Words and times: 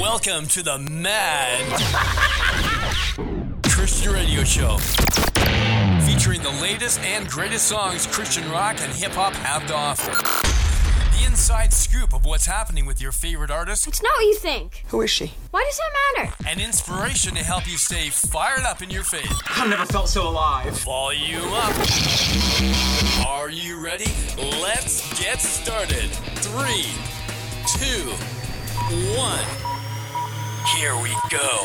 Welcome 0.00 0.46
to 0.48 0.62
the 0.62 0.78
Mad 0.78 1.60
Christian 3.68 4.14
Radio 4.14 4.44
Show. 4.44 4.78
Featuring 6.06 6.40
the 6.42 6.58
latest 6.62 7.00
and 7.00 7.28
greatest 7.28 7.66
songs 7.66 8.06
Christian 8.06 8.50
rock 8.50 8.80
and 8.80 8.90
hip 8.94 9.12
hop 9.12 9.34
have 9.34 9.66
to 9.66 9.74
offer. 9.74 10.10
The 11.18 11.26
inside 11.26 11.74
scoop 11.74 12.14
of 12.14 12.24
what's 12.24 12.46
happening 12.46 12.86
with 12.86 12.98
your 13.02 13.12
favorite 13.12 13.50
artist. 13.50 13.86
It's 13.86 14.02
not 14.02 14.14
what 14.14 14.24
you 14.24 14.36
think. 14.36 14.84
Who 14.88 15.02
is 15.02 15.10
she? 15.10 15.34
Why 15.50 15.64
does 15.64 15.76
that 15.76 15.92
matter? 16.16 16.34
And 16.48 16.62
inspiration 16.62 17.34
to 17.34 17.44
help 17.44 17.70
you 17.70 17.76
stay 17.76 18.08
fired 18.08 18.64
up 18.64 18.80
in 18.80 18.88
your 18.88 19.04
faith. 19.04 19.30
I've 19.50 19.68
never 19.68 19.84
felt 19.84 20.08
so 20.08 20.26
alive. 20.26 20.72
Volume 20.78 21.52
up. 21.52 21.76
Are 23.28 23.50
you 23.50 23.84
ready? 23.84 24.10
Let's 24.62 25.20
get 25.22 25.42
started. 25.42 26.08
Three, 26.40 26.86
two, 27.76 28.10
one. 29.18 29.69
Here 30.66 30.94
we 30.94 31.08
go. 31.30 31.62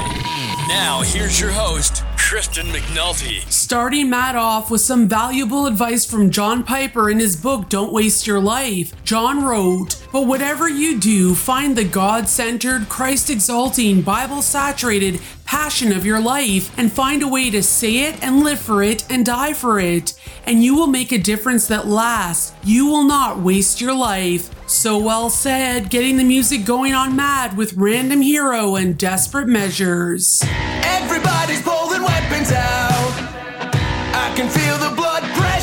Now, 0.68 1.02
here's 1.04 1.40
your 1.40 1.52
host, 1.52 2.04
Kristen 2.18 2.68
McNulty. 2.68 3.42
Starting 3.52 4.10
Mad 4.10 4.36
off 4.36 4.72
with 4.72 4.82
some 4.82 5.08
valuable 5.08 5.68
advice 5.68 6.06
from 6.06 6.32
John 6.32 6.64
Piper 6.64 7.10
in 7.10 7.20
his 7.20 7.36
book 7.36 7.68
Don't 7.68 7.92
Waste 7.92 8.26
Your 8.26 8.40
Life. 8.40 8.94
John 9.04 9.44
wrote, 9.44 10.02
But 10.14 10.28
whatever 10.28 10.70
you 10.70 10.98
do, 10.98 11.36
find 11.36 11.76
the 11.76 11.84
God 11.84 12.30
centered, 12.30 12.88
Christ 12.88 13.30
exalting, 13.30 14.02
Bible 14.02 14.42
saturated 14.42 15.20
passion 15.46 15.92
of 15.92 16.06
your 16.06 16.20
life 16.20 16.76
and 16.78 16.92
find 16.92 17.22
a 17.22 17.28
way 17.28 17.50
to 17.52 17.62
say 17.62 18.06
it 18.06 18.22
and 18.24 18.44
live 18.44 18.60
for 18.60 18.82
it 18.82 19.06
and 19.12 19.26
die 19.26 19.54
for 19.54 19.80
it. 19.80 20.14
And 20.46 20.64
you 20.64 20.76
will 20.76 20.88
make 20.88 21.12
a 21.12 21.18
difference 21.18 21.68
that 21.68 21.88
lasts. 21.88 22.54
You 22.64 22.88
will 22.88 23.04
not 23.04 23.40
waste 23.40 23.82
your 23.82 23.96
life. 23.96 24.50
So 24.68 24.98
well 24.98 25.30
said, 25.30 25.92
getting 25.92 26.18
the 26.18 26.24
music 26.24 26.66
going 26.66 26.94
on 26.94 27.16
Mad 27.16 27.56
with 27.56 27.74
Random 27.74 28.22
Hero 28.22 28.76
and 28.76 28.98
Desperate 28.98 29.48
Measures. 29.48 30.42
Everybody's 30.84 31.62
pulling 31.62 32.02
weapons 32.02 32.52
out. 32.52 33.14
I 34.18 34.34
can 34.36 34.50
feel 34.50 34.78
the 34.78 34.96
blood 34.96 35.22
pressure 35.36 35.55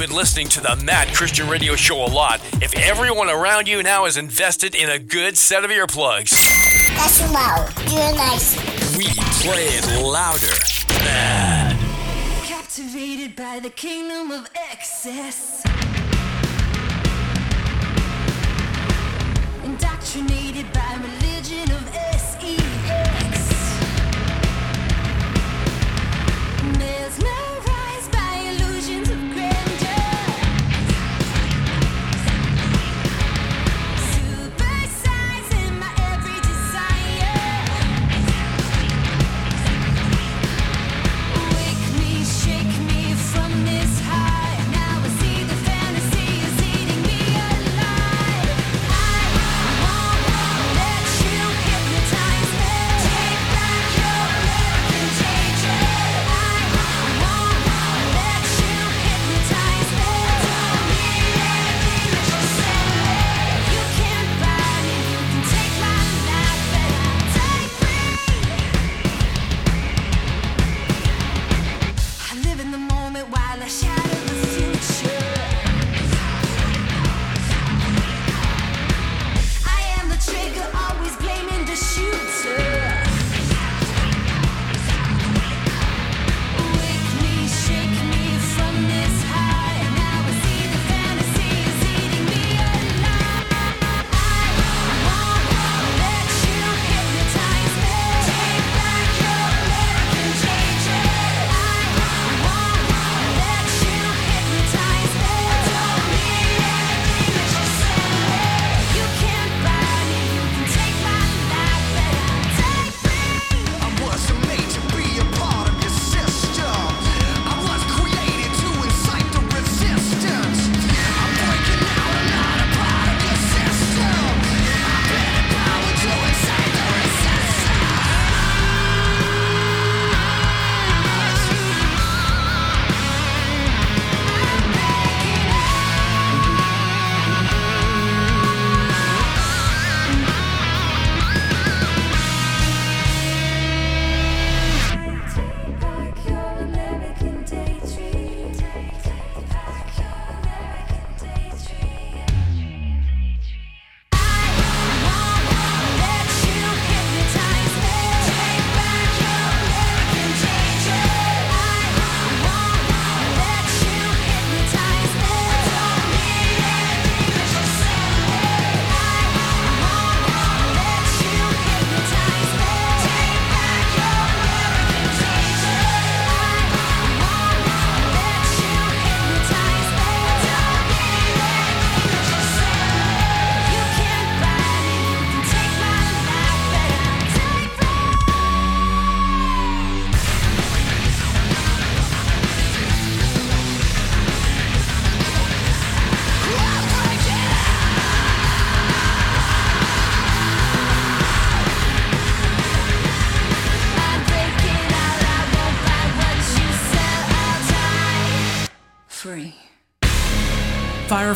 been 0.00 0.16
listening 0.16 0.48
to 0.48 0.62
the 0.62 0.76
Mad 0.76 1.14
Christian 1.14 1.46
Radio 1.46 1.76
Show 1.76 2.02
a 2.02 2.08
lot 2.08 2.40
if 2.62 2.74
everyone 2.74 3.28
around 3.28 3.68
you 3.68 3.82
now 3.82 4.06
is 4.06 4.16
invested 4.16 4.74
in 4.74 4.88
a 4.88 4.98
good 4.98 5.36
set 5.36 5.62
of 5.62 5.70
earplugs. 5.70 6.30
That's 6.96 7.20
loud. 7.30 7.70
You're 7.90 8.14
nice. 8.16 8.56
We 8.96 9.04
play 9.42 9.66
it 9.66 10.02
louder. 10.02 10.46
Mad. 11.04 11.76
Captivated 12.46 13.36
by 13.36 13.60
the 13.60 13.68
kingdom 13.68 14.30
of 14.30 14.48
excess. 14.72 15.49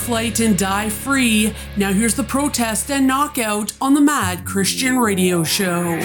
flight 0.04 0.38
and 0.40 0.58
Die 0.58 0.90
Free. 0.90 1.54
Now 1.78 1.90
here's 1.92 2.14
the 2.14 2.24
protest 2.24 2.90
and 2.90 3.06
knockout 3.06 3.72
on 3.80 3.94
the 3.94 4.02
Mad 4.02 4.44
Christian 4.44 4.98
Radio 4.98 5.42
Show. 5.42 5.98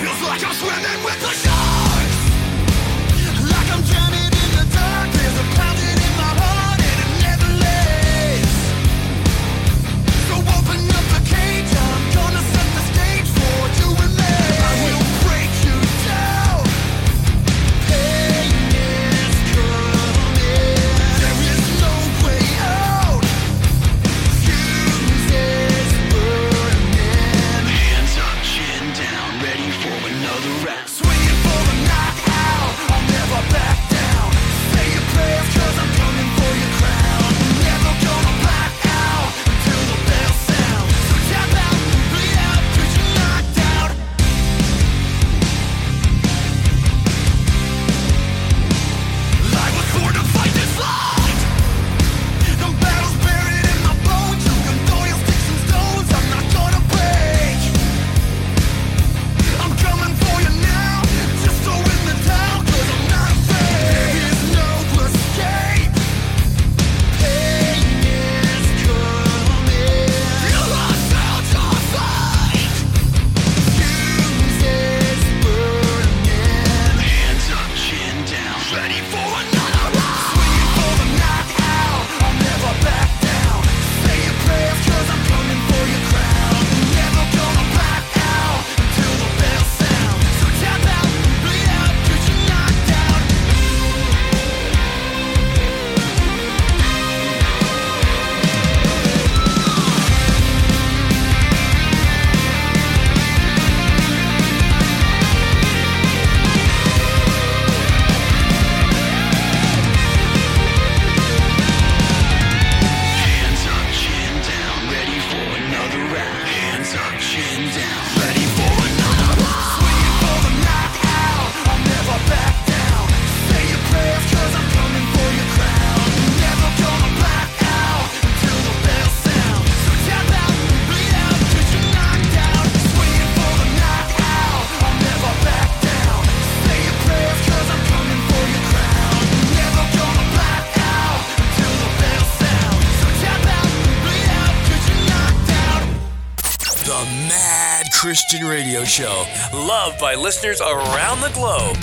show, 148.89 149.23
loved 149.53 149.99
by 149.99 150.15
listeners 150.15 150.61
around 150.61 151.21
the 151.21 151.29
globe. 151.35 151.75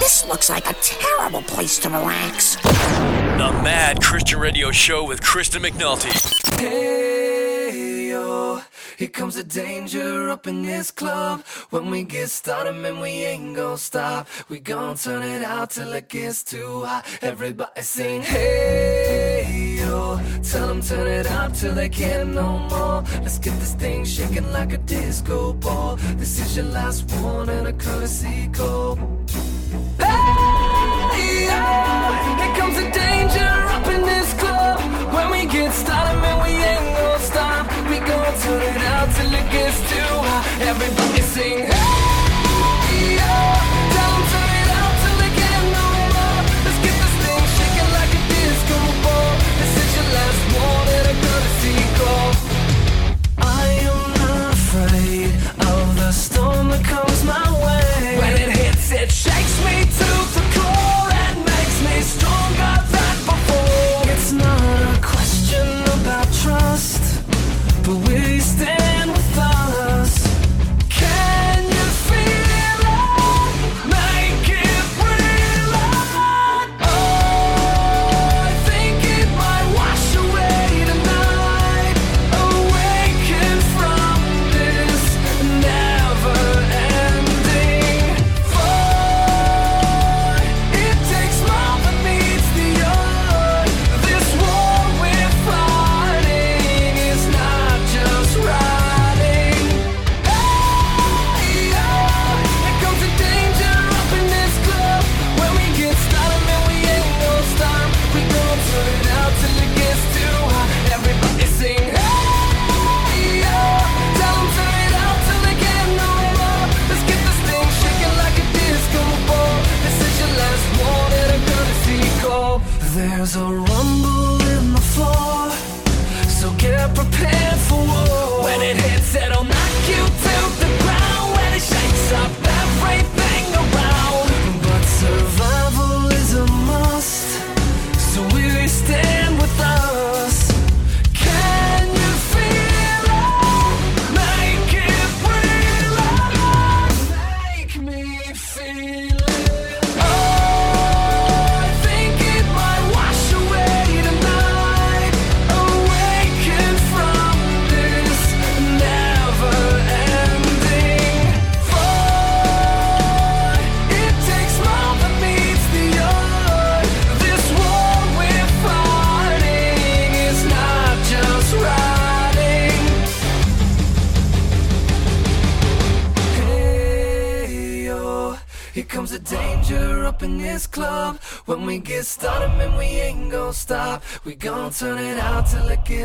This 0.00 0.26
looks 0.26 0.50
like 0.50 0.68
a 0.68 0.74
terrible 0.82 1.42
place 1.42 1.78
to 1.78 1.88
relax. 1.88 2.56
The 2.56 3.52
Mad 3.62 4.02
Christian 4.02 4.40
Radio 4.40 4.72
Show 4.72 5.06
with 5.06 5.22
Kristen 5.22 5.62
McNulty. 5.62 6.12
Hey, 6.58 8.08
yo, 8.10 8.60
here 8.96 9.08
comes 9.08 9.36
the 9.36 9.44
danger 9.44 10.30
up 10.30 10.48
in 10.48 10.62
this 10.62 10.90
club. 10.90 11.44
When 11.70 11.90
we 11.90 12.02
get 12.02 12.28
started, 12.28 12.72
man, 12.72 12.98
we 12.98 13.10
ain't 13.10 13.54
gonna 13.54 13.78
stop. 13.78 14.26
We 14.48 14.58
gonna 14.58 14.96
turn 14.96 15.22
it 15.22 15.44
out 15.44 15.70
till 15.70 15.92
it 15.92 16.08
gets 16.08 16.42
too 16.42 16.84
hot. 16.84 17.06
Everybody 17.22 17.82
sing, 17.82 18.22
hey 18.22 19.27
door. 19.88 20.20
Tell 20.42 20.68
them 20.68 20.80
turn 20.80 21.06
it 21.06 21.26
up 21.30 21.52
till 21.52 21.74
they 21.74 21.88
can't 21.88 22.34
no 22.34 22.58
more. 22.70 23.02
Let's 23.22 23.38
get 23.38 23.58
this 23.60 23.74
thing 23.74 24.04
shaking 24.04 24.50
like 24.52 24.72
a 24.72 24.78
disco 24.78 25.52
ball. 25.52 25.96
This 26.16 26.40
is 26.40 26.56
your 26.56 26.66
last 26.66 27.10
one 27.22 27.48
and 27.48 27.66
a 27.68 27.72
courtesy 27.72 28.48
call. 28.52 28.98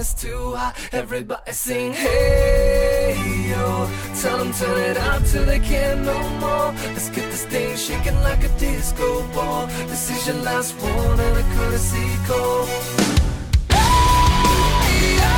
Till 0.03 0.11
it 0.11 0.13
gets 0.13 0.13
too 0.13 0.55
hot. 0.55 0.75
Everybody 0.91 1.51
sing, 1.51 1.93
hey, 1.93 3.15
yo. 3.49 3.89
Tell 4.21 4.37
them 4.37 4.53
turn 4.53 4.77
it 4.91 4.97
up 4.97 5.23
till 5.25 5.45
they 5.45 5.59
can't 5.59 6.01
no 6.03 6.17
more. 6.39 6.73
Let's 6.93 7.09
get 7.09 7.29
this 7.31 7.45
thing 7.45 7.75
shaking 7.77 8.15
like 8.21 8.43
a 8.43 8.49
disco 8.59 9.25
ball. 9.33 9.67
This 9.87 10.09
is 10.09 10.27
your 10.27 10.37
last 10.43 10.73
one 10.81 11.19
and 11.19 11.37
a 11.37 11.43
courtesy 11.55 12.07
call. 12.27 12.65
Hey, 13.69 15.15
yo. 15.21 15.35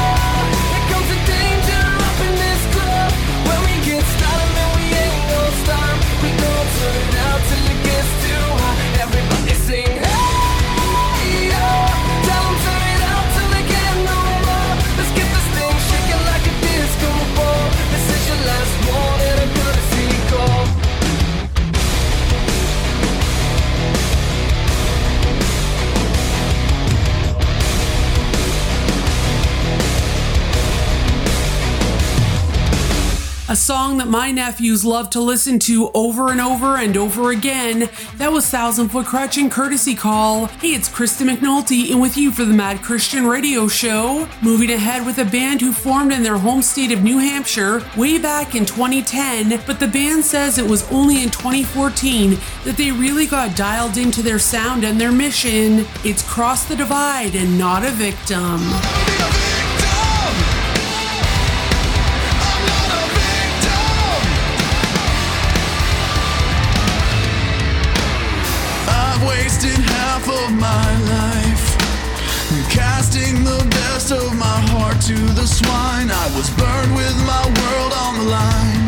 Here 0.71 0.85
comes 0.91 1.09
the 1.13 1.19
danger 1.33 1.85
up 2.05 2.19
in 2.27 2.33
this 2.43 2.63
club. 2.73 3.11
When 3.47 3.59
we 3.67 3.75
get 3.85 4.03
started, 4.15 4.69
we 4.75 4.83
ain't 5.03 5.25
gon' 5.31 5.53
stop. 5.63 5.95
We 6.21 6.29
turn 6.77 6.95
it 7.03 7.15
out 7.27 7.41
till 7.49 7.65
it 7.71 7.84
song 33.65 33.97
that 33.97 34.07
my 34.07 34.29
nephews 34.29 34.85
love 34.85 35.09
to 35.09 35.19
listen 35.19 35.57
to 35.57 35.89
over 35.95 36.29
and 36.29 36.39
over 36.39 36.77
and 36.77 36.95
over 36.95 37.31
again. 37.31 37.89
That 38.17 38.31
was 38.31 38.47
Thousand 38.47 38.89
Foot 38.89 39.07
Krutch 39.07 39.41
and 39.41 39.51
Courtesy 39.51 39.95
Call. 39.95 40.45
Hey, 40.45 40.75
it's 40.75 40.87
Krista 40.87 41.27
McNulty 41.27 41.89
in 41.89 41.99
with 41.99 42.15
you 42.15 42.29
for 42.29 42.45
the 42.45 42.53
Mad 42.53 42.83
Christian 42.83 43.25
Radio 43.25 43.67
Show. 43.67 44.29
Moving 44.43 44.69
ahead 44.69 45.03
with 45.03 45.17
a 45.17 45.25
band 45.25 45.61
who 45.61 45.71
formed 45.71 46.13
in 46.13 46.21
their 46.21 46.37
home 46.37 46.61
state 46.61 46.91
of 46.91 47.01
New 47.01 47.17
Hampshire 47.17 47.81
way 47.97 48.19
back 48.19 48.53
in 48.53 48.67
2010, 48.67 49.59
but 49.65 49.79
the 49.79 49.87
band 49.87 50.23
says 50.23 50.59
it 50.59 50.69
was 50.69 50.87
only 50.91 51.23
in 51.23 51.31
2014 51.31 52.37
that 52.65 52.77
they 52.77 52.91
really 52.91 53.25
got 53.25 53.55
dialed 53.55 53.97
into 53.97 54.21
their 54.21 54.37
sound 54.37 54.83
and 54.83 55.01
their 55.01 55.11
mission. 55.11 55.87
It's 56.03 56.21
Cross 56.21 56.65
the 56.65 56.75
Divide 56.75 57.33
and 57.33 57.57
Not 57.57 57.83
a 57.83 57.89
Victim. 57.89 59.04
Of 70.45 70.53
my 70.59 70.91
life 71.09 71.65
casting 72.69 73.43
the 73.43 73.61
best 73.71 74.11
of 74.11 74.37
my 74.37 74.59
heart 74.69 74.99
to 75.01 75.17
the 75.33 75.47
swine. 75.47 76.09
I 76.11 76.27
was 76.37 76.49
burned 76.53 76.93
with 76.93 77.17
my 77.25 77.43
world 77.57 77.93
on 78.05 78.11
the 78.19 78.27
line. 78.29 78.83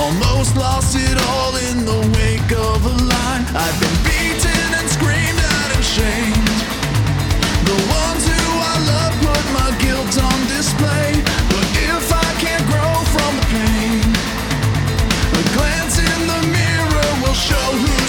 Almost 0.00 0.56
lost 0.56 0.96
it 0.96 1.16
all 1.28 1.52
in 1.68 1.84
the 1.84 2.00
wake 2.16 2.52
of 2.56 2.78
a 2.86 2.94
line. 3.12 3.44
I've 3.52 3.78
been 3.82 3.98
beaten 4.08 4.66
and 4.78 4.88
screamed 4.96 5.40
at 5.56 5.68
and 5.76 5.84
shamed. 5.84 6.48
The 7.68 7.78
ones 8.00 8.22
who 8.24 8.44
I 8.72 8.76
love 8.92 9.14
put 9.28 9.44
my 9.60 9.70
guilt 9.84 10.14
on 10.28 10.38
display. 10.56 11.10
But 11.52 11.66
if 11.92 12.04
I 12.08 12.30
can't 12.40 12.64
grow 12.72 12.92
from 13.14 13.32
the 13.40 13.46
pain, 13.56 14.04
a 15.36 15.42
glance 15.52 15.96
in 16.00 16.20
the 16.32 16.40
mirror 16.48 17.10
will 17.20 17.36
show 17.36 17.68
who's 17.82 18.03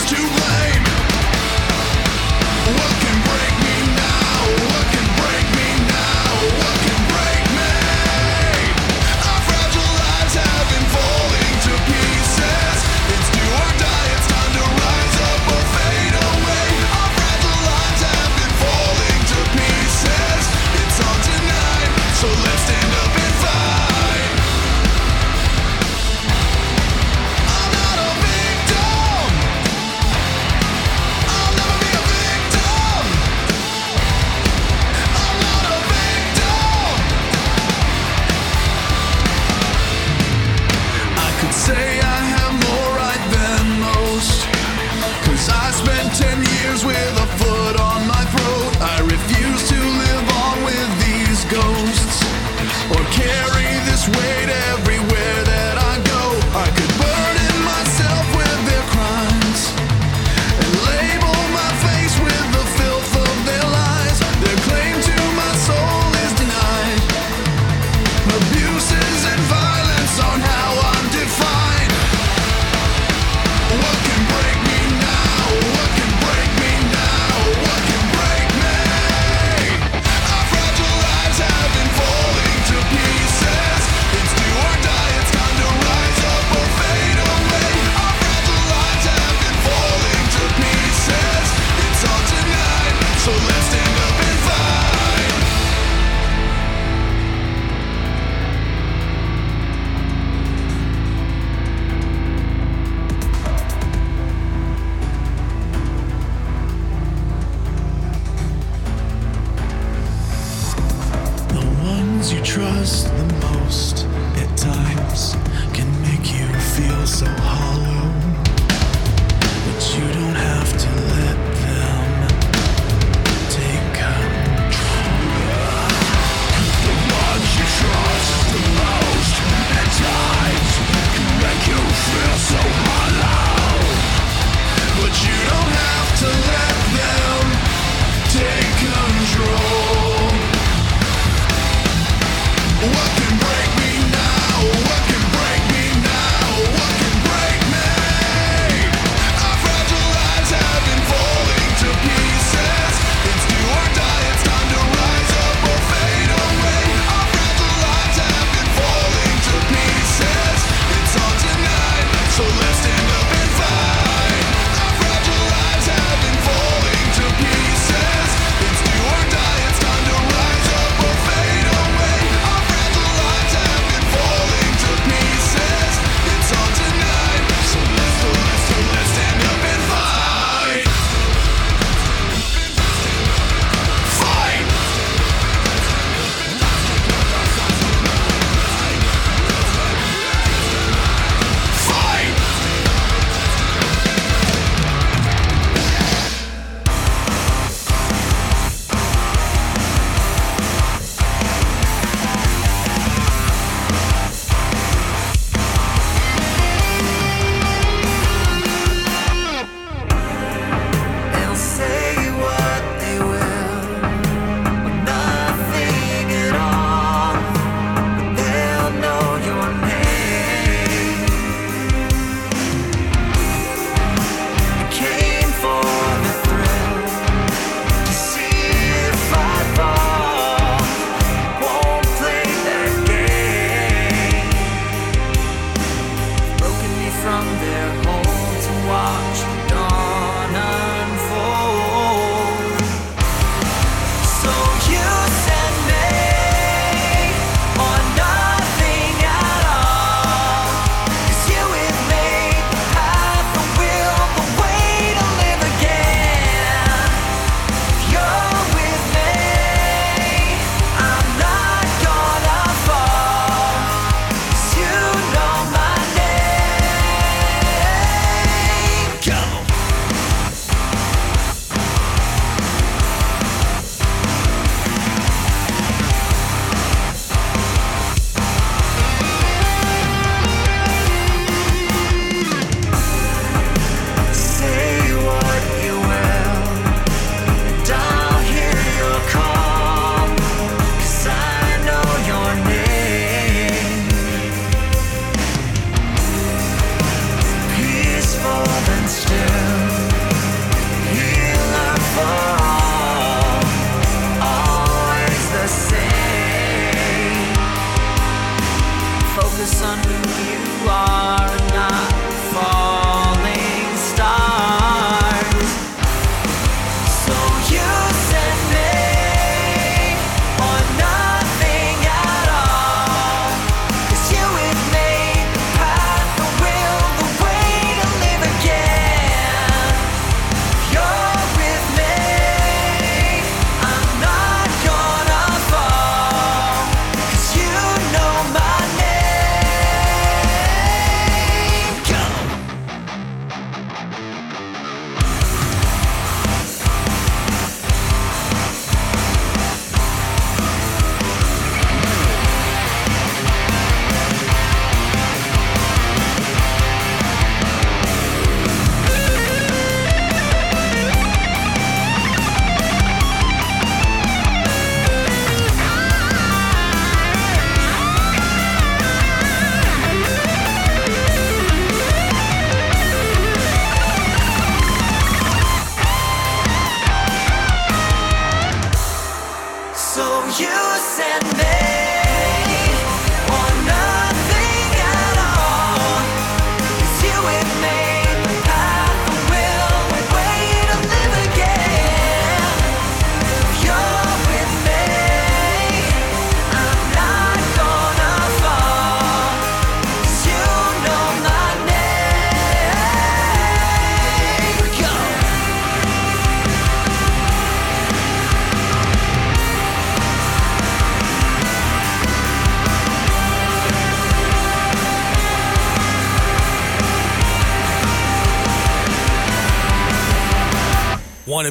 10 46.18 46.38
years 46.64 46.86
with 46.86 47.15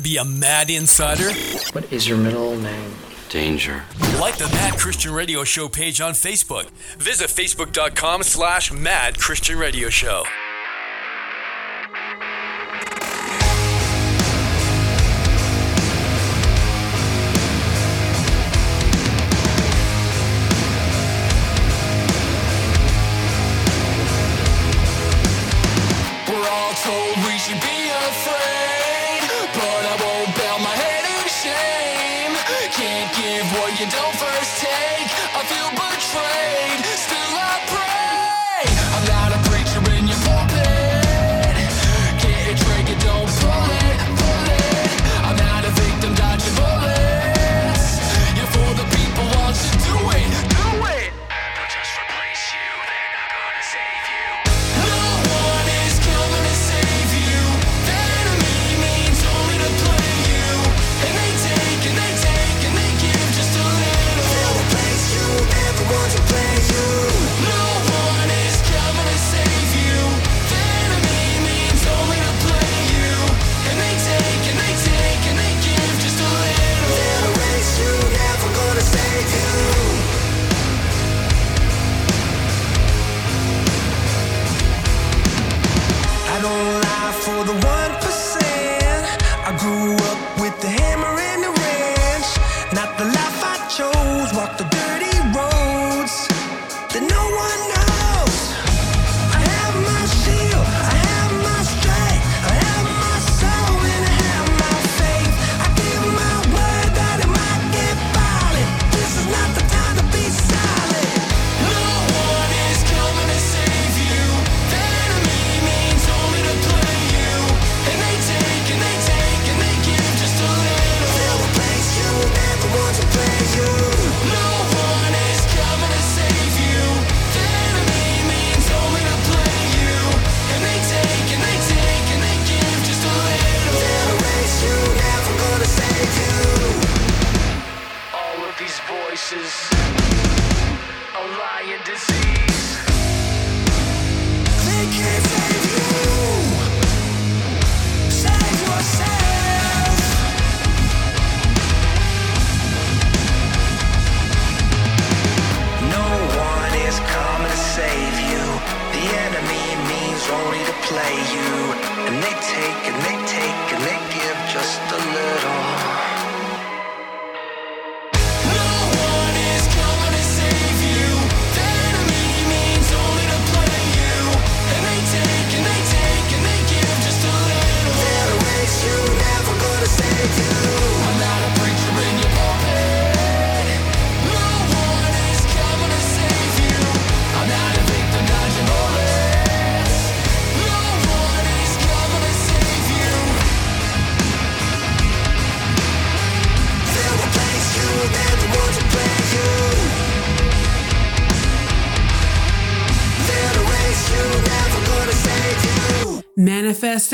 be 0.05 0.19
a 0.19 0.25
mad 0.25 0.69
insider? 0.71 1.33
What 1.73 1.91
is 1.91 2.07
your 2.07 2.19
middle 2.19 2.55
name? 2.57 2.93
Danger. 3.31 3.83
Like 4.21 4.37
the 4.37 4.49
Mad 4.53 4.79
Christian 4.79 5.13
Radio 5.13 5.43
Show 5.43 5.69
page 5.69 6.01
on 6.01 6.13
Facebook. 6.13 6.69
Visit 6.99 7.31
facebook.com 7.31 8.23
slash 8.23 8.71
Mad 8.71 9.19
Christian 9.19 9.59
Radio 9.59 9.89
Show. 9.89 10.23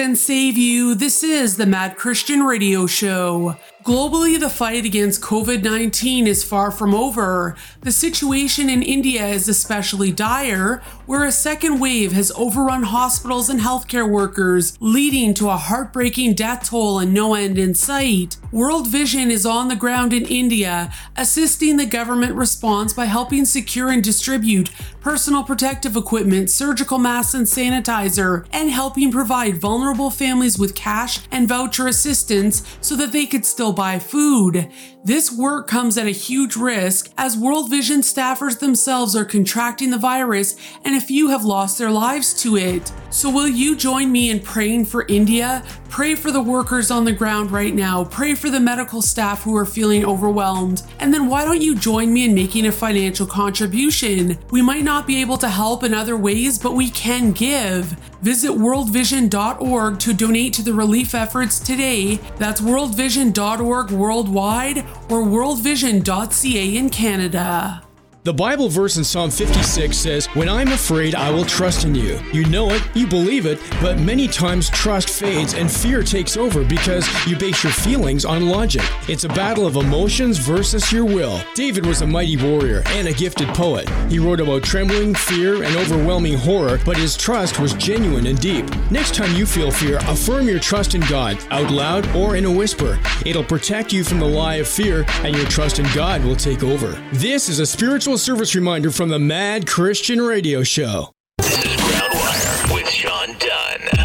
And 0.01 0.17
save 0.17 0.57
you. 0.57 0.95
This 0.95 1.23
is 1.23 1.57
the 1.57 1.67
Mad 1.67 1.97
Christian 1.97 2.43
Radio 2.43 2.87
Show. 2.87 3.57
Globally, 3.91 4.39
the 4.39 4.49
fight 4.49 4.85
against 4.85 5.21
COVID 5.21 5.65
19 5.65 6.29
is 6.29 6.45
far 6.45 6.71
from 6.71 6.95
over. 6.95 7.57
The 7.81 7.91
situation 7.91 8.71
in 8.71 8.85
India 8.85 9.27
is 9.27 9.49
especially 9.49 10.13
dire, 10.13 10.81
where 11.07 11.25
a 11.25 11.33
second 11.33 11.81
wave 11.81 12.13
has 12.13 12.31
overrun 12.37 12.85
hospitals 12.85 13.49
and 13.49 13.59
healthcare 13.59 14.09
workers, 14.09 14.79
leading 14.79 15.35
to 15.35 15.51
a 15.51 15.57
heartbreaking 15.57 16.35
death 16.35 16.71
toll 16.71 17.01
and 17.01 17.13
no 17.13 17.35
end 17.35 17.59
in 17.59 17.75
sight. 17.75 18.37
World 18.53 18.87
Vision 18.87 19.29
is 19.29 19.45
on 19.45 19.67
the 19.67 19.75
ground 19.75 20.13
in 20.13 20.25
India, 20.25 20.93
assisting 21.17 21.77
the 21.77 21.85
government 21.85 22.37
response 22.37 22.93
by 22.93 23.07
helping 23.07 23.45
secure 23.45 23.91
and 23.91 24.05
distribute 24.05 24.71
personal 25.01 25.43
protective 25.43 25.97
equipment, 25.97 26.51
surgical 26.51 26.99
masks, 26.99 27.35
and 27.35 27.47
sanitizer, 27.47 28.47
and 28.53 28.71
helping 28.71 29.11
provide 29.11 29.57
vulnerable 29.57 30.11
families 30.11 30.59
with 30.59 30.75
cash 30.75 31.21
and 31.31 31.49
voucher 31.49 31.87
assistance 31.87 32.63
so 32.81 32.95
that 32.97 33.13
they 33.13 33.27
could 33.27 33.45
still 33.45 33.73
buy 33.81 33.99
food. 33.99 34.69
This 35.03 35.33
work 35.33 35.67
comes 35.67 35.97
at 35.97 36.07
a 36.07 36.11
huge 36.11 36.57
risk 36.57 37.11
as 37.17 37.35
World 37.35 37.71
Vision 37.71 38.03
staffers 38.03 38.59
themselves 38.59 39.17
are 39.17 39.25
contracting 39.25 39.91
the 39.91 39.97
virus 39.97 40.57
and 40.85 40.95
a 40.95 41.01
few 41.01 41.29
have 41.29 41.43
lost 41.43 41.79
their 41.79 41.91
lives 41.91 42.35
to 42.43 42.59
it. 42.59 42.93
So, 43.09 43.31
will 43.31 43.49
you 43.49 43.75
join 43.75 44.13
me 44.13 44.31
in 44.31 44.41
praying 44.41 44.85
for 44.85 45.07
India? 45.09 45.65
Pray 45.89 46.15
for 46.15 46.31
the 46.31 46.43
workers 46.43 46.91
on 46.91 47.05
the 47.05 47.13
ground 47.13 47.51
right 47.51 47.75
now. 47.75 48.05
Pray 48.05 48.35
for 48.35 48.51
the 48.51 48.61
medical 48.61 49.03
staff 49.03 49.43
who 49.43 49.57
are 49.57 49.65
feeling 49.65 50.05
overwhelmed. 50.05 50.83
And 51.01 51.13
then, 51.13 51.29
why 51.29 51.45
don't 51.45 51.63
you 51.63 51.75
join 51.75 52.13
me 52.13 52.27
in 52.27 52.35
making 52.35 52.67
a 52.67 52.73
financial 52.73 53.27
contribution? 53.27 54.39
We 54.51 54.63
might 54.63 54.85
not 54.85 55.07
be 55.07 55.21
able 55.21 55.39
to 55.39 55.49
help 55.49 55.83
in 55.83 55.95
other 55.95 56.17
ways, 56.17 56.59
but 56.59 56.75
we 56.75 56.91
can 56.91 57.33
give. 57.33 57.97
Visit 58.23 58.53
worldvision.org 58.53 59.99
to 59.99 60.13
donate 60.13 60.53
to 60.55 60.63
the 60.63 60.75
relief 60.75 61.15
efforts 61.15 61.59
today. 61.59 62.17
That's 62.37 62.61
worldvision.org 62.61 63.91
worldwide 63.91 64.85
or 65.09 65.23
worldvision.ca 65.23 66.77
in 66.77 66.91
Canada. 66.91 67.83
The 68.23 68.35
Bible 68.35 68.69
verse 68.69 68.99
in 68.99 69.05
Psalm 69.05 69.31
56 69.31 69.97
says, 69.97 70.27
When 70.35 70.47
I'm 70.47 70.69
afraid, 70.69 71.15
I 71.15 71.31
will 71.31 71.47
trust 71.47 71.87
in 71.87 71.95
you. 71.95 72.21
You 72.35 72.45
know 72.51 72.69
it, 72.69 72.83
you 72.95 73.07
believe 73.07 73.47
it, 73.47 73.59
but 73.81 73.99
many 73.99 74.29
times 74.29 74.69
trust 74.69 75.09
fades 75.09 75.55
and 75.55 75.73
fear 75.73 76.03
takes 76.03 76.37
over 76.37 76.63
because 76.63 77.09
you 77.27 77.35
base 77.35 77.65
your 77.65 77.73
feelings 77.73 78.27
on 78.27 78.51
logic. 78.51 78.83
It's 79.09 79.25
a 79.25 79.29
battle 79.31 79.67
of 79.67 79.77
emotions 79.77 80.37
versus 80.37 80.93
your 80.93 81.07
will. 81.07 81.41
David 81.55 81.87
was 81.87 82.03
a 82.03 82.07
mighty 82.07 82.37
warrior 82.37 82.83
and 82.89 83.09
a 83.09 83.15
gifted 83.15 83.49
poet. 83.55 83.89
He 84.11 84.19
wrote 84.19 84.41
about 84.41 84.65
trembling, 84.65 85.15
fear, 85.15 85.63
and 85.63 85.75
overwhelming 85.77 86.37
horror, 86.37 86.79
but 86.85 86.99
his 86.99 87.17
trust 87.17 87.59
was 87.59 87.73
genuine 87.73 88.27
and 88.27 88.39
deep. 88.39 88.67
Next 88.91 89.15
time 89.15 89.35
you 89.35 89.47
feel 89.47 89.71
fear, 89.71 89.97
affirm 90.03 90.47
your 90.47 90.61
trust 90.61 90.95
in 90.95 91.01
God, 91.09 91.39
out 91.51 91.71
loud 91.71 92.07
or 92.15 92.37
in 92.37 92.45
a 92.45 92.53
whisper. 92.53 93.01
It'll 93.25 93.43
protect 93.43 93.95
you 93.95 94.05
from 94.05 94.19
the 94.21 94.27
lie 94.27 94.57
of 94.57 94.69
fear, 94.69 95.07
and 95.25 95.35
your 95.35 95.47
trust 95.47 95.79
in 95.79 95.87
God 95.95 96.23
will 96.23 96.37
take 96.37 96.63
over. 96.63 97.03
This 97.15 97.49
is 97.49 97.61
a 97.61 97.67
spiritual 97.67 98.10
service 98.19 98.55
reminder 98.55 98.91
from 98.91 99.09
the 99.09 99.19
Mad 99.19 99.67
Christian 99.67 100.21
Radio 100.21 100.63
Show. 100.63 101.13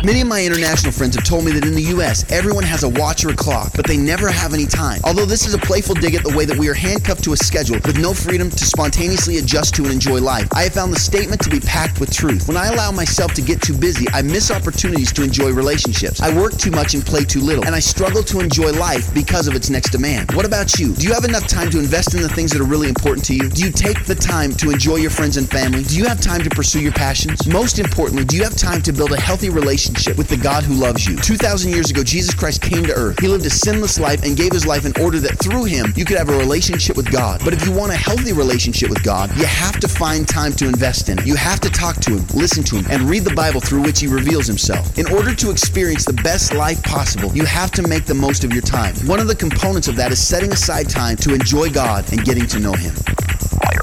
Many 0.05 0.21
of 0.21 0.27
my 0.27 0.45
international 0.45 0.91
friends 0.91 1.15
have 1.15 1.25
told 1.25 1.45
me 1.45 1.51
that 1.53 1.65
in 1.65 1.73
the 1.73 1.89
US, 1.97 2.31
everyone 2.31 2.63
has 2.63 2.83
a 2.83 2.89
watch 2.89 3.25
or 3.25 3.29
a 3.29 3.35
clock, 3.35 3.71
but 3.75 3.87
they 3.87 3.97
never 3.97 4.29
have 4.29 4.53
any 4.53 4.67
time. 4.67 5.01
Although 5.03 5.25
this 5.25 5.47
is 5.47 5.55
a 5.55 5.57
playful 5.57 5.95
dig 5.95 6.13
at 6.13 6.21
the 6.21 6.37
way 6.37 6.45
that 6.45 6.55
we 6.55 6.69
are 6.69 6.75
handcuffed 6.75 7.23
to 7.23 7.33
a 7.33 7.37
schedule 7.37 7.79
with 7.83 7.97
no 7.97 8.13
freedom 8.13 8.51
to 8.51 8.65
spontaneously 8.65 9.39
adjust 9.39 9.73
to 9.73 9.81
and 9.81 9.91
enjoy 9.91 10.21
life, 10.21 10.47
I 10.53 10.61
have 10.61 10.73
found 10.73 10.93
the 10.93 10.99
statement 10.99 11.41
to 11.41 11.49
be 11.49 11.59
packed 11.59 11.99
with 11.99 12.13
truth. 12.13 12.47
When 12.47 12.55
I 12.55 12.67
allow 12.67 12.91
myself 12.91 13.33
to 13.33 13.41
get 13.41 13.63
too 13.63 13.75
busy, 13.75 14.05
I 14.13 14.21
miss 14.21 14.51
opportunities 14.51 15.11
to 15.13 15.23
enjoy 15.23 15.49
relationships. 15.53 16.21
I 16.21 16.31
work 16.37 16.55
too 16.59 16.69
much 16.69 16.93
and 16.93 17.03
play 17.03 17.23
too 17.23 17.41
little, 17.41 17.65
and 17.65 17.73
I 17.73 17.79
struggle 17.79 18.21
to 18.25 18.41
enjoy 18.41 18.73
life 18.73 19.11
because 19.11 19.47
of 19.47 19.55
its 19.55 19.71
next 19.71 19.89
demand. 19.89 20.31
What 20.33 20.45
about 20.45 20.77
you? 20.77 20.93
Do 20.93 21.07
you 21.07 21.15
have 21.15 21.25
enough 21.25 21.47
time 21.47 21.71
to 21.71 21.79
invest 21.79 22.13
in 22.13 22.21
the 22.21 22.29
things 22.29 22.51
that 22.51 22.61
are 22.61 22.69
really 22.69 22.89
important 22.89 23.25
to 23.25 23.33
you? 23.33 23.49
Do 23.49 23.63
you 23.63 23.71
take 23.71 24.05
the 24.05 24.13
time 24.13 24.51
to 24.57 24.69
enjoy 24.69 24.97
your 24.97 25.09
friends 25.09 25.37
and 25.37 25.49
family? 25.49 25.81
Do 25.81 25.97
you 25.97 26.05
have 26.05 26.21
time 26.21 26.43
to 26.43 26.49
pursue 26.51 26.81
your 26.81 26.93
passions? 26.93 27.47
Most 27.47 27.79
importantly, 27.79 28.23
do 28.23 28.37
you 28.37 28.43
have 28.43 28.55
time 28.55 28.83
to 28.83 28.93
build 28.93 29.11
a 29.11 29.19
healthy 29.19 29.49
relationship 29.49 29.94
with 30.17 30.27
the 30.27 30.37
God 30.37 30.63
who 30.63 30.73
loves 30.73 31.07
you? 31.07 31.15
2,000 31.15 31.71
years 31.71 31.89
ago, 31.89 32.03
Jesus 32.03 32.33
Christ 32.33 32.61
came 32.61 32.83
to 32.83 32.93
earth. 32.93 33.19
He 33.19 33.27
lived 33.27 33.45
a 33.45 33.49
sinless 33.49 33.99
life 33.99 34.23
and 34.23 34.35
gave 34.35 34.51
his 34.51 34.65
life 34.65 34.85
in 34.85 34.91
order 35.01 35.19
that 35.19 35.39
through 35.39 35.63
him 35.63 35.93
you 35.95 36.03
could 36.03 36.17
have 36.17 36.29
a 36.29 36.37
relationship 36.37 36.97
with 36.97 37.09
God. 37.11 37.41
But 37.43 37.53
if 37.53 37.65
you 37.65 37.71
want 37.71 37.93
a 37.93 37.95
healthy 37.95 38.33
relationship 38.33 38.89
with 38.89 39.03
God, 39.03 39.35
you 39.37 39.45
have 39.45 39.79
to 39.79 39.87
find 39.87 40.27
time 40.27 40.51
to 40.53 40.67
invest 40.67 41.07
in 41.07 41.19
it. 41.19 41.25
You 41.25 41.35
have 41.35 41.61
to 41.61 41.69
talk 41.69 41.95
to 42.01 42.11
him, 42.11 42.27
listen 42.35 42.63
to 42.65 42.75
him, 42.75 42.85
and 42.89 43.09
read 43.09 43.23
the 43.23 43.33
Bible 43.33 43.61
through 43.61 43.83
which 43.83 44.01
he 44.01 44.07
reveals 44.07 44.47
himself. 44.47 44.97
In 44.97 45.11
order 45.11 45.33
to 45.33 45.49
experience 45.49 46.05
the 46.05 46.13
best 46.13 46.53
life 46.53 46.83
possible, 46.83 47.33
you 47.33 47.45
have 47.45 47.71
to 47.71 47.87
make 47.87 48.05
the 48.05 48.13
most 48.13 48.43
of 48.43 48.51
your 48.51 48.63
time. 48.63 48.95
One 49.07 49.19
of 49.19 49.27
the 49.27 49.35
components 49.35 49.87
of 49.87 49.95
that 49.95 50.11
is 50.11 50.19
setting 50.19 50.51
aside 50.51 50.89
time 50.89 51.15
to 51.17 51.33
enjoy 51.33 51.69
God 51.69 52.11
and 52.11 52.23
getting 52.25 52.47
to 52.47 52.59
know 52.59 52.73
him. 52.73 52.93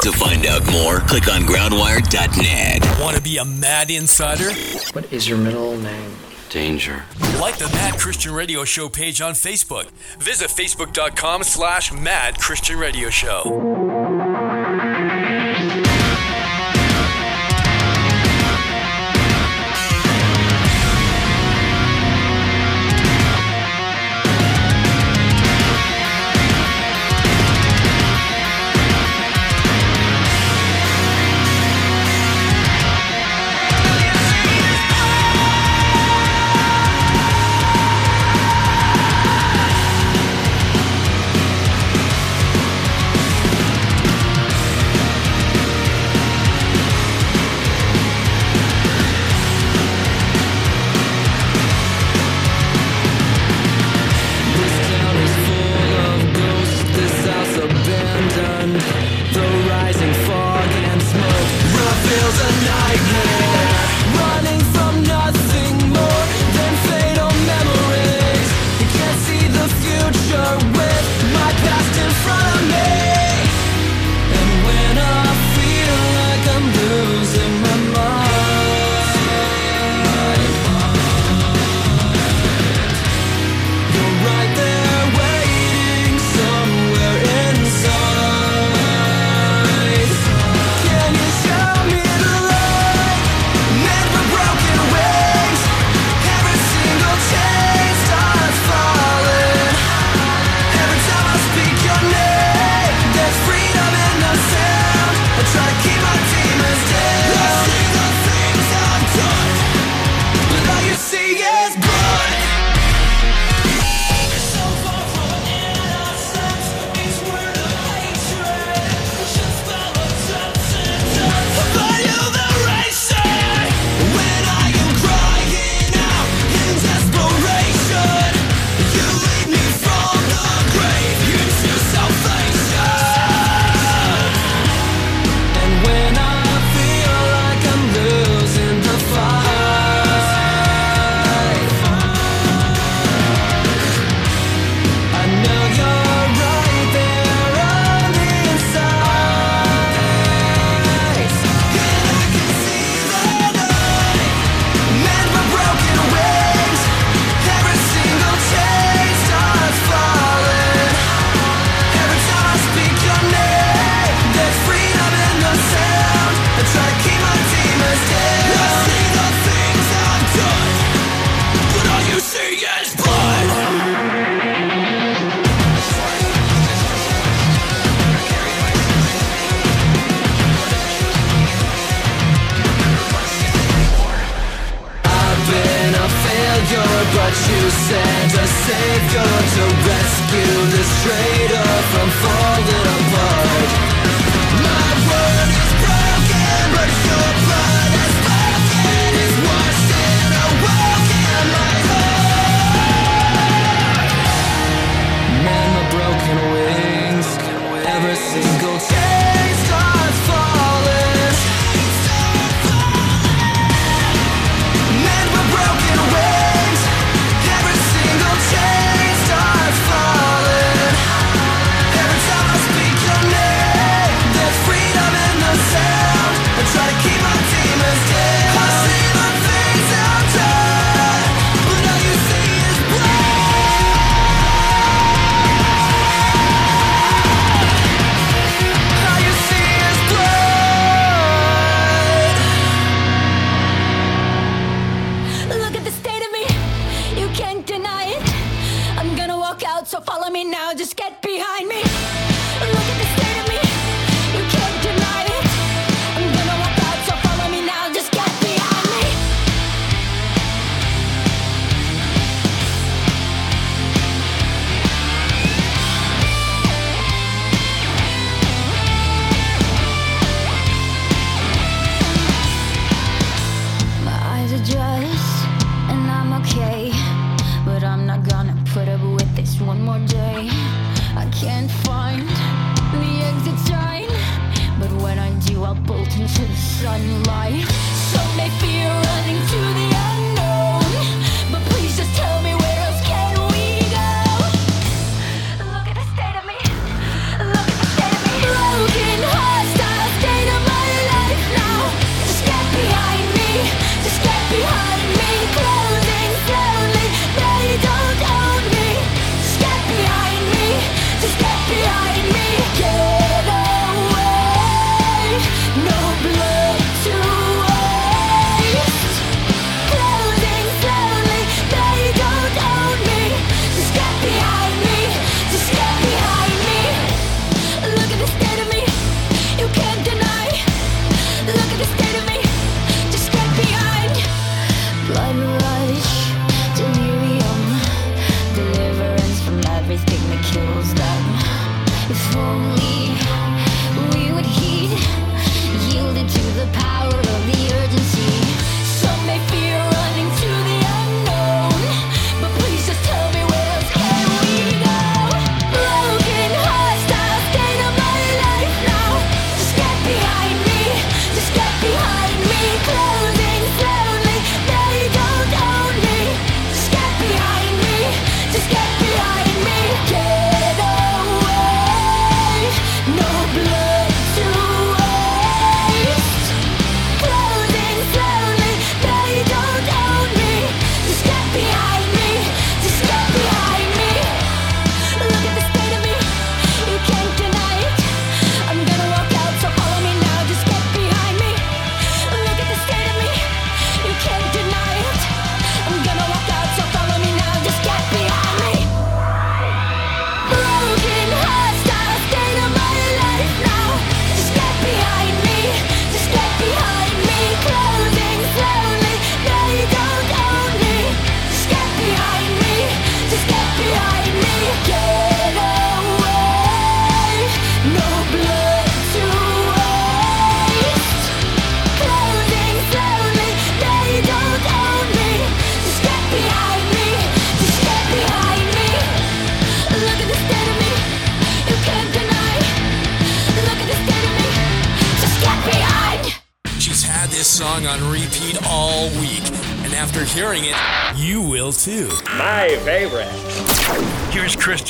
To 0.02 0.12
find 0.12 0.46
out 0.46 0.64
more, 0.72 0.98
click 1.00 1.28
on 1.28 1.42
groundwire.net. 1.42 3.00
Want 3.00 3.16
to 3.16 3.22
be 3.22 3.38
a 3.38 3.44
mad 3.44 3.90
insider? 3.90 4.50
What 4.92 5.12
is 5.12 5.28
your 5.28 5.38
middle 5.38 5.76
name? 5.76 6.10
Danger. 6.50 7.04
Like 7.40 7.56
the 7.56 7.68
Mad 7.68 7.98
Christian 7.98 8.32
Radio 8.32 8.64
Show 8.64 8.88
page 8.88 9.20
on 9.20 9.32
Facebook. 9.34 9.90
Visit 10.18 10.48
facebook.com 10.50 11.44
slash 11.44 11.92
Mad 11.92 12.38
Christian 12.38 12.78
Radio 12.78 13.08
Show. 13.10 13.42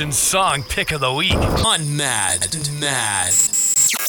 Here's 0.02 0.18
song 0.18 0.64
pick 0.64 0.90
of 0.90 1.00
the 1.00 1.12
week 1.12 1.32
on 1.64 1.96
Mad 1.96 2.58
Mad. 2.80 3.32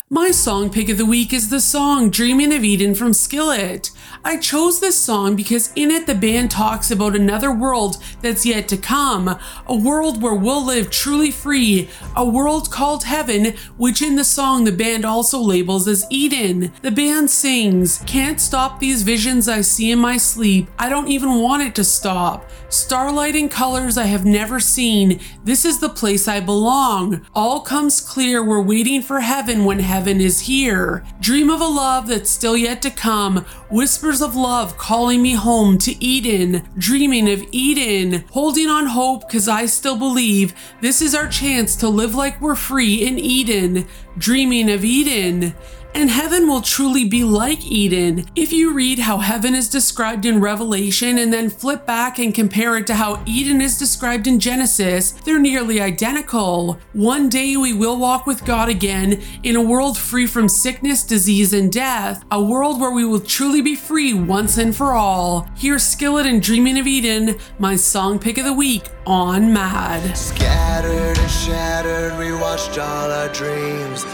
My 0.09 0.31
song 0.31 0.71
pick 0.71 0.89
of 0.89 0.97
the 0.97 1.05
week 1.05 1.31
is 1.31 1.49
the 1.49 1.61
song 1.61 2.09
Dreaming 2.09 2.51
of 2.51 2.63
Eden 2.63 2.95
from 2.95 3.13
Skillet. 3.13 3.91
I 4.25 4.37
chose 4.37 4.79
this 4.79 4.97
song 4.97 5.35
because 5.35 5.71
in 5.75 5.91
it 5.91 6.07
the 6.07 6.15
band 6.15 6.49
talks 6.49 6.89
about 6.89 7.15
another 7.15 7.53
world 7.53 7.97
that's 8.21 8.43
yet 8.43 8.67
to 8.69 8.77
come, 8.77 9.37
a 9.67 9.75
world 9.75 10.19
where 10.19 10.33
we'll 10.33 10.65
live 10.65 10.89
truly 10.89 11.29
free, 11.29 11.89
a 12.15 12.25
world 12.25 12.71
called 12.71 13.03
heaven, 13.03 13.53
which 13.77 14.01
in 14.01 14.15
the 14.15 14.23
song 14.23 14.63
the 14.63 14.71
band 14.71 15.05
also 15.05 15.39
labels 15.39 15.87
as 15.87 16.05
Eden. 16.09 16.71
The 16.81 16.91
band 16.91 17.29
sings, 17.29 17.99
Can't 18.05 18.39
stop 18.39 18.79
these 18.79 19.03
visions 19.03 19.47
I 19.47 19.61
see 19.61 19.91
in 19.91 19.99
my 19.99 20.17
sleep. 20.17 20.69
I 20.77 20.89
don't 20.89 21.07
even 21.07 21.39
want 21.39 21.63
it 21.63 21.75
to 21.75 21.83
stop. 21.83 22.49
Starlight 22.69 23.35
and 23.35 23.51
colors 23.51 23.97
I 23.97 24.05
have 24.05 24.25
never 24.25 24.59
seen. 24.59 25.19
This 25.43 25.63
is 25.63 25.79
the 25.79 25.89
place 25.89 26.27
I 26.27 26.39
belong. 26.39 27.25
All 27.35 27.61
comes 27.61 28.01
clear. 28.01 28.43
We're 28.43 28.61
waiting 28.61 29.01
for 29.01 29.19
heaven 29.19 29.63
when 29.63 29.79
heaven 29.79 30.19
is 30.19 30.41
here. 30.41 31.05
Dream 31.19 31.51
of 31.51 31.61
a 31.61 31.67
love 31.67 32.07
that's 32.07 32.31
still 32.31 32.57
yet 32.57 32.81
to 32.81 32.89
come. 32.89 33.45
Whispers 33.69 34.21
of 34.21 34.35
love 34.35 34.77
calling 34.77 35.21
me 35.21 35.33
home 35.33 35.77
to 35.79 36.03
Eden. 36.03 36.67
Dreaming 36.77 37.29
of 37.29 37.43
Eden. 37.51 38.25
Holding 38.31 38.67
on 38.67 38.87
hope 38.87 39.27
because 39.27 39.47
I 39.47 39.67
still 39.67 39.97
believe 39.97 40.53
this 40.81 41.01
is 41.01 41.13
our 41.13 41.27
chance 41.27 41.75
to 41.77 41.87
live 41.87 42.02
like 42.11 42.39
we're 42.41 42.55
free 42.55 43.05
in 43.05 43.17
Eden. 43.17 43.87
Dreaming 44.17 44.69
of 44.69 44.83
Eden 44.83 45.55
and 45.95 46.09
heaven 46.09 46.47
will 46.47 46.61
truly 46.61 47.07
be 47.07 47.23
like 47.23 47.65
Eden. 47.65 48.25
If 48.35 48.51
you 48.51 48.73
read 48.73 48.99
how 48.99 49.17
heaven 49.17 49.53
is 49.53 49.69
described 49.69 50.25
in 50.25 50.41
Revelation 50.41 51.17
and 51.17 51.31
then 51.31 51.49
flip 51.49 51.85
back 51.85 52.19
and 52.19 52.33
compare 52.33 52.77
it 52.77 52.87
to 52.87 52.95
how 52.95 53.23
Eden 53.25 53.61
is 53.61 53.77
described 53.77 54.27
in 54.27 54.39
Genesis, 54.39 55.11
they're 55.11 55.39
nearly 55.39 55.79
identical. 55.79 56.79
One 56.93 57.29
day 57.29 57.55
we 57.57 57.73
will 57.73 57.97
walk 57.97 58.25
with 58.25 58.45
God 58.45 58.69
again 58.69 59.21
in 59.43 59.55
a 59.55 59.61
world 59.61 59.97
free 59.97 60.27
from 60.27 60.49
sickness, 60.49 61.03
disease, 61.03 61.53
and 61.53 61.71
death, 61.71 62.23
a 62.31 62.41
world 62.41 62.81
where 62.81 62.91
we 62.91 63.05
will 63.05 63.19
truly 63.19 63.61
be 63.61 63.75
free 63.75 64.13
once 64.13 64.57
and 64.57 64.75
for 64.75 64.93
all. 64.93 65.47
Here's 65.55 65.83
Skillet 65.83 66.25
and 66.25 66.41
Dreaming 66.41 66.79
of 66.79 66.87
Eden, 66.87 67.37
my 67.59 67.75
song 67.75 68.19
pick 68.19 68.37
of 68.37 68.45
the 68.45 68.53
week 68.53 68.89
on 69.05 69.53
Mad. 69.53 70.17
Scattered 70.17 71.17
and 71.17 71.31
shattered, 71.31 72.17
we 72.17 72.33
watched 72.33 72.77
all 72.77 73.11
our 73.11 73.29
dreams 73.29 74.05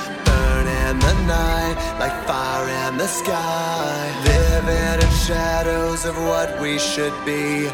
in 0.89 0.97
the 0.97 1.13
night 1.27 1.75
like 1.99 2.15
fire 2.25 2.67
in 2.87 2.97
the 2.97 3.05
sky. 3.07 3.93
Living 4.25 4.99
in 5.05 5.11
shadows 5.27 6.03
of 6.05 6.15
what 6.17 6.49
we 6.59 6.79
should 6.79 7.13
be. 7.25 7.69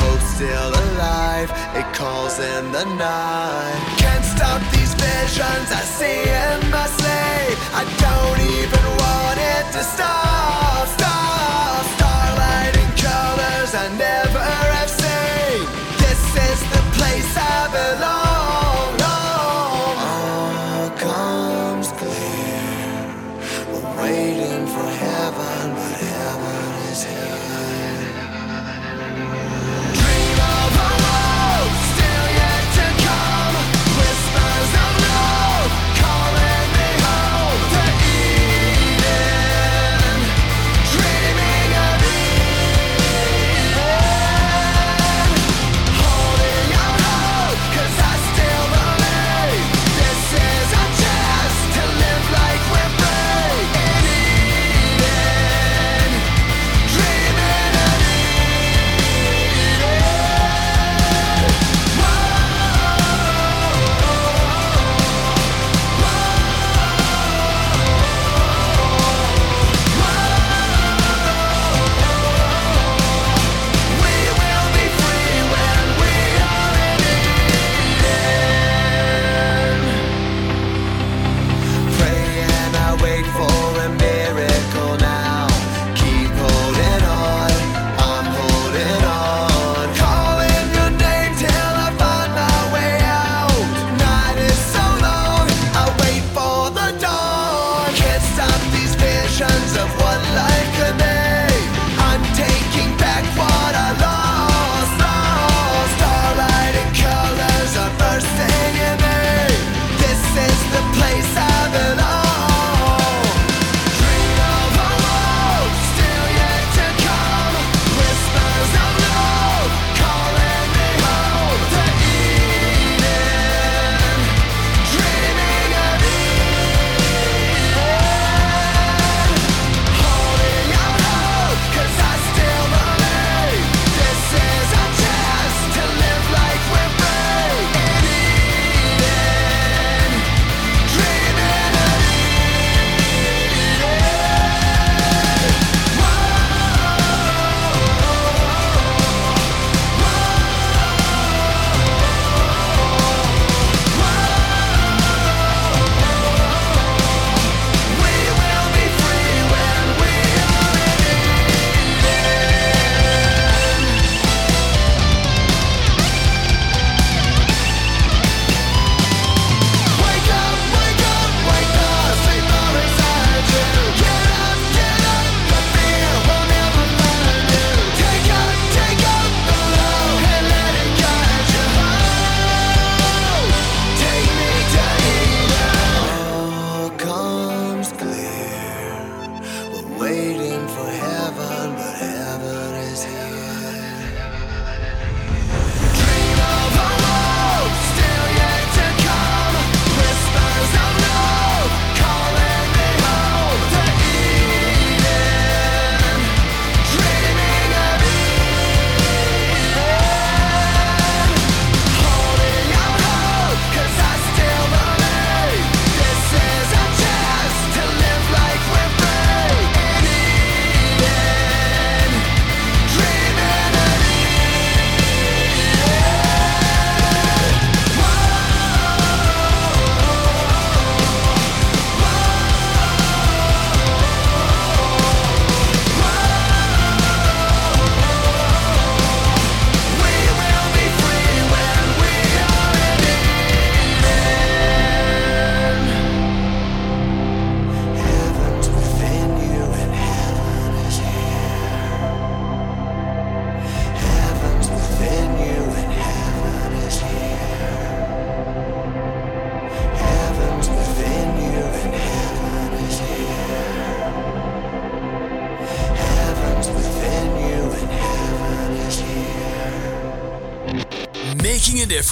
Hope 0.00 0.24
still 0.36 0.70
alive, 0.84 1.50
it 1.74 1.86
calls 1.92 2.38
in 2.38 2.70
the 2.70 2.84
night. 2.84 3.80
Can't 3.98 4.24
stop 4.24 4.60
these 4.74 4.94
visions 4.94 5.68
I 5.80 5.82
see 5.98 6.22
in 6.42 6.58
my 6.70 6.86
sleep. 6.98 7.56
I 7.80 7.84
don't 8.06 8.40
even 8.58 8.84
want 9.02 9.38
it 9.54 9.64
to 9.76 9.82
stop. 9.94 10.86
Stop. 10.96 11.82
Starlight 11.96 12.74
in 12.82 12.90
colors 13.06 13.74
I 13.74 13.86
never 13.98 14.21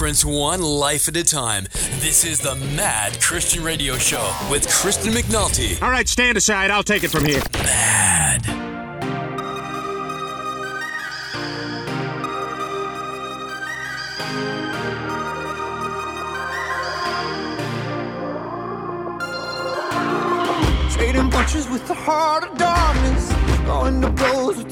difference 0.01 0.25
one 0.25 0.63
life 0.63 1.07
at 1.07 1.15
a 1.15 1.23
time. 1.23 1.65
This 1.99 2.25
is 2.25 2.39
the 2.39 2.55
Mad 2.75 3.21
Christian 3.21 3.63
Radio 3.63 3.99
Show 3.99 4.35
with 4.49 4.67
Kristen 4.67 5.13
McNulty. 5.13 5.79
All 5.79 5.91
right, 5.91 6.07
stand 6.07 6.37
aside. 6.37 6.71
I'll 6.71 6.81
take 6.81 7.03
it 7.03 7.09
from 7.09 7.23
here. 7.23 7.39
Mad. 7.53 8.41
Trading 20.91 21.29
butchers 21.29 21.69
with 21.69 21.87
the 21.87 21.93
heart 21.93 22.43
of 22.43 22.57
darkness, 22.57 23.31
going 23.67 24.01
to 24.01 24.09
blows 24.09 24.57
with 24.57 24.70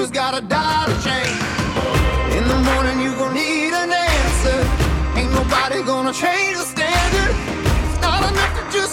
who's 0.00 0.10
got 0.10 0.32
a 0.32 0.40
dollar 0.40 0.96
change. 1.04 1.40
In 2.32 2.44
the 2.48 2.58
morning, 2.70 3.00
you 3.04 3.12
gon' 3.20 3.34
need 3.34 3.72
an 3.82 3.92
answer. 3.92 4.58
Ain't 5.18 5.30
nobody 5.30 5.82
gonna 5.82 6.14
change 6.14 6.56
the 6.56 6.64
standard. 6.74 7.34
It's 7.84 8.00
not 8.00 8.20
enough 8.30 8.52
to 8.58 8.62
just 8.78 8.89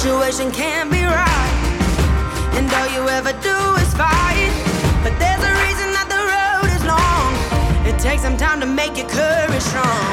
situation 0.00 0.50
can't 0.50 0.90
be 0.90 1.04
right. 1.04 1.54
And 2.56 2.72
all 2.72 2.88
you 2.88 3.06
ever 3.10 3.32
do 3.42 3.58
is 3.82 3.92
fight. 3.92 4.52
But 5.04 5.12
there's 5.20 5.44
a 5.44 5.52
reason 5.64 5.92
that 5.92 6.08
the 6.08 6.22
road 6.32 6.70
is 6.72 6.82
long. 6.88 7.30
It 7.84 8.00
takes 8.00 8.22
some 8.22 8.38
time 8.38 8.60
to 8.60 8.66
make 8.66 8.96
your 8.96 9.08
courage 9.08 9.60
strong. 9.60 10.12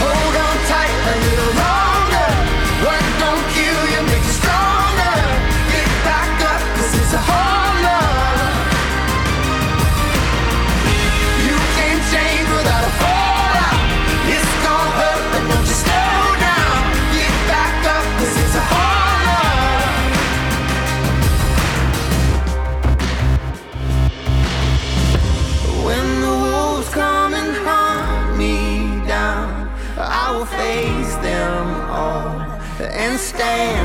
Hold 0.00 0.34
on 0.46 0.56
tight 0.72 0.94
a 1.12 1.16
little 1.26 1.52
longer. 1.64 2.28
Why 2.84 2.98
don't 3.20 3.48
you? 3.60 3.77
understand 33.40 33.77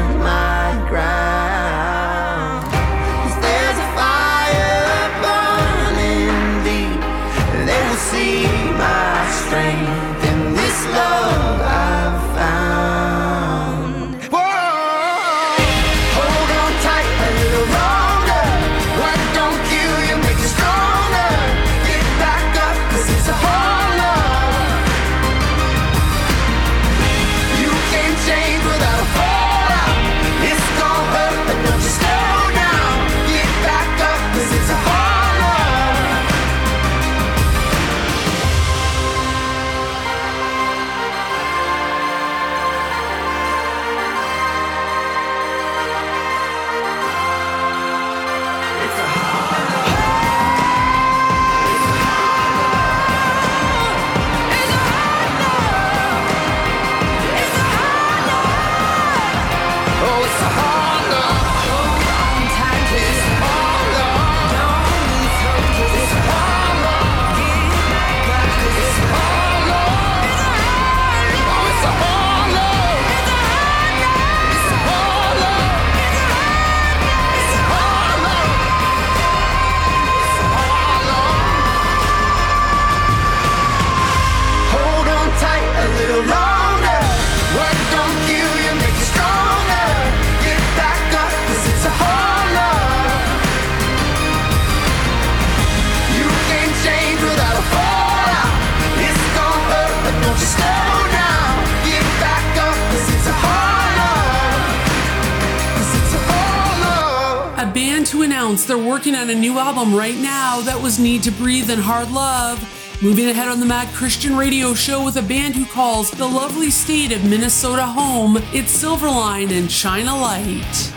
working 109.04 109.20
on 109.20 109.30
a 109.30 109.36
new 109.36 109.60
album 109.60 109.94
right 109.94 110.16
now 110.16 110.62
that 110.62 110.82
was 110.82 110.98
Need 110.98 111.24
to 111.24 111.32
Breathe 111.32 111.70
and 111.70 111.82
Hard 111.82 112.10
Love. 112.10 112.58
Moving 113.02 113.28
ahead 113.28 113.50
on 113.50 113.60
the 113.60 113.66
Mad 113.66 113.94
Christian 113.94 114.38
Radio 114.38 114.74
Show 114.74 115.04
with 115.04 115.18
a 115.18 115.22
band 115.22 115.56
who 115.56 115.66
calls 115.66 116.10
the 116.10 116.26
lovely 116.26 116.72
state 116.72 117.12
of 117.12 117.30
Minnesota 117.30 117.86
home, 117.86 118.38
it's 118.54 118.72
Silverline 118.82 119.52
and 119.52 119.70
China 119.70 120.16
Light. 120.16 120.93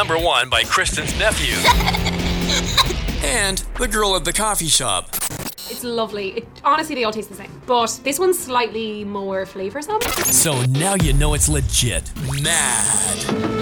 Number 0.00 0.18
one 0.18 0.48
by 0.48 0.62
Kristen's 0.64 1.14
nephew. 1.18 1.52
and 3.22 3.58
the 3.78 3.86
girl 3.86 4.16
at 4.16 4.24
the 4.24 4.32
coffee 4.32 4.66
shop. 4.66 5.10
It's 5.68 5.84
lovely. 5.84 6.38
It, 6.38 6.48
honestly, 6.64 6.94
they 6.94 7.04
all 7.04 7.12
taste 7.12 7.28
the 7.28 7.34
same. 7.34 7.50
But 7.66 8.00
this 8.02 8.18
one's 8.18 8.38
slightly 8.38 9.04
more 9.04 9.44
flavoursome. 9.44 10.02
So 10.32 10.62
now 10.62 10.94
you 10.94 11.12
know 11.12 11.34
it's 11.34 11.50
legit. 11.50 12.10
Mad. 12.42 13.59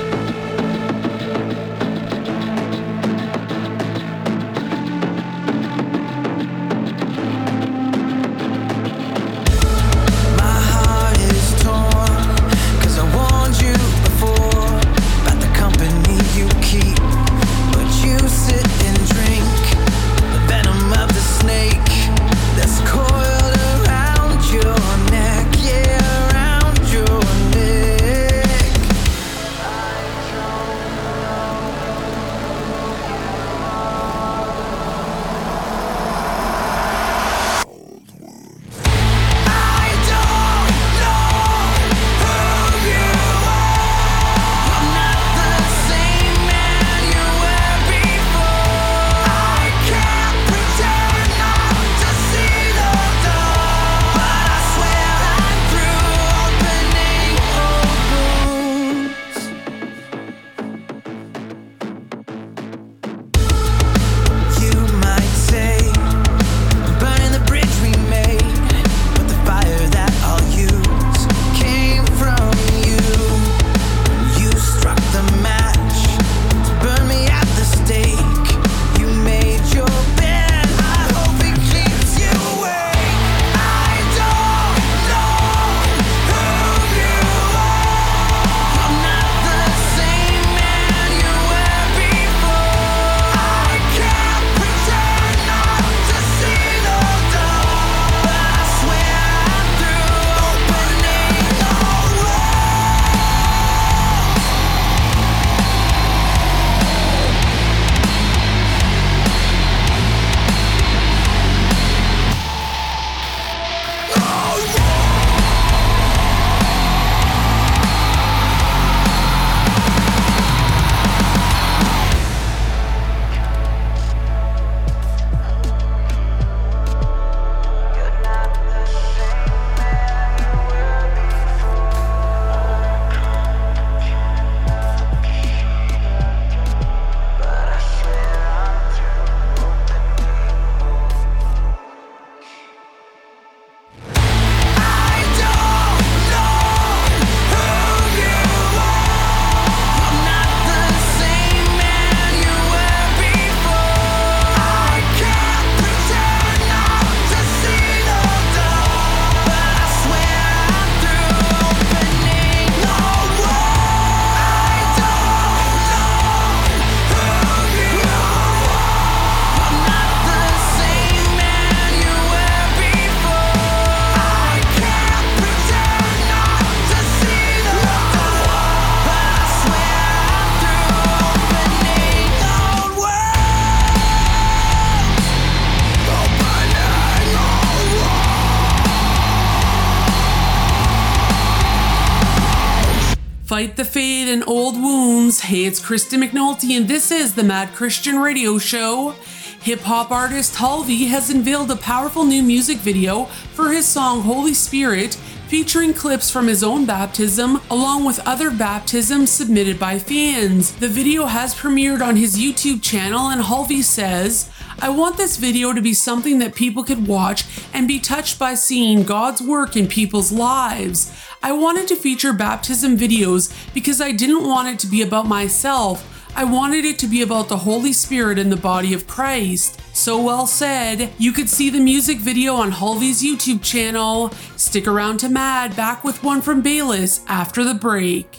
Fight 193.58 193.74
the 193.74 193.84
fade 193.84 194.28
and 194.28 194.44
old 194.46 194.80
wounds. 194.80 195.40
Hey, 195.40 195.64
it's 195.64 195.84
Kristen 195.84 196.20
McNulty, 196.20 196.76
and 196.76 196.86
this 196.86 197.10
is 197.10 197.34
the 197.34 197.42
Mad 197.42 197.74
Christian 197.74 198.20
Radio 198.20 198.56
Show. 198.56 199.16
Hip 199.62 199.80
hop 199.80 200.12
artist 200.12 200.54
Hulvey 200.54 201.08
has 201.08 201.28
unveiled 201.28 201.72
a 201.72 201.74
powerful 201.74 202.22
new 202.22 202.40
music 202.40 202.78
video 202.78 203.24
for 203.24 203.72
his 203.72 203.84
song 203.84 204.20
Holy 204.20 204.54
Spirit, 204.54 205.14
featuring 205.48 205.92
clips 205.92 206.30
from 206.30 206.46
his 206.46 206.62
own 206.62 206.86
baptism 206.86 207.60
along 207.68 208.04
with 208.04 208.20
other 208.20 208.52
baptisms 208.52 209.32
submitted 209.32 209.76
by 209.76 209.98
fans. 209.98 210.70
The 210.76 210.86
video 210.86 211.26
has 211.26 211.56
premiered 211.56 212.00
on 212.00 212.14
his 212.14 212.38
YouTube 212.38 212.80
channel, 212.80 213.26
and 213.26 213.42
Hulvey 213.42 213.82
says, 213.82 214.52
I 214.80 214.90
want 214.90 215.16
this 215.16 215.36
video 215.36 215.72
to 215.72 215.82
be 215.82 215.94
something 215.94 216.38
that 216.38 216.54
people 216.54 216.84
could 216.84 217.08
watch 217.08 217.44
and 217.74 217.88
be 217.88 217.98
touched 217.98 218.38
by 218.38 218.54
seeing 218.54 219.02
God's 219.02 219.42
work 219.42 219.76
in 219.76 219.88
people's 219.88 220.30
lives. 220.30 221.12
I 221.42 221.52
wanted 221.52 221.86
to 221.88 221.96
feature 221.96 222.32
baptism 222.32 222.96
videos 222.96 223.52
because 223.72 224.00
I 224.00 224.12
didn't 224.12 224.46
want 224.46 224.68
it 224.68 224.78
to 224.80 224.86
be 224.86 225.02
about 225.02 225.26
myself. 225.26 226.14
I 226.34 226.44
wanted 226.44 226.84
it 226.84 226.98
to 227.00 227.06
be 227.06 227.22
about 227.22 227.48
the 227.48 227.58
Holy 227.58 227.92
Spirit 227.92 228.38
and 228.38 228.50
the 228.50 228.56
body 228.56 228.92
of 228.92 229.06
Christ. 229.06 229.80
So 229.96 230.20
well 230.20 230.46
said. 230.46 231.10
You 231.18 231.32
could 231.32 231.48
see 231.48 231.70
the 231.70 231.80
music 231.80 232.18
video 232.18 232.54
on 232.54 232.72
Hulvey's 232.72 233.22
YouTube 233.22 233.62
channel. 233.62 234.30
Stick 234.56 234.86
around 234.86 235.18
to 235.18 235.28
Mad, 235.28 235.76
back 235.76 236.04
with 236.04 236.22
one 236.22 236.42
from 236.42 236.60
Bayless 236.60 237.20
after 237.28 237.64
the 237.64 237.74
break. 237.74 238.38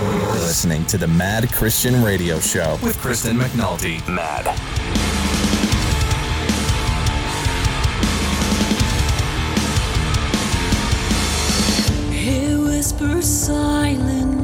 You're 0.00 0.32
listening 0.32 0.84
to 0.86 0.98
the 0.98 1.08
Mad 1.08 1.52
Christian 1.52 2.02
Radio 2.02 2.40
Show 2.40 2.78
with 2.82 2.98
Kristen 2.98 3.38
McNulty. 3.38 4.06
Mad. 4.08 4.81
He 13.02 13.08
whispers 13.08 14.41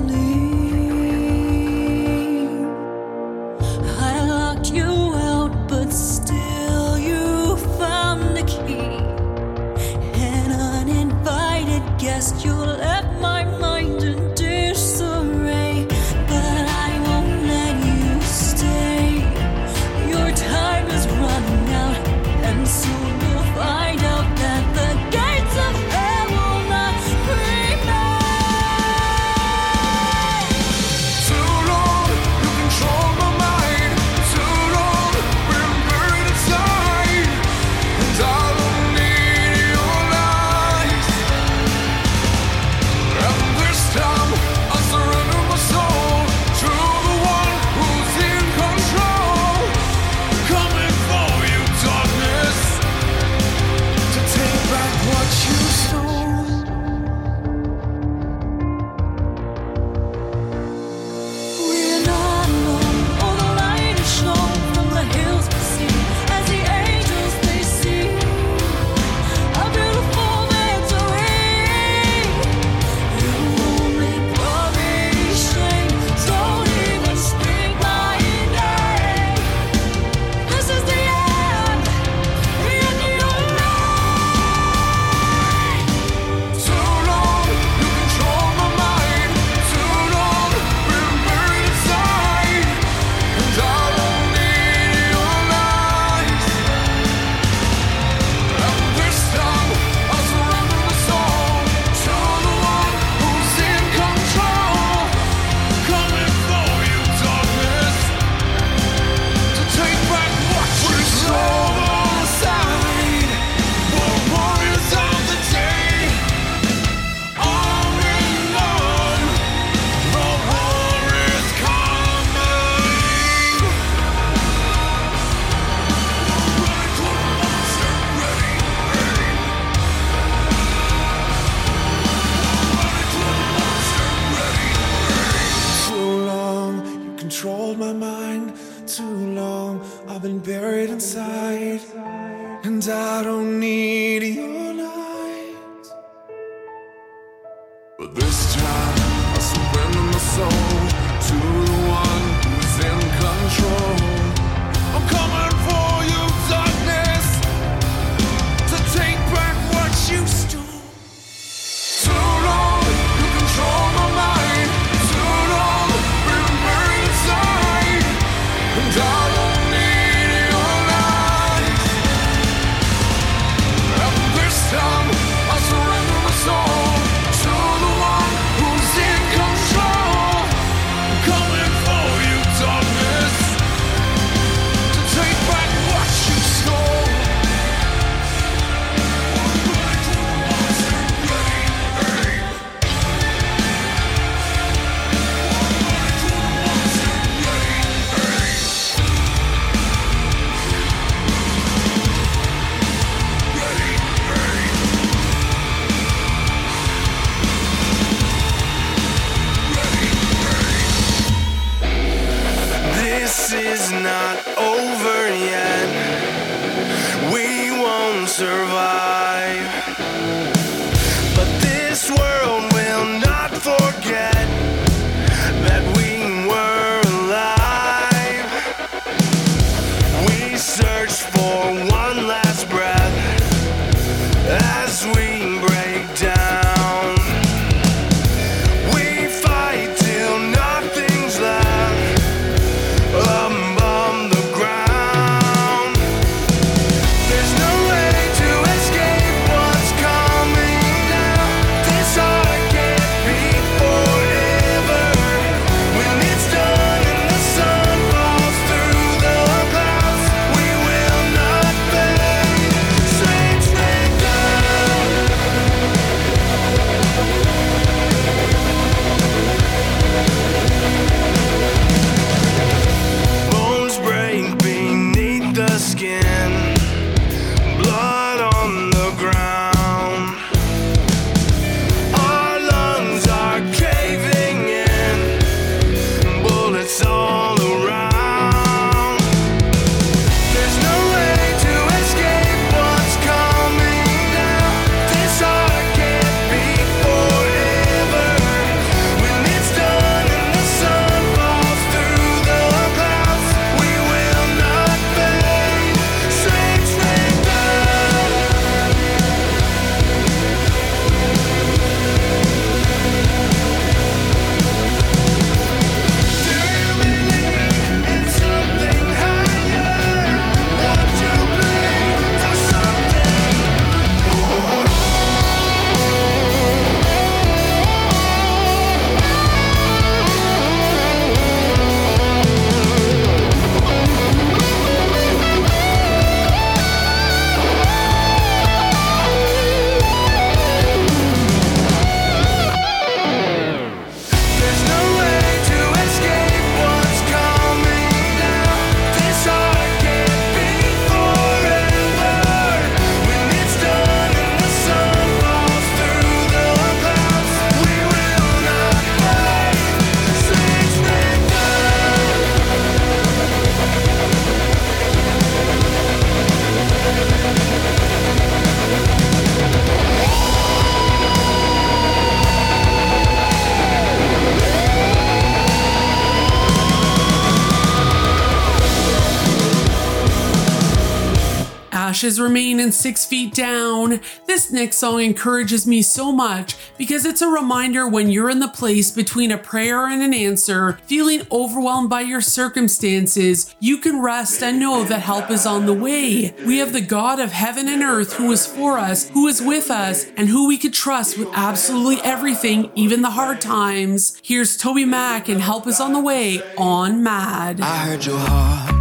ashes 382.18 382.40
remain 382.40 382.80
and 382.80 382.92
six 382.92 383.24
feet 383.24 383.54
down. 383.54 384.18
This 384.44 384.72
next 384.72 384.98
song 384.98 385.20
encourages 385.20 385.86
me 385.86 386.02
so 386.02 386.32
much 386.32 386.74
because 386.96 387.24
it's 387.24 387.42
a 387.42 387.48
reminder 387.48 388.08
when 388.08 388.28
you're 388.28 388.50
in 388.50 388.58
the 388.58 388.66
place 388.66 389.12
between 389.12 389.52
a 389.52 389.56
prayer 389.56 390.08
and 390.08 390.20
an 390.20 390.34
answer, 390.34 390.94
feeling 391.04 391.46
overwhelmed 391.52 392.10
by 392.10 392.22
your 392.22 392.40
circumstances, 392.40 393.72
you 393.78 393.98
can 393.98 394.20
rest 394.20 394.64
and 394.64 394.80
know 394.80 395.04
that 395.04 395.20
help 395.20 395.48
is 395.48 395.64
on 395.64 395.86
the 395.86 395.94
way. 395.94 396.52
We 396.66 396.78
have 396.78 396.92
the 396.92 397.00
God 397.00 397.38
of 397.38 397.52
heaven 397.52 397.88
and 397.88 398.02
earth 398.02 398.32
who 398.32 398.50
is 398.50 398.66
for 398.66 398.98
us, 398.98 399.28
who 399.28 399.46
is 399.46 399.62
with 399.62 399.88
us, 399.88 400.24
and 400.36 400.48
who 400.48 400.66
we 400.66 400.76
could 400.76 400.94
trust 400.94 401.38
with 401.38 401.48
absolutely 401.52 402.20
everything, 402.24 402.90
even 402.96 403.22
the 403.22 403.30
hard 403.30 403.60
times. 403.60 404.40
Here's 404.42 404.76
TobyMac 404.76 405.48
and 405.48 405.60
Help 405.60 405.86
is 405.86 406.00
on 406.00 406.12
the 406.12 406.20
Way 406.20 406.62
on 406.76 407.22
Mad. 407.22 407.80
I 407.80 407.96
heard 407.98 408.26
your 408.26 408.38
heart. 408.38 408.98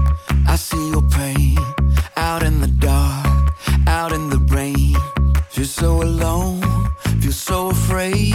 I 0.47 0.55
see 0.55 0.77
you 0.77 0.96
so 5.79 6.01
alone, 6.01 6.59
feel 7.21 7.31
so 7.31 7.69
afraid. 7.69 8.33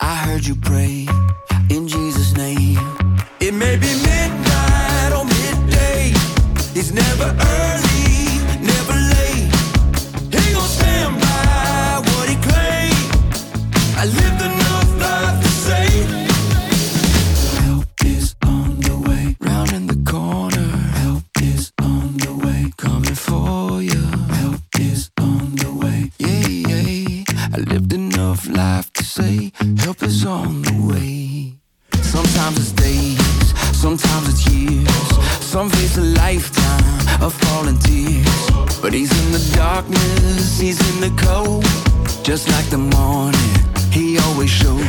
I 0.00 0.14
heard 0.16 0.44
you 0.44 0.54
pray 0.54 1.08
in 1.70 1.88
Jesus' 1.88 2.36
name. 2.36 2.78
It 3.40 3.54
may 3.54 3.76
be 3.76 3.90
midnight 4.10 5.12
or 5.16 5.24
midday, 5.24 6.12
it's 6.78 6.92
never 6.92 7.34
early. 7.40 7.73
On 30.34 30.62
the 30.62 30.74
way. 30.90 31.54
Sometimes 32.02 32.56
it's 32.58 32.72
days, 32.72 33.18
sometimes 33.84 34.26
it's 34.32 34.44
years. 34.52 35.08
Some 35.54 35.70
face 35.70 35.96
a 35.96 36.06
lifetime 36.24 37.22
of 37.22 37.32
falling 37.42 37.78
tears. 37.78 38.40
But 38.82 38.92
he's 38.92 39.12
in 39.22 39.28
the 39.36 39.44
darkness, 39.54 40.58
he's 40.58 40.80
in 40.90 40.96
the 41.06 41.12
cold. 41.26 41.64
Just 42.24 42.48
like 42.54 42.68
the 42.76 42.82
morning, 42.96 43.52
he 43.96 44.18
always 44.26 44.50
shows. 44.50 44.82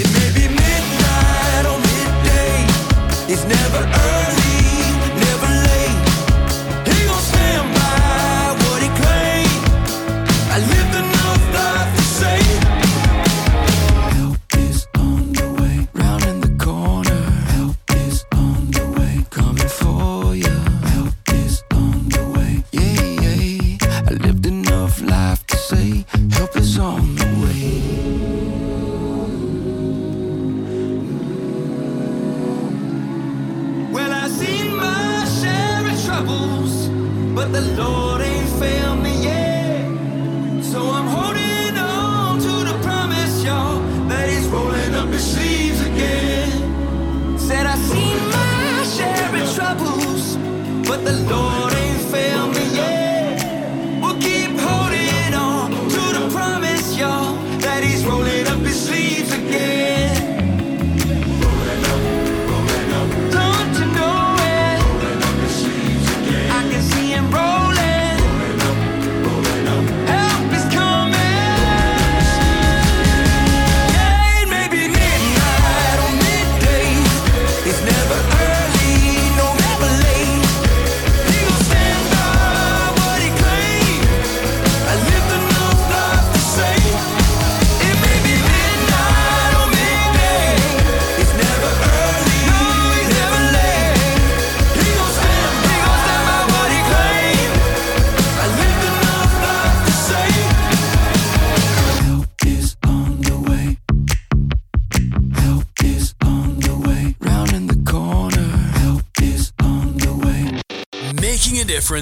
It 0.00 0.08
may 0.16 0.30
be 0.38 0.46
midnight 0.62 1.64
or 1.70 1.78
midday. 1.88 2.58
It's 3.32 3.44
never 3.56 3.82
early, 4.06 4.31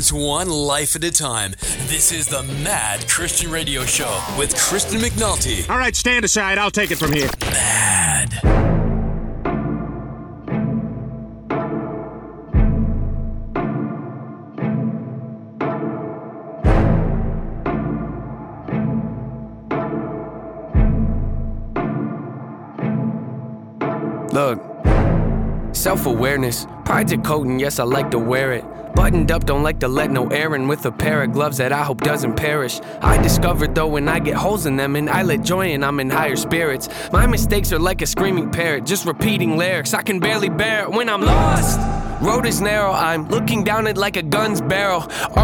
Making 0.00 0.16
difference 0.16 0.26
one 0.26 0.48
life 0.48 0.96
at 0.96 1.04
a 1.04 1.10
time. 1.10 1.52
This 1.86 2.10
is 2.10 2.26
the 2.26 2.42
Mad 2.64 3.06
Christian 3.06 3.50
Radio 3.50 3.84
Show 3.84 4.22
with 4.38 4.56
Kristen 4.56 4.98
McNulty. 4.98 5.68
All 5.68 5.76
right, 5.76 5.94
stand 5.94 6.24
aside. 6.24 6.56
I'll 6.56 6.70
take 6.70 6.90
it 6.90 6.96
from 6.96 7.12
here. 7.12 7.28
Mad. 7.42 8.40
Look, 24.32 25.74
self 25.74 26.06
awareness, 26.06 26.66
pride's 26.86 27.12
a 27.12 27.18
coat, 27.18 27.46
and 27.46 27.60
yes, 27.60 27.78
I 27.78 27.84
like 27.84 28.10
to 28.12 28.18
wear 28.18 28.52
it. 28.52 28.64
Buttoned 29.00 29.32
up, 29.32 29.46
don't 29.46 29.62
like 29.62 29.78
to 29.78 29.88
let 29.88 30.10
no 30.10 30.28
air 30.28 30.54
in 30.54 30.68
with 30.68 30.84
a 30.84 30.92
pair 30.92 31.22
of 31.22 31.32
gloves 31.32 31.56
that 31.56 31.72
I 31.72 31.84
hope 31.84 32.02
doesn't 32.02 32.36
perish. 32.36 32.82
I 33.00 33.16
discovered 33.22 33.74
though 33.74 33.86
when 33.86 34.06
I 34.10 34.18
get 34.18 34.34
holes 34.34 34.66
in 34.66 34.76
them 34.76 34.94
and 34.94 35.08
I 35.08 35.22
let 35.22 35.42
joy 35.42 35.72
in, 35.72 35.82
I'm 35.82 36.00
in 36.00 36.10
higher 36.10 36.36
spirits. 36.36 36.90
My 37.10 37.26
mistakes 37.26 37.72
are 37.72 37.78
like 37.78 38.02
a 38.02 38.06
screaming 38.06 38.50
parrot, 38.50 38.84
just 38.84 39.06
repeating 39.06 39.56
lyrics. 39.56 39.94
I 39.94 40.02
can 40.02 40.20
barely 40.20 40.50
bear 40.50 40.82
it 40.82 40.90
when 40.90 41.08
I'm 41.08 41.22
lost. 41.22 41.80
Road 42.20 42.44
is 42.44 42.60
narrow, 42.60 42.92
I'm 42.92 43.26
looking 43.28 43.64
down 43.64 43.86
it 43.86 43.96
like 43.96 44.18
a 44.18 44.22
gun's 44.22 44.60
barrel. 44.60 45.00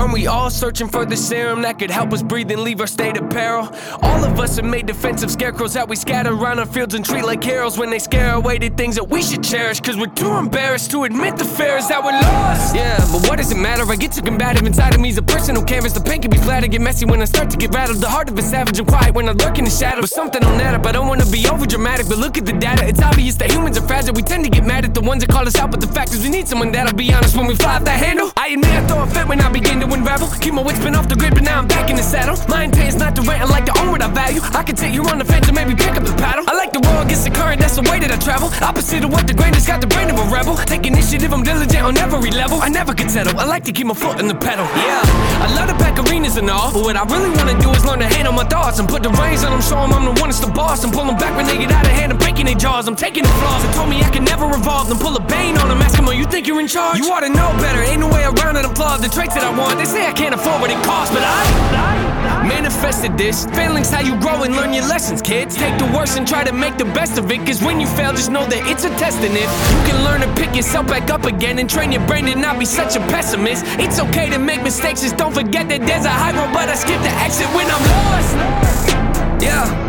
Aren't 0.07 0.15
we 0.15 0.29
all 0.29 0.51
searching 0.51 0.87
for 0.87 1.05
the 1.05 1.17
serum 1.17 1.63
that 1.63 1.81
could 1.81 1.91
help 1.91 2.13
us 2.13 2.23
breathe 2.23 2.53
and 2.53 2.61
leave 2.61 2.81
our 2.81 2.87
state 2.87 3.17
of 3.17 3.29
peril? 3.29 3.69
All 4.03 4.23
of 4.23 4.39
us 4.39 4.55
have 4.55 4.65
made 4.65 4.87
defensive 4.87 5.33
scarecrows 5.33 5.75
that 5.75 5.89
we 5.89 5.97
scatter 5.97 6.33
around 6.33 6.61
our 6.61 6.67
fields 6.67 6.95
and 6.95 7.05
treat 7.05 7.25
like 7.25 7.43
heroes 7.43 7.77
when 7.77 7.91
they 7.91 7.99
scare 7.99 8.35
away 8.35 8.59
the 8.59 8.69
things 8.69 8.95
that 8.95 9.09
we 9.09 9.21
should 9.21 9.43
cherish. 9.43 9.81
Cause 9.81 9.97
we're 9.97 10.07
too 10.07 10.31
embarrassed 10.35 10.93
to 10.93 11.03
admit 11.03 11.37
the 11.37 11.45
fears 11.45 11.89
that 11.89 12.05
we're 12.05 12.13
lost. 12.13 12.77
Yeah, 12.77 12.99
but 13.11 13.29
what 13.29 13.39
does 13.39 13.51
it 13.51 13.57
matter? 13.57 13.83
I 13.91 13.97
get 13.97 14.13
too 14.13 14.23
combative 14.23 14.65
inside 14.65 14.95
of 14.95 15.01
me's 15.01 15.19
a 15.19 15.23
personal 15.23 15.65
canvas. 15.65 15.93
The 15.93 16.01
pain 16.01 16.23
can 16.23 16.31
be 16.31 16.39
flat, 16.39 16.63
I 16.63 16.69
get 16.69 16.83
messy 16.83 17.05
when 17.05 17.21
I 17.21 17.25
start 17.25 17.51
to 17.51 17.57
get 17.57 17.75
rattled. 17.75 17.99
The 17.99 18.09
heart 18.09 18.31
of 18.31 18.39
a 18.39 18.43
savage 18.43 18.79
and 18.79 18.87
quiet 18.87 19.13
when 19.13 19.29
I 19.29 19.33
lurk 19.33 19.59
in 19.59 19.65
the 19.65 19.73
shadow. 19.73 20.03
But 20.03 20.11
something 20.11 20.45
on 20.45 20.57
that 20.59 20.75
up, 20.75 20.87
I 20.87 20.93
don't 20.93 21.09
wanna 21.09 21.27
be 21.27 21.49
over 21.49 21.67
dramatic. 21.67 22.09
But 22.09 22.19
look 22.19 22.39
at 22.39 22.47
the 22.47 22.53
data, 22.53 22.87
it's 22.87 23.03
obvious 23.03 23.35
that 23.39 23.51
humans 23.51 23.77
are 23.77 23.87
fragile. 23.89 24.15
We 24.15 24.23
tend 24.23 24.45
to 24.45 24.51
get 24.51 24.65
mad 24.65 24.85
at 24.85 24.95
the 24.95 25.01
ones 25.01 25.25
that 25.25 25.33
call 25.33 25.49
us 25.49 25.57
out, 25.57 25.73
but 25.73 25.81
the 25.81 25.89
fact 25.89 26.13
is 26.13 26.23
we 26.23 26.31
need 26.31 26.47
someone 26.47 26.71
that'll 26.71 26.95
be 26.95 27.13
honest 27.13 27.37
when 27.37 27.49
we 27.49 27.57
fly 27.57 27.75
off 27.75 27.85
that 27.87 27.99
handle. 27.99 28.31
I 28.47 28.51
admit 28.51 28.71
I 28.71 28.87
throw 28.87 29.03
a 29.03 29.07
fit 29.09 29.27
when 29.27 29.41
I 29.41 29.51
begin 29.51 29.81
to 29.81 29.91
unravel. 29.91 30.29
Keep 30.39 30.55
my 30.55 30.63
wits 30.63 30.79
been 30.79 30.95
off 30.95 31.09
the 31.09 31.17
grid, 31.17 31.35
but 31.35 31.43
now 31.43 31.59
I'm 31.59 31.67
back 31.67 31.91
in 31.91 31.97
the 31.97 32.03
saddle. 32.03 32.39
My 32.47 32.71
is 32.87 32.95
not 32.95 33.17
to 33.17 33.23
rant, 33.23 33.43
I 33.43 33.47
like 33.51 33.67
to 33.67 33.75
own 33.81 33.91
what 33.91 34.01
I 34.01 34.07
value. 34.07 34.39
I 34.55 34.63
can 34.63 34.77
take 34.77 34.95
you 34.95 35.03
on 35.11 35.19
the 35.19 35.25
fence 35.25 35.49
and 35.49 35.57
maybe 35.57 35.75
pick 35.75 35.99
up 35.99 36.07
the 36.07 36.15
paddle. 36.15 36.45
I 36.47 36.55
like 36.55 36.71
to 36.79 36.79
roll 36.79 37.03
against 37.03 37.25
the 37.25 37.35
current, 37.35 37.59
that's 37.59 37.75
the 37.75 37.83
way 37.91 37.99
that 37.99 38.07
I 38.07 38.15
travel. 38.23 38.47
Opposite 38.63 39.03
of 39.03 39.11
what 39.11 39.27
the 39.27 39.35
grain 39.35 39.53
has 39.55 39.67
got 39.67 39.81
the 39.81 39.89
brain 39.89 40.11
of 40.11 40.19
a 40.23 40.27
rebel. 40.31 40.55
Take 40.63 40.87
initiative, 40.87 41.35
I'm 41.35 41.43
diligent 41.43 41.83
on 41.83 41.99
every 41.99 42.31
level. 42.31 42.63
I 42.63 42.69
never 42.69 42.95
can 42.95 43.09
settle, 43.09 43.35
I 43.37 43.47
like 43.47 43.65
to 43.65 43.73
keep 43.73 43.89
my 43.89 43.95
foot 43.95 44.21
in 44.21 44.29
the 44.29 44.39
pedal. 44.39 44.65
Yeah, 44.79 45.03
I 45.43 45.51
love 45.59 45.67
to 45.67 45.75
pack 45.83 45.99
arenas 45.99 46.37
and 46.37 46.49
all, 46.49 46.71
but 46.73 46.83
what 46.87 46.95
I 46.95 47.03
really 47.11 47.35
wanna 47.35 47.59
do 47.59 47.75
is 47.75 47.85
learn 47.85 47.99
to 47.99 48.07
handle 48.07 48.33
my 48.33 48.45
thoughts 48.45 48.79
and 48.79 48.89
put 48.89 49.03
the 49.03 49.11
reins 49.11 49.43
on 49.43 49.59
them, 49.59 49.61
show 49.61 49.83
them 49.83 49.91
I'm 49.91 50.05
the 50.07 50.15
one 50.23 50.31
that's 50.31 50.39
the 50.39 50.53
boss. 50.55 50.85
And 50.85 50.93
pull 50.93 51.05
them 51.05 51.19
back 51.19 51.35
when 51.35 51.47
they 51.51 51.59
get 51.59 51.73
out 51.73 51.85
of 51.85 51.91
hand 51.91 52.13
and 52.13 52.21
breaking 52.21 52.47
their 52.47 52.55
jaws. 52.55 52.87
I'm 52.87 52.95
taking 52.95 53.25
the 53.25 53.35
flaws 53.43 53.65
and 53.65 53.75
told 53.75 53.91
me 53.91 53.99
I 54.07 54.11
can 54.11 54.23
never 54.23 54.47
revolve. 54.47 54.87
Then 54.87 54.99
pull 55.03 55.17
a 55.17 55.25
bane 55.35 55.59
on 55.59 55.67
them, 55.69 55.83
ask 55.83 55.97
them, 55.97 56.07
oh, 56.07 56.13
you 56.13 56.27
think 56.27 56.47
you're 56.47 56.61
in 56.61 56.69
charge? 56.69 56.99
You 56.99 57.11
ought 57.11 57.27
to 57.27 57.29
know 57.29 57.51
better, 57.59 57.83
ain't 57.83 57.99
no 57.99 58.07
way 58.07 58.23
around 58.23 58.36
it. 58.37 58.65
I'm 58.65 58.75
flawed. 58.75 59.03
The 59.03 59.09
traits 59.09 59.35
that 59.35 59.45
I 59.45 59.57
want, 59.57 59.79
they 59.79 59.85
say 59.85 60.07
I 60.07 60.13
can't 60.13 60.35
afford 60.35 60.61
what 60.61 60.71
it 60.71 60.83
costs, 60.85 61.15
but 61.15 61.23
I 61.23 62.47
manifested 62.49 63.17
this. 63.19 63.47
Failing's 63.47 63.91
how 63.91 64.01
you 64.01 64.19
grow 64.21 64.43
and 64.43 64.55
learn 64.55 64.73
your 64.73 64.87
lessons, 64.87 65.23
kids. 65.23 65.57
Take 65.57 65.79
the 65.79 65.87
worst 65.97 66.17
and 66.19 66.27
try 66.27 66.45
to 66.45 66.53
make 66.53 66.79
the 66.79 66.85
best 66.85 67.19
of 67.19 67.31
it, 67.31 67.39
cause 67.47 67.63
when 67.63 67.81
you 67.81 67.87
fail, 67.87 68.13
just 68.13 68.31
know 68.31 68.47
that 68.47 68.67
it's 68.67 68.85
a 68.85 68.91
test 68.97 69.19
in 69.19 69.33
it. 69.33 69.49
You 69.49 69.83
can 69.89 70.05
learn 70.05 70.21
to 70.21 70.31
pick 70.35 70.55
yourself 70.55 70.87
back 70.87 71.11
up 71.11 71.25
again 71.25 71.59
and 71.59 71.69
train 71.69 71.93
your 71.93 72.07
brain 72.07 72.27
to 72.27 72.35
not 72.35 72.59
be 72.59 72.65
such 72.65 72.97
a 72.97 73.01
pessimist. 73.13 73.65
It's 73.79 74.01
okay 74.01 74.31
to 74.31 74.39
make 74.39 74.63
mistakes, 74.63 75.03
just 75.03 75.17
don't 75.17 75.35
forget 75.35 75.69
that 75.69 75.87
there's 75.87 76.05
a 76.05 76.11
high 76.11 76.33
road, 76.33 76.53
but 76.53 76.69
I 76.69 76.75
skip 76.75 77.01
the 77.03 77.15
exit 77.25 77.47
when 77.55 77.67
I'm 77.67 77.85
lost. 77.93 79.43
Yeah. 79.43 79.86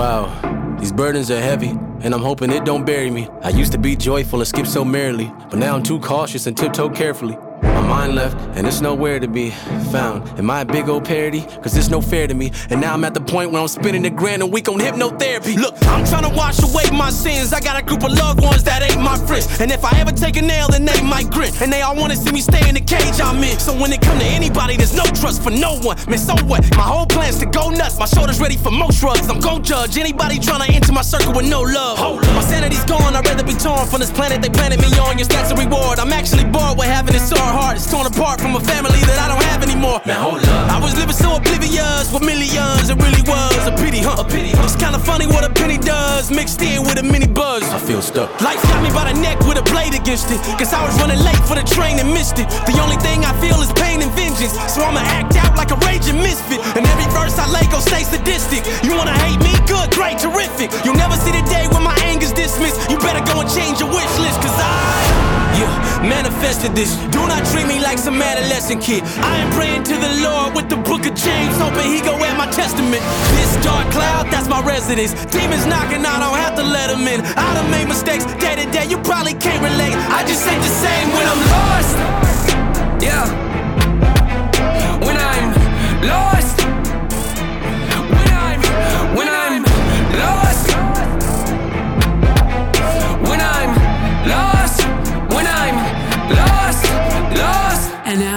Wow, 0.00 0.76
these 0.80 0.92
burdens 0.92 1.30
are 1.30 1.42
heavy, 1.42 1.68
and 2.00 2.14
I'm 2.14 2.22
hoping 2.22 2.50
it 2.50 2.64
don't 2.64 2.86
bury 2.86 3.10
me. 3.10 3.28
I 3.42 3.50
used 3.50 3.70
to 3.72 3.78
be 3.78 3.94
joyful 3.94 4.38
and 4.38 4.48
skip 4.48 4.66
so 4.66 4.82
merrily, 4.82 5.30
but 5.50 5.58
now 5.58 5.76
I'm 5.76 5.82
too 5.82 6.00
cautious 6.00 6.46
and 6.46 6.56
tiptoe 6.56 6.88
carefully. 6.88 7.36
My 7.90 8.06
mind 8.06 8.14
left, 8.14 8.36
and 8.56 8.68
it's 8.68 8.80
nowhere 8.80 9.18
to 9.18 9.26
be 9.26 9.50
found. 9.90 10.22
Am 10.38 10.48
I 10.48 10.60
a 10.60 10.64
big 10.64 10.88
old 10.88 11.04
parody? 11.04 11.42
Cause 11.60 11.76
it's 11.76 11.90
no 11.90 12.00
fair 12.00 12.28
to 12.28 12.34
me. 12.34 12.52
And 12.70 12.80
now 12.80 12.94
I'm 12.94 13.04
at 13.04 13.14
the 13.14 13.20
point 13.20 13.50
where 13.50 13.60
I'm 13.60 13.66
spending 13.66 14.06
a 14.06 14.10
grand 14.10 14.42
a 14.42 14.46
week 14.46 14.68
on 14.68 14.78
hypnotherapy. 14.78 15.56
Look, 15.56 15.74
I'm 15.88 16.06
trying 16.06 16.22
to 16.22 16.34
wash 16.36 16.62
away 16.62 16.84
my 16.96 17.10
sins. 17.10 17.52
I 17.52 17.58
got 17.58 17.76
a 17.76 17.82
group 17.84 18.04
of 18.04 18.12
loved 18.12 18.42
ones 18.42 18.62
that 18.62 18.88
ain't 18.88 19.02
my 19.02 19.18
friends. 19.26 19.60
And 19.60 19.72
if 19.72 19.84
I 19.84 19.98
ever 19.98 20.12
take 20.12 20.36
a 20.36 20.42
nail, 20.42 20.68
then 20.68 20.84
they 20.84 21.02
might 21.02 21.30
grin. 21.30 21.52
And 21.60 21.72
they 21.72 21.82
all 21.82 21.96
wanna 21.96 22.14
see 22.14 22.30
me 22.30 22.40
stay 22.40 22.62
in 22.68 22.76
the 22.76 22.80
cage 22.80 23.20
I'm 23.20 23.42
in. 23.42 23.58
So 23.58 23.72
when 23.74 23.92
it 23.92 24.00
come 24.00 24.20
to 24.20 24.24
anybody, 24.24 24.76
there's 24.76 24.94
no 24.94 25.04
trust 25.04 25.42
for 25.42 25.50
no 25.50 25.74
one. 25.80 25.96
Man, 26.08 26.18
so 26.18 26.36
what? 26.46 26.62
My 26.76 26.86
whole 26.86 27.06
plan's 27.06 27.38
to 27.38 27.46
go 27.46 27.70
nuts. 27.70 27.98
My 27.98 28.06
shoulders 28.06 28.38
ready 28.38 28.56
for 28.56 28.70
most 28.70 29.00
drugs. 29.00 29.28
I'm 29.28 29.40
gon' 29.40 29.64
judge 29.64 29.98
anybody 29.98 30.38
trying 30.38 30.64
to 30.64 30.72
enter 30.72 30.92
my 30.92 31.02
circle 31.02 31.32
with 31.32 31.50
no 31.50 31.62
love. 31.62 31.98
My 32.38 32.42
sanity's 32.42 32.84
gone. 32.84 33.16
I'd 33.16 33.26
rather 33.26 33.42
be 33.42 33.54
torn 33.54 33.84
from 33.88 33.98
this 33.98 34.12
planet 34.12 34.42
they 34.42 34.48
planted 34.48 34.78
me 34.78 34.96
on. 35.00 35.18
Your 35.18 35.26
stats 35.26 35.50
a 35.50 35.56
reward. 35.56 35.98
I'm 35.98 36.12
actually 36.12 36.44
bored 36.44 36.78
with 36.78 36.86
having 36.86 37.16
it 37.16 37.26
so 37.26 37.34
torn 37.86 38.06
apart 38.06 38.40
from 38.40 38.56
a 38.56 38.60
family 38.60 39.00
that 39.08 39.18
I 39.22 39.28
don't 39.30 39.42
have 39.48 39.62
anymore. 39.62 40.02
Man, 40.04 40.18
hold 40.18 40.42
up. 40.42 40.68
I 40.68 40.78
was 40.82 40.96
living 40.98 41.14
so 41.14 41.36
oblivious 41.36 42.12
with 42.12 42.24
millions. 42.26 42.90
It 42.90 42.98
really 43.00 43.22
was 43.24 43.62
a 43.64 43.74
pity, 43.78 44.02
huh? 44.02 44.20
A 44.20 44.26
pity. 44.26 44.50
It's 44.60 44.76
kinda 44.76 44.98
funny 44.98 45.26
what 45.26 45.44
a 45.44 45.50
penny 45.50 45.78
does, 45.78 46.30
mixed 46.30 46.60
in 46.60 46.82
with 46.82 46.98
a 46.98 47.02
mini 47.02 47.26
buzz. 47.26 47.62
I 47.70 47.78
feel 47.78 48.02
stuck. 48.02 48.28
Life 48.40 48.60
got 48.68 48.82
me 48.82 48.90
by 48.90 49.12
the 49.12 49.16
neck 49.20 49.38
with 49.46 49.56
a 49.56 49.64
blade 49.70 49.94
against 49.94 50.30
it. 50.30 50.40
Cause 50.58 50.72
I 50.72 50.82
was 50.84 50.98
running 51.00 51.20
late 51.22 51.42
for 51.48 51.54
the 51.54 51.64
train 51.64 51.98
and 51.98 52.12
missed 52.12 52.38
it. 52.38 52.48
The 52.66 52.76
only 52.82 52.98
thing 53.06 53.24
I 53.24 53.32
feel 53.40 53.60
is 53.62 53.72
pain 53.72 54.02
and 54.02 54.10
vengeance. 54.12 54.52
So 54.68 54.82
I'ma 54.82 55.00
act 55.00 55.36
out 55.36 55.56
like 55.56 55.70
a 55.70 55.78
raging 55.86 56.18
misfit. 56.18 56.60
And 56.76 56.84
every 56.84 57.08
verse 57.14 57.38
I 57.38 57.46
lay 57.48 57.66
go 57.70 57.80
stay 57.80 58.04
sadistic. 58.04 58.66
You 58.82 58.96
wanna 58.96 59.16
hate 59.24 59.40
me? 59.40 59.54
Good, 59.70 59.94
great, 59.94 60.18
terrific. 60.18 60.68
You'll 60.84 61.00
never 61.00 61.16
see 61.16 61.32
the 61.32 61.44
day 61.48 61.68
when 61.72 61.82
my 61.82 61.96
anger's 62.10 62.32
dismissed. 62.32 62.90
You 62.90 62.98
better 62.98 63.24
go 63.30 63.40
and 63.40 63.48
change 63.48 63.80
your 63.80 63.88
wish 63.88 64.12
list, 64.18 64.40
cause 64.42 64.58
I. 64.58 65.39
Yeah, 65.60 66.08
manifested 66.08 66.74
this. 66.74 66.96
Do 67.12 67.20
not 67.28 67.44
treat 67.52 67.66
me 67.66 67.80
like 67.80 67.98
some 67.98 68.16
adolescent 68.22 68.80
kid. 68.80 69.02
I 69.20 69.36
am 69.44 69.52
praying 69.52 69.84
to 69.92 69.94
the 69.94 70.12
Lord 70.24 70.56
with 70.56 70.70
the 70.70 70.76
book 70.76 71.04
of 71.04 71.14
James, 71.14 71.54
hoping 71.60 71.84
he 71.84 72.00
go 72.00 72.16
at 72.24 72.34
my 72.38 72.48
testament. 72.50 73.02
This 73.36 73.52
dark 73.62 73.84
cloud, 73.92 74.32
that's 74.32 74.48
my 74.48 74.64
residence. 74.64 75.12
Demons 75.26 75.66
knocking, 75.66 76.06
I 76.06 76.16
don't 76.18 76.38
have 76.40 76.56
to 76.56 76.62
let 76.62 76.88
them 76.88 77.06
in. 77.06 77.20
I 77.36 77.52
done 77.52 77.70
made 77.70 77.88
mistakes 77.88 78.24
day 78.40 78.56
to 78.56 78.70
day, 78.72 78.86
you 78.88 78.96
probably 79.04 79.34
can't 79.34 79.62
relate. 79.62 79.92
I 80.08 80.24
just 80.24 80.48
ain't 80.48 80.62
the 80.62 80.74
same 80.80 81.06
when 81.12 81.26
I'm 81.28 81.42
lost. 81.52 81.92
Yeah. 83.04 83.24
When 85.04 85.16
I'm 85.18 86.08
lost. 86.08 86.39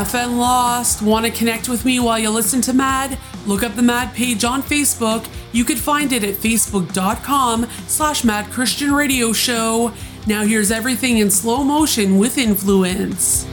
NFN 0.04 0.38
Lost. 0.38 1.02
Want 1.02 1.26
to 1.26 1.32
connect 1.32 1.70
with 1.70 1.86
me 1.86 1.98
while 1.98 2.20
you 2.20 2.30
listen 2.30 2.60
to 2.64 2.74
Mad? 2.74 3.18
Look 3.46 3.64
up 3.64 3.76
the 3.76 3.82
Mad 3.82 4.14
page 4.14 4.44
on 4.44 4.62
Facebook. 4.62 5.26
You 5.54 5.64
could 5.64 5.80
find 5.80 6.12
it 6.12 6.26
at 6.26 6.36
facebook.com 6.36 7.68
slash 7.88 8.26
Mad 8.26 8.52
Christian 8.52 8.94
Radio 8.94 9.32
Show. 9.32 9.94
Now 10.28 10.44
here's 10.44 10.72
everything 10.72 11.20
in 11.20 11.32
slow 11.32 11.64
motion 11.64 12.18
with 12.18 12.38
influence. 12.38 13.46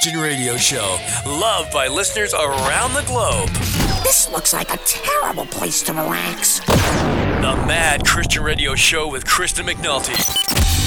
Christian 0.00 0.22
radio 0.22 0.56
show, 0.56 0.96
loved 1.26 1.70
by 1.74 1.86
listeners 1.86 2.32
around 2.32 2.94
the 2.94 3.04
globe. 3.04 3.50
This 4.00 4.30
looks 4.32 4.54
like 4.54 4.72
a 4.72 4.78
terrible 4.78 5.44
place 5.44 5.82
to 5.82 5.92
relax. 5.92 6.60
The 7.44 7.52
Mad 7.68 8.06
Christian 8.06 8.42
Radio 8.42 8.74
Show 8.74 9.10
with 9.12 9.26
Kristen 9.26 9.66
McNulty. 9.66 10.16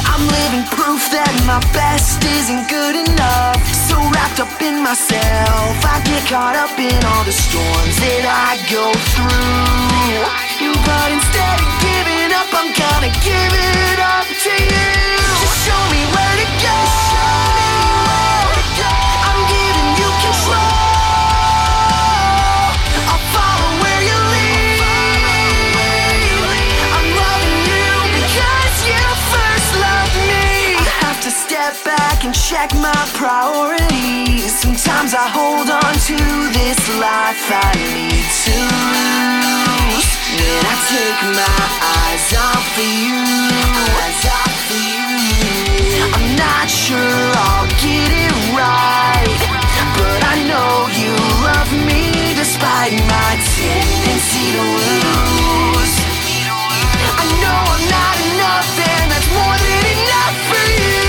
I'm 0.10 0.26
living 0.26 0.66
proof 0.74 0.98
that 1.14 1.30
my 1.46 1.62
best 1.78 2.26
isn't 2.26 2.66
good 2.74 3.06
enough. 3.06 3.62
So 3.86 4.02
wrapped 4.18 4.42
up 4.42 4.50
in 4.66 4.82
myself, 4.82 5.78
I 5.86 6.02
get 6.10 6.26
caught 6.26 6.58
up 6.58 6.74
in 6.82 6.98
all 7.06 7.22
the 7.22 7.38
storms 7.38 7.94
that 8.02 8.26
I 8.26 8.58
go 8.66 8.90
through. 9.14 10.26
But 10.90 11.14
instead 11.14 11.62
of 11.62 11.70
giving 11.86 12.34
up, 12.34 12.50
I'm 12.50 12.74
gonna 12.74 13.14
give 13.22 13.54
it 13.62 14.00
up 14.02 14.26
to 14.26 14.54
you. 14.58 14.90
Just 15.38 15.70
show 15.70 15.82
me 15.94 16.02
where 16.02 16.36
to 16.42 16.50
go. 16.66 17.23
Back 31.98 32.26
and 32.26 32.34
check 32.34 32.74
my 32.76 33.02
priorities. 33.14 34.52
Sometimes 34.64 35.14
I 35.14 35.26
hold 35.38 35.70
on 35.70 35.94
to 36.10 36.18
this 36.58 36.82
life 36.98 37.46
I 37.50 37.70
need 37.94 38.28
to 38.46 38.56
lose. 38.94 40.10
When 40.38 40.64
I 40.74 40.76
take 40.90 41.22
my 41.42 41.62
eyes 41.98 42.28
off 42.50 42.68
of 42.84 42.92
you, 43.06 43.22
eyes 44.02 44.24
off 44.40 44.58
of 44.74 44.84
you. 44.94 45.12
I'm 46.18 46.28
not 46.46 46.66
sure 46.70 47.22
I'll 47.46 47.70
get 47.86 48.10
it 48.26 48.36
right, 48.58 49.40
but 50.00 50.20
I 50.34 50.36
know 50.50 50.74
you 51.02 51.14
love 51.48 51.72
me 51.90 52.34
despite 52.42 52.96
my 53.14 53.32
tendency 53.60 54.46
to 54.58 54.64
lose. 54.82 55.94
I 57.22 57.26
know 57.42 57.60
I'm 57.76 57.86
not 57.98 58.16
enough, 58.32 58.70
and 58.90 59.06
that's 59.12 59.30
more 59.38 59.58
than 59.66 59.84
enough 59.98 60.38
for 60.50 60.64
you. 60.74 61.03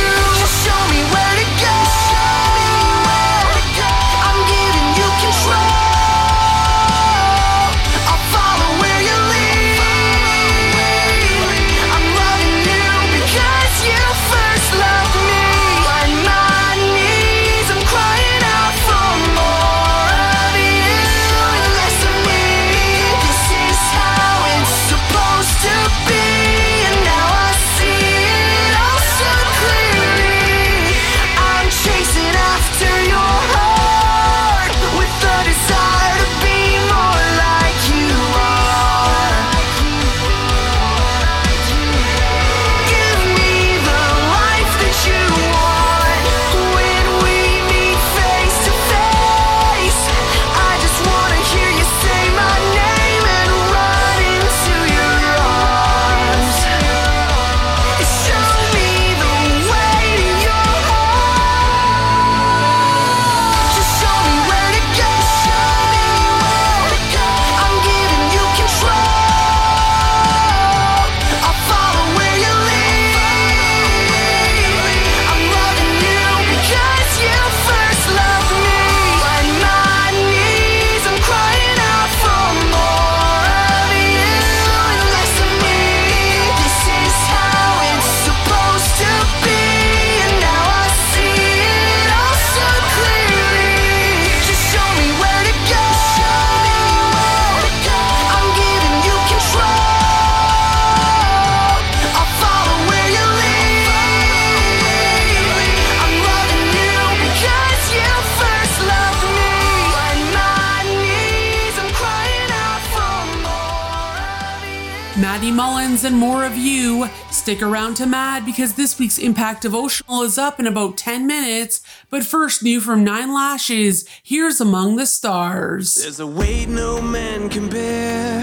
And 116.05 116.19
more 116.19 116.45
of 116.45 116.57
you. 116.57 117.09
Stick 117.31 117.63
around 117.63 117.95
to 117.95 118.07
Mad 118.07 118.45
because 118.45 118.75
this 118.75 118.99
week's 118.99 119.19
Impact 119.19 119.63
Devotional 119.63 120.23
is 120.23 120.37
up 120.37 120.61
in 120.61 120.67
about 120.67 120.97
10 120.99 121.27
minutes. 121.27 121.81
But 122.11 122.25
first, 122.25 122.63
new 122.63 122.81
from 122.81 123.05
Nine 123.05 123.33
Lashes, 123.33 124.07
here's 124.23 124.61
Among 124.61 124.97
the 124.97 125.07
Stars. 125.07 125.95
There's 125.95 126.21
a 126.21 126.27
weight 126.27 126.69
no 126.69 127.01
man 127.01 127.49
can 127.49 127.69
bear. 127.69 128.43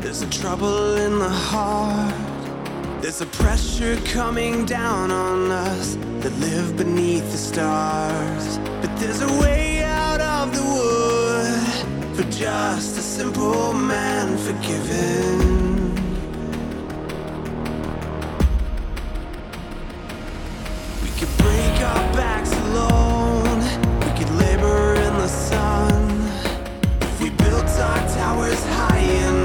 There's 0.00 0.22
a 0.22 0.30
trouble 0.30 0.94
in 0.96 1.18
the 1.18 1.28
heart. 1.28 2.14
There's 3.02 3.20
a 3.20 3.26
pressure 3.26 3.96
coming 4.06 4.64
down 4.64 5.10
on 5.10 5.50
us 5.50 5.96
that 6.20 6.32
live 6.38 6.76
beneath 6.76 7.30
the 7.30 7.38
stars. 7.38 8.58
But 8.80 8.96
there's 8.98 9.20
a 9.20 9.40
way 9.40 9.82
out 9.82 10.20
of 10.20 10.54
the 10.54 10.62
wood 10.62 12.16
for 12.16 12.30
just 12.30 12.96
a 12.96 13.02
simple 13.02 13.74
man 13.74 14.38
forgiven. 14.38 15.73
Towers 28.14 28.64
high 28.64 28.98
enough, 28.98 29.43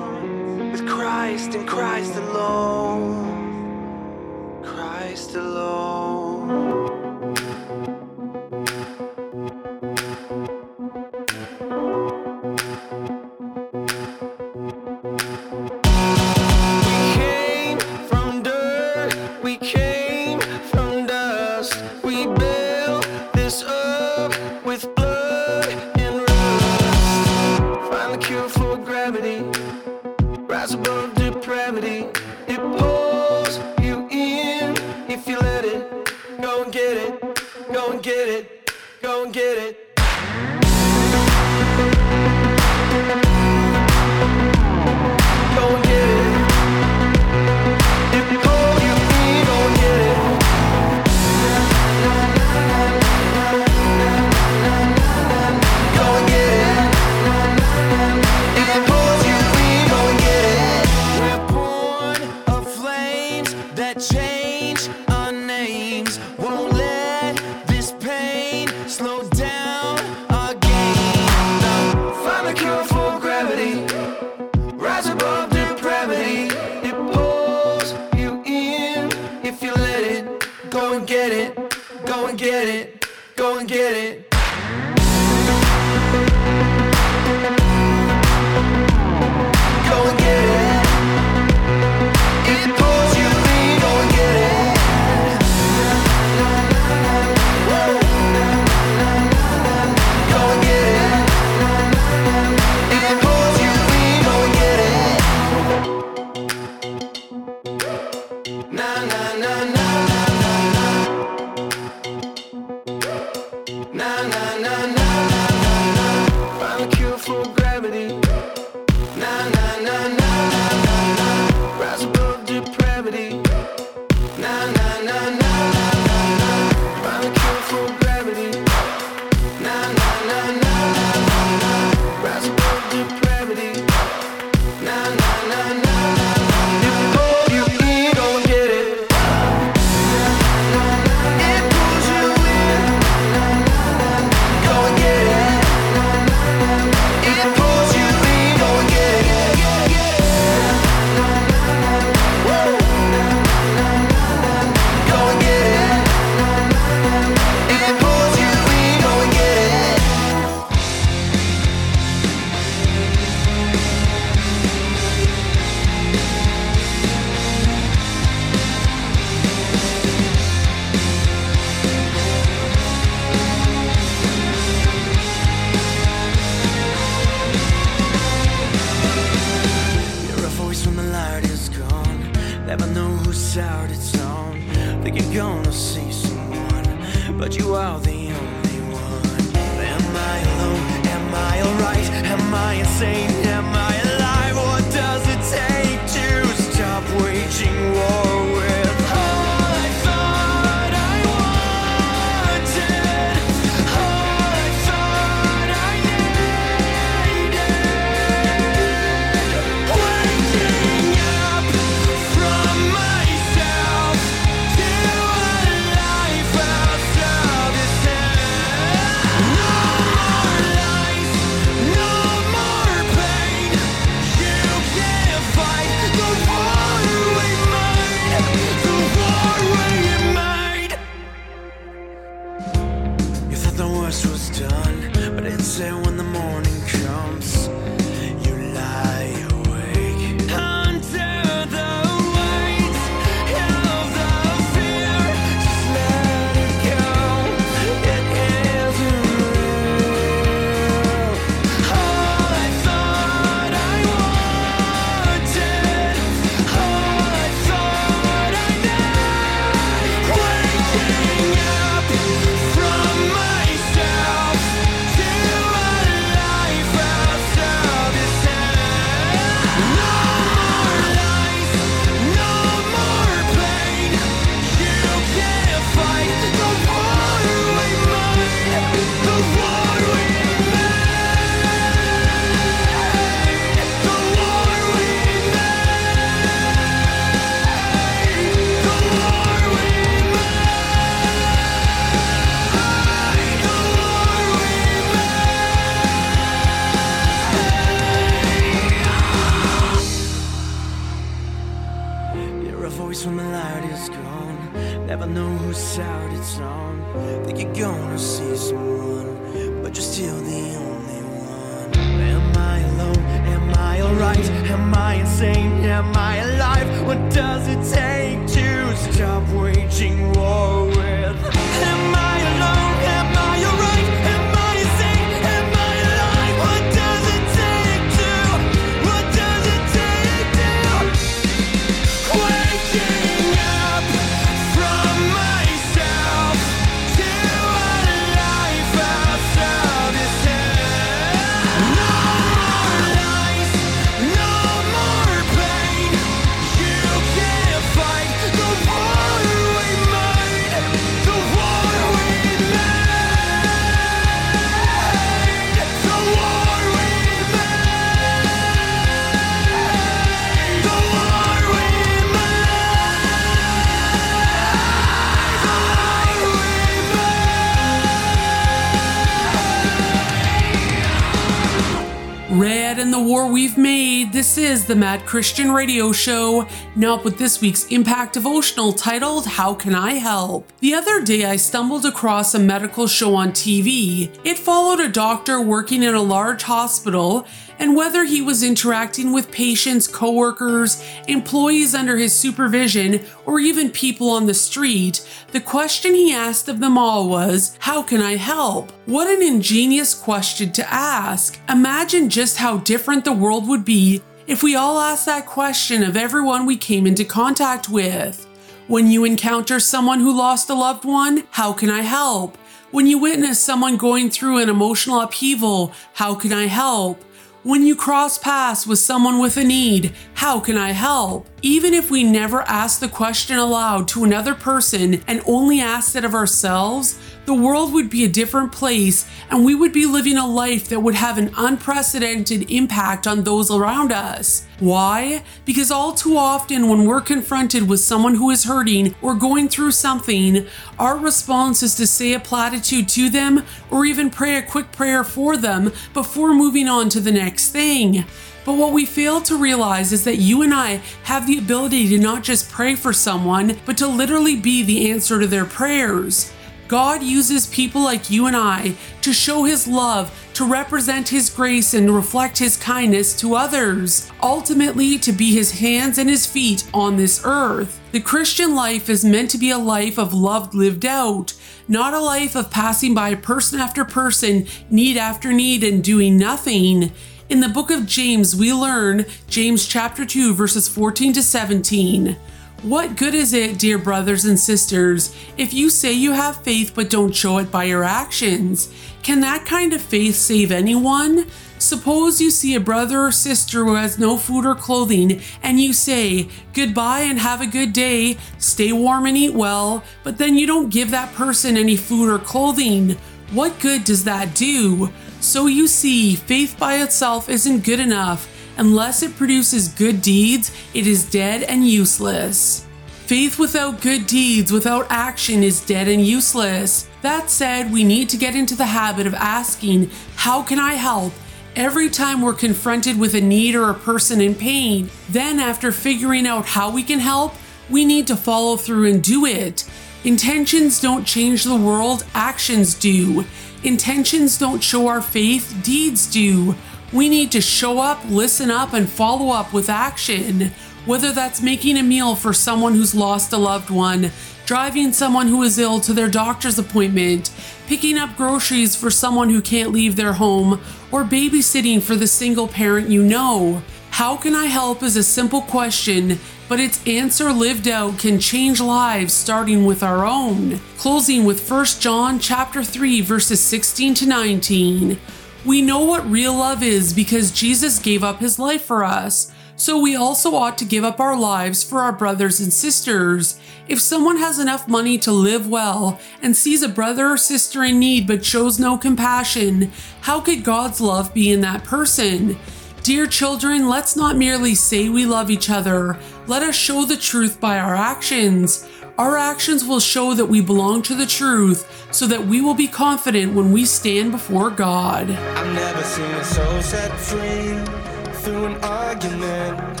is 374.82 374.88
the 374.88 374.96
Mad 374.96 375.24
Christian 375.24 375.70
Radio 375.70 376.10
Show. 376.10 376.66
Now 376.96 377.14
up 377.14 377.24
with 377.24 377.38
this 377.38 377.60
week's 377.60 377.86
Impact 377.86 378.32
Devotional 378.32 378.92
titled 378.92 379.46
How 379.46 379.74
Can 379.74 379.94
I 379.94 380.14
Help? 380.14 380.72
The 380.80 380.94
other 380.94 381.22
day 381.22 381.44
I 381.44 381.54
stumbled 381.54 382.04
across 382.04 382.54
a 382.54 382.58
medical 382.58 383.06
show 383.06 383.36
on 383.36 383.50
TV. 383.50 384.36
It 384.44 384.58
followed 384.58 384.98
a 384.98 385.08
doctor 385.08 385.60
working 385.60 386.02
in 386.02 386.14
a 386.14 386.22
large 386.22 386.64
hospital 386.64 387.46
and 387.78 387.96
whether 387.96 388.24
he 388.24 388.40
was 388.40 388.62
interacting 388.62 389.32
with 389.32 389.50
patients, 389.50 390.06
coworkers, 390.06 391.02
employees 391.26 391.94
under 391.94 392.16
his 392.16 392.32
supervision, 392.32 393.24
or 393.44 393.58
even 393.58 393.90
people 393.90 394.30
on 394.30 394.46
the 394.46 394.54
street, 394.54 395.26
the 395.50 395.60
question 395.60 396.14
he 396.14 396.32
asked 396.32 396.68
of 396.68 396.80
them 396.80 396.96
all 396.96 397.28
was, 397.28 397.76
How 397.80 398.02
can 398.02 398.20
I 398.20 398.36
help? 398.36 398.92
What 399.06 399.28
an 399.28 399.42
ingenious 399.42 400.14
question 400.14 400.70
to 400.72 400.92
ask. 400.92 401.58
Imagine 401.68 402.28
just 402.28 402.58
how 402.58 402.78
different 402.78 403.24
the 403.24 403.32
world 403.32 403.66
would 403.68 403.84
be 403.84 404.22
if 404.46 404.62
we 404.62 404.74
all 404.74 404.98
ask 404.98 405.26
that 405.26 405.46
question 405.46 406.02
of 406.02 406.16
everyone 406.16 406.66
we 406.66 406.76
came 406.76 407.06
into 407.06 407.24
contact 407.24 407.88
with. 407.88 408.46
When 408.88 409.10
you 409.10 409.24
encounter 409.24 409.78
someone 409.78 410.20
who 410.20 410.36
lost 410.36 410.68
a 410.68 410.74
loved 410.74 411.04
one, 411.04 411.44
how 411.52 411.72
can 411.72 411.88
I 411.88 412.00
help? 412.00 412.56
When 412.90 413.06
you 413.06 413.18
witness 413.18 413.60
someone 413.60 413.96
going 413.96 414.30
through 414.30 414.58
an 414.58 414.68
emotional 414.68 415.20
upheaval, 415.20 415.92
how 416.14 416.34
can 416.34 416.52
I 416.52 416.66
help? 416.66 417.22
When 417.62 417.86
you 417.86 417.94
cross 417.94 418.38
paths 418.38 418.88
with 418.88 418.98
someone 418.98 419.38
with 419.38 419.56
a 419.56 419.62
need, 419.62 420.12
how 420.34 420.58
can 420.58 420.76
I 420.76 420.90
help? 420.90 421.46
Even 421.62 421.94
if 421.94 422.10
we 422.10 422.24
never 422.24 422.62
ask 422.62 422.98
the 422.98 423.08
question 423.08 423.56
aloud 423.56 424.08
to 424.08 424.24
another 424.24 424.52
person 424.54 425.22
and 425.28 425.40
only 425.46 425.80
ask 425.80 426.16
it 426.16 426.24
of 426.24 426.34
ourselves, 426.34 427.16
the 427.44 427.54
world 427.54 427.92
would 427.92 428.08
be 428.08 428.24
a 428.24 428.28
different 428.28 428.72
place 428.72 429.28
and 429.50 429.64
we 429.64 429.74
would 429.74 429.92
be 429.92 430.06
living 430.06 430.36
a 430.36 430.46
life 430.46 430.88
that 430.88 431.00
would 431.00 431.14
have 431.14 431.38
an 431.38 431.52
unprecedented 431.56 432.70
impact 432.70 433.26
on 433.26 433.42
those 433.42 433.70
around 433.70 434.12
us. 434.12 434.66
Why? 434.78 435.44
Because 435.64 435.90
all 435.90 436.12
too 436.12 436.36
often, 436.36 436.88
when 436.88 437.04
we're 437.04 437.20
confronted 437.20 437.88
with 437.88 438.00
someone 438.00 438.36
who 438.36 438.50
is 438.50 438.64
hurting 438.64 439.14
or 439.22 439.34
going 439.34 439.68
through 439.68 439.92
something, 439.92 440.66
our 440.98 441.16
response 441.16 441.82
is 441.82 441.94
to 441.96 442.06
say 442.06 442.32
a 442.32 442.40
platitude 442.40 443.08
to 443.10 443.28
them 443.28 443.64
or 443.90 444.04
even 444.04 444.30
pray 444.30 444.56
a 444.56 444.62
quick 444.62 444.92
prayer 444.92 445.24
for 445.24 445.56
them 445.56 445.92
before 446.14 446.54
moving 446.54 446.88
on 446.88 447.08
to 447.10 447.20
the 447.20 447.32
next 447.32 447.70
thing. 447.70 448.24
But 448.64 448.74
what 448.74 448.92
we 448.92 449.06
fail 449.06 449.40
to 449.42 449.56
realize 449.56 450.12
is 450.12 450.24
that 450.24 450.36
you 450.36 450.62
and 450.62 450.72
I 450.72 451.00
have 451.24 451.46
the 451.46 451.58
ability 451.58 452.08
to 452.10 452.18
not 452.18 452.44
just 452.44 452.70
pray 452.70 452.94
for 452.94 453.12
someone, 453.12 453.78
but 453.84 453.98
to 453.98 454.06
literally 454.06 454.54
be 454.54 454.84
the 454.84 455.10
answer 455.10 455.40
to 455.40 455.48
their 455.48 455.64
prayers. 455.64 456.52
God 456.92 457.22
uses 457.22 457.68
people 457.68 458.02
like 458.02 458.28
you 458.28 458.44
and 458.44 458.54
I 458.54 458.94
to 459.22 459.32
show 459.32 459.64
His 459.64 459.88
love, 459.88 460.30
to 460.52 460.66
represent 460.66 461.26
His 461.26 461.48
grace, 461.48 461.94
and 461.94 462.14
reflect 462.14 462.58
His 462.58 462.76
kindness 462.76 463.34
to 463.40 463.54
others, 463.54 464.30
ultimately, 464.42 465.18
to 465.20 465.32
be 465.32 465.54
His 465.54 465.80
hands 465.80 466.18
and 466.18 466.28
His 466.28 466.44
feet 466.44 466.86
on 466.92 467.16
this 467.16 467.40
earth. 467.46 467.98
The 468.12 468.20
Christian 468.20 468.74
life 468.74 469.08
is 469.08 469.24
meant 469.24 469.48
to 469.52 469.58
be 469.58 469.70
a 469.70 469.78
life 469.78 470.18
of 470.18 470.34
love 470.34 470.74
lived 470.74 471.06
out, 471.06 471.54
not 471.88 472.12
a 472.12 472.20
life 472.20 472.54
of 472.54 472.70
passing 472.70 473.14
by 473.14 473.36
person 473.36 473.80
after 473.80 474.04
person, 474.04 474.66
need 474.90 475.16
after 475.16 475.50
need, 475.50 475.82
and 475.82 476.04
doing 476.04 476.36
nothing. 476.36 477.10
In 477.48 477.60
the 477.60 477.70
book 477.70 477.90
of 477.90 478.04
James, 478.04 478.54
we 478.54 478.70
learn, 478.70 479.24
James 479.48 479.86
chapter 479.86 480.26
2, 480.26 480.52
verses 480.52 480.88
14 480.88 481.32
to 481.32 481.42
17. 481.42 482.36
What 482.82 483.14
good 483.14 483.36
is 483.36 483.52
it, 483.52 483.78
dear 483.78 483.96
brothers 483.96 484.44
and 484.44 484.58
sisters, 484.58 485.32
if 485.56 485.72
you 485.72 485.88
say 485.88 486.12
you 486.12 486.32
have 486.32 486.64
faith 486.64 486.90
but 486.96 487.10
don't 487.10 487.30
show 487.30 487.58
it 487.58 487.70
by 487.70 487.84
your 487.84 488.02
actions? 488.02 488.92
Can 489.22 489.38
that 489.42 489.64
kind 489.64 489.92
of 489.92 490.02
faith 490.02 490.34
save 490.34 490.72
anyone? 490.72 491.46
Suppose 491.78 492.40
you 492.40 492.50
see 492.50 492.74
a 492.74 492.80
brother 492.80 493.20
or 493.20 493.30
sister 493.30 493.84
who 493.84 493.94
has 493.94 494.18
no 494.18 494.36
food 494.36 494.66
or 494.66 494.74
clothing, 494.74 495.40
and 495.62 495.78
you 495.78 495.92
say, 495.92 496.48
Goodbye 496.74 497.20
and 497.20 497.38
have 497.38 497.60
a 497.60 497.68
good 497.68 497.92
day, 497.92 498.36
stay 498.58 498.92
warm 498.92 499.26
and 499.26 499.36
eat 499.36 499.54
well, 499.54 500.02
but 500.24 500.38
then 500.38 500.56
you 500.56 500.66
don't 500.66 500.90
give 500.90 501.12
that 501.12 501.32
person 501.34 501.76
any 501.76 501.94
food 501.94 502.28
or 502.28 502.40
clothing. 502.40 503.10
What 503.52 503.78
good 503.78 504.02
does 504.02 504.24
that 504.24 504.56
do? 504.56 505.10
So 505.38 505.66
you 505.66 505.86
see, 505.86 506.34
faith 506.34 506.76
by 506.80 506.96
itself 506.96 507.48
isn't 507.48 507.84
good 507.84 508.00
enough. 508.00 508.48
Unless 508.78 509.22
it 509.22 509.36
produces 509.36 509.88
good 509.88 510.22
deeds, 510.22 510.72
it 510.94 511.06
is 511.06 511.28
dead 511.28 511.62
and 511.62 511.86
useless. 511.86 512.86
Faith 513.26 513.58
without 513.58 514.00
good 514.00 514.26
deeds, 514.26 514.72
without 514.72 515.06
action, 515.08 515.62
is 515.62 515.84
dead 515.84 516.08
and 516.08 516.26
useless. 516.26 517.08
That 517.22 517.50
said, 517.50 517.92
we 517.92 518.04
need 518.04 518.28
to 518.30 518.36
get 518.36 518.56
into 518.56 518.74
the 518.74 518.86
habit 518.86 519.26
of 519.26 519.34
asking, 519.34 520.10
How 520.36 520.62
can 520.62 520.78
I 520.78 520.94
help? 520.94 521.32
every 521.76 522.10
time 522.10 522.42
we're 522.42 522.52
confronted 522.52 523.18
with 523.18 523.34
a 523.34 523.40
need 523.40 523.74
or 523.74 523.90
a 523.90 523.94
person 523.94 524.40
in 524.40 524.54
pain. 524.54 525.10
Then, 525.28 525.58
after 525.58 525.92
figuring 525.92 526.46
out 526.46 526.66
how 526.66 526.90
we 526.90 527.02
can 527.02 527.18
help, 527.18 527.54
we 527.90 528.04
need 528.04 528.26
to 528.26 528.36
follow 528.36 528.76
through 528.76 529.10
and 529.10 529.22
do 529.22 529.46
it. 529.46 529.88
Intentions 530.24 531.00
don't 531.00 531.24
change 531.24 531.64
the 531.64 531.76
world, 531.76 532.24
actions 532.34 532.94
do. 532.94 533.44
Intentions 533.82 534.58
don't 534.58 534.82
show 534.82 535.08
our 535.08 535.22
faith, 535.22 535.76
deeds 535.82 536.30
do. 536.30 536.74
We 537.12 537.28
need 537.28 537.52
to 537.52 537.60
show 537.60 537.98
up, 537.98 538.24
listen 538.30 538.70
up, 538.70 538.94
and 538.94 539.06
follow 539.06 539.52
up 539.52 539.74
with 539.74 539.90
action. 539.90 540.72
Whether 541.04 541.32
that's 541.32 541.60
making 541.60 541.98
a 541.98 542.02
meal 542.02 542.34
for 542.34 542.54
someone 542.54 542.94
who's 542.94 543.14
lost 543.14 543.52
a 543.52 543.58
loved 543.58 543.90
one, 543.90 544.30
driving 544.64 545.12
someone 545.12 545.48
who 545.48 545.62
is 545.62 545.78
ill 545.78 546.00
to 546.00 546.14
their 546.14 546.30
doctor's 546.30 546.78
appointment, 546.78 547.50
picking 547.86 548.16
up 548.16 548.34
groceries 548.36 548.96
for 548.96 549.10
someone 549.10 549.50
who 549.50 549.60
can't 549.60 549.92
leave 549.92 550.16
their 550.16 550.32
home, 550.32 550.80
or 551.10 551.24
babysitting 551.24 552.00
for 552.00 552.16
the 552.16 552.26
single 552.26 552.66
parent 552.66 553.10
you 553.10 553.22
know. 553.22 553.82
How 554.12 554.36
can 554.36 554.54
I 554.54 554.66
help 554.66 555.02
is 555.02 555.16
a 555.16 555.22
simple 555.22 555.60
question, 555.60 556.38
but 556.68 556.80
its 556.80 557.06
answer 557.06 557.52
lived 557.52 557.88
out 557.88 558.18
can 558.18 558.38
change 558.38 558.80
lives 558.80 559.34
starting 559.34 559.84
with 559.84 560.02
our 560.02 560.24
own. 560.24 560.80
Closing 560.96 561.44
with 561.44 561.70
1 561.70 561.84
John 562.00 562.38
chapter 562.38 562.82
3 562.82 563.20
verses 563.20 563.60
16 563.60 564.14
to 564.14 564.26
19. 564.26 565.18
We 565.64 565.80
know 565.80 566.04
what 566.04 566.28
real 566.28 566.54
love 566.54 566.82
is 566.82 567.12
because 567.12 567.52
Jesus 567.52 568.00
gave 568.00 568.24
up 568.24 568.40
his 568.40 568.58
life 568.58 568.82
for 568.82 569.04
us. 569.04 569.52
So 569.76 570.00
we 570.00 570.16
also 570.16 570.56
ought 570.56 570.76
to 570.78 570.84
give 570.84 571.04
up 571.04 571.20
our 571.20 571.36
lives 571.36 571.84
for 571.84 572.00
our 572.00 572.12
brothers 572.12 572.58
and 572.58 572.72
sisters. 572.72 573.60
If 573.86 574.00
someone 574.00 574.38
has 574.38 574.58
enough 574.58 574.88
money 574.88 575.18
to 575.18 575.30
live 575.30 575.68
well 575.68 576.20
and 576.42 576.56
sees 576.56 576.82
a 576.82 576.88
brother 576.88 577.28
or 577.28 577.36
sister 577.36 577.84
in 577.84 578.00
need 578.00 578.26
but 578.26 578.44
shows 578.44 578.80
no 578.80 578.98
compassion, 578.98 579.92
how 580.22 580.40
could 580.40 580.64
God's 580.64 581.00
love 581.00 581.32
be 581.32 581.52
in 581.52 581.60
that 581.60 581.84
person? 581.84 582.56
Dear 583.04 583.26
children, 583.26 583.88
let's 583.88 584.16
not 584.16 584.36
merely 584.36 584.74
say 584.74 585.08
we 585.08 585.26
love 585.26 585.50
each 585.50 585.70
other. 585.70 586.18
Let 586.46 586.62
us 586.62 586.76
show 586.76 587.04
the 587.04 587.16
truth 587.16 587.60
by 587.60 587.78
our 587.78 587.94
actions. 587.94 588.88
Our 589.18 589.36
actions 589.36 589.84
will 589.84 590.00
show 590.00 590.32
that 590.32 590.46
we 590.46 590.62
belong 590.62 591.02
to 591.02 591.14
the 591.14 591.26
truth 591.26 592.08
so 592.10 592.26
that 592.28 592.46
we 592.46 592.62
will 592.62 592.74
be 592.74 592.88
confident 592.88 593.52
when 593.52 593.70
we 593.70 593.84
stand 593.84 594.32
before 594.32 594.70
God. 594.70 595.30
I've 595.30 595.74
never 595.74 596.02
seen 596.02 596.24
a 596.24 596.44
soul 596.44 596.80
set 596.80 597.12
free 597.20 598.32
through 598.40 598.66
an 598.66 598.76
argument. 598.82 600.00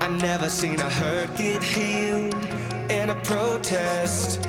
I've 0.00 0.22
never 0.22 0.48
seen 0.48 0.78
a 0.78 0.88
hurt 0.88 1.36
get 1.36 1.64
healed 1.64 2.34
in 2.88 3.10
a 3.10 3.20
protest. 3.24 4.46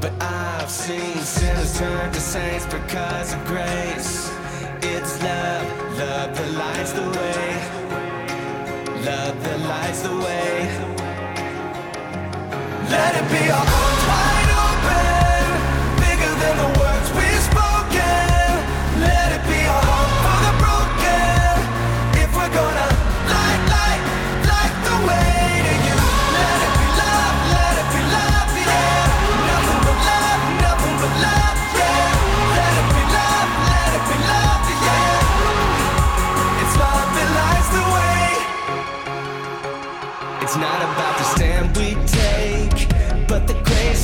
But 0.00 0.12
I've 0.22 0.70
seen 0.70 1.16
sinners 1.18 1.76
turn 1.78 2.12
to 2.12 2.20
saints 2.20 2.66
because 2.66 3.34
of 3.34 3.44
grace. 3.44 4.32
It's 4.82 5.20
love, 5.20 5.98
love 5.98 6.36
that 6.36 6.52
lights 6.52 6.92
the 6.92 7.02
way. 7.02 7.56
Love 9.04 9.42
that 9.42 9.60
lights 9.60 10.02
the 10.02 10.16
way. 10.16 10.95
Let 12.88 13.16
it 13.16 13.30
be 13.32 13.50
our 13.50 13.66
arms 13.66 13.95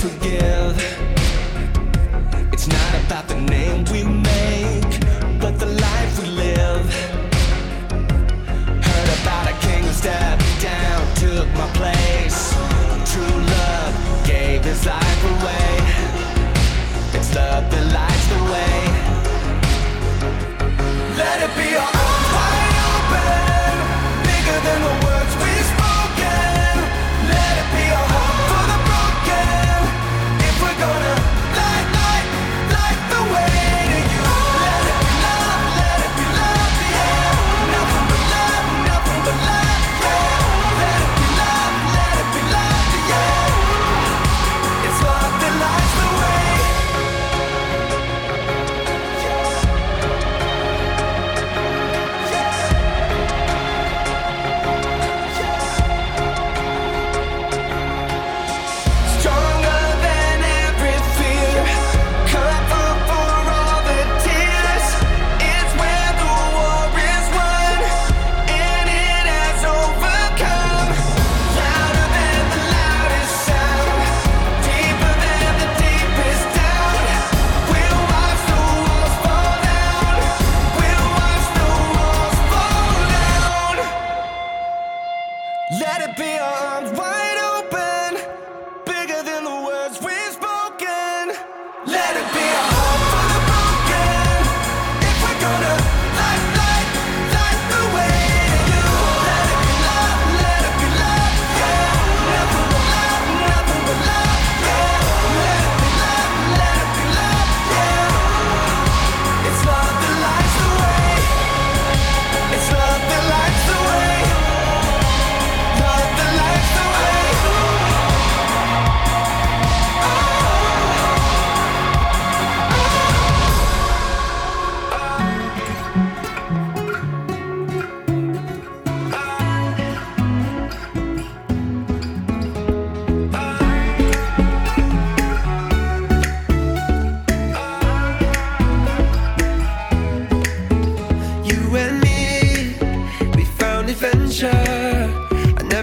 forget 0.03 0.62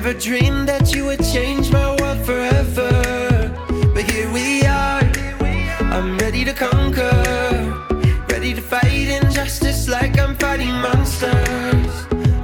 Never 0.10 0.22
dreamed 0.22 0.68
that 0.68 0.92
you 0.96 1.06
would 1.06 1.24
change 1.24 1.72
my 1.72 1.96
world 2.02 2.26
forever. 2.26 2.90
But 3.94 4.10
here 4.10 4.28
we 4.34 4.66
are. 4.66 5.04
I'm 5.94 6.18
ready 6.18 6.44
to 6.46 6.52
conquer. 6.52 7.14
Ready 8.28 8.56
to 8.56 8.62
fight 8.62 9.08
injustice 9.08 9.88
like 9.88 10.18
I'm 10.18 10.36
fighting 10.36 10.74
monsters. 10.82 11.94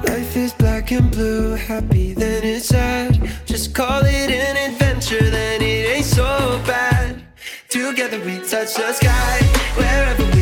Life 0.08 0.38
is 0.38 0.54
black 0.54 0.92
and 0.92 1.10
blue, 1.10 1.56
happy 1.56 2.14
then 2.14 2.44
it's 2.44 2.68
sad. 2.68 3.20
Just 3.48 3.74
call 3.74 4.06
it 4.06 4.30
an 4.30 4.58
adventure, 4.70 5.32
then 5.32 5.60
it 5.64 5.90
ain't 5.90 6.06
so 6.06 6.62
bad. 6.68 7.24
Together 7.70 8.20
we 8.20 8.38
touch 8.48 8.76
the 8.76 8.94
sky. 8.94 9.40
Wherever 9.76 10.35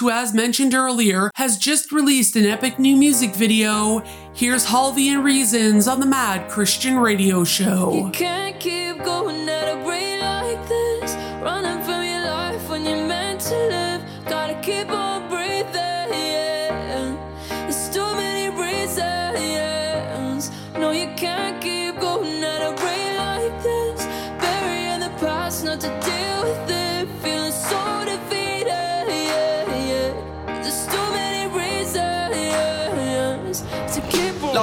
who, 0.00 0.10
as 0.10 0.32
mentioned 0.32 0.74
earlier, 0.74 1.30
has 1.34 1.58
just 1.58 1.92
released 1.92 2.34
an 2.34 2.46
epic 2.46 2.78
new 2.78 2.96
music 2.96 3.34
video. 3.34 4.02
Here's 4.34 4.64
Hulvey 4.64 5.08
and 5.08 5.22
Reasons 5.22 5.86
on 5.86 6.00
the 6.00 6.06
Mad 6.06 6.50
Christian 6.50 6.98
Radio 6.98 7.44
Show. 7.44 8.10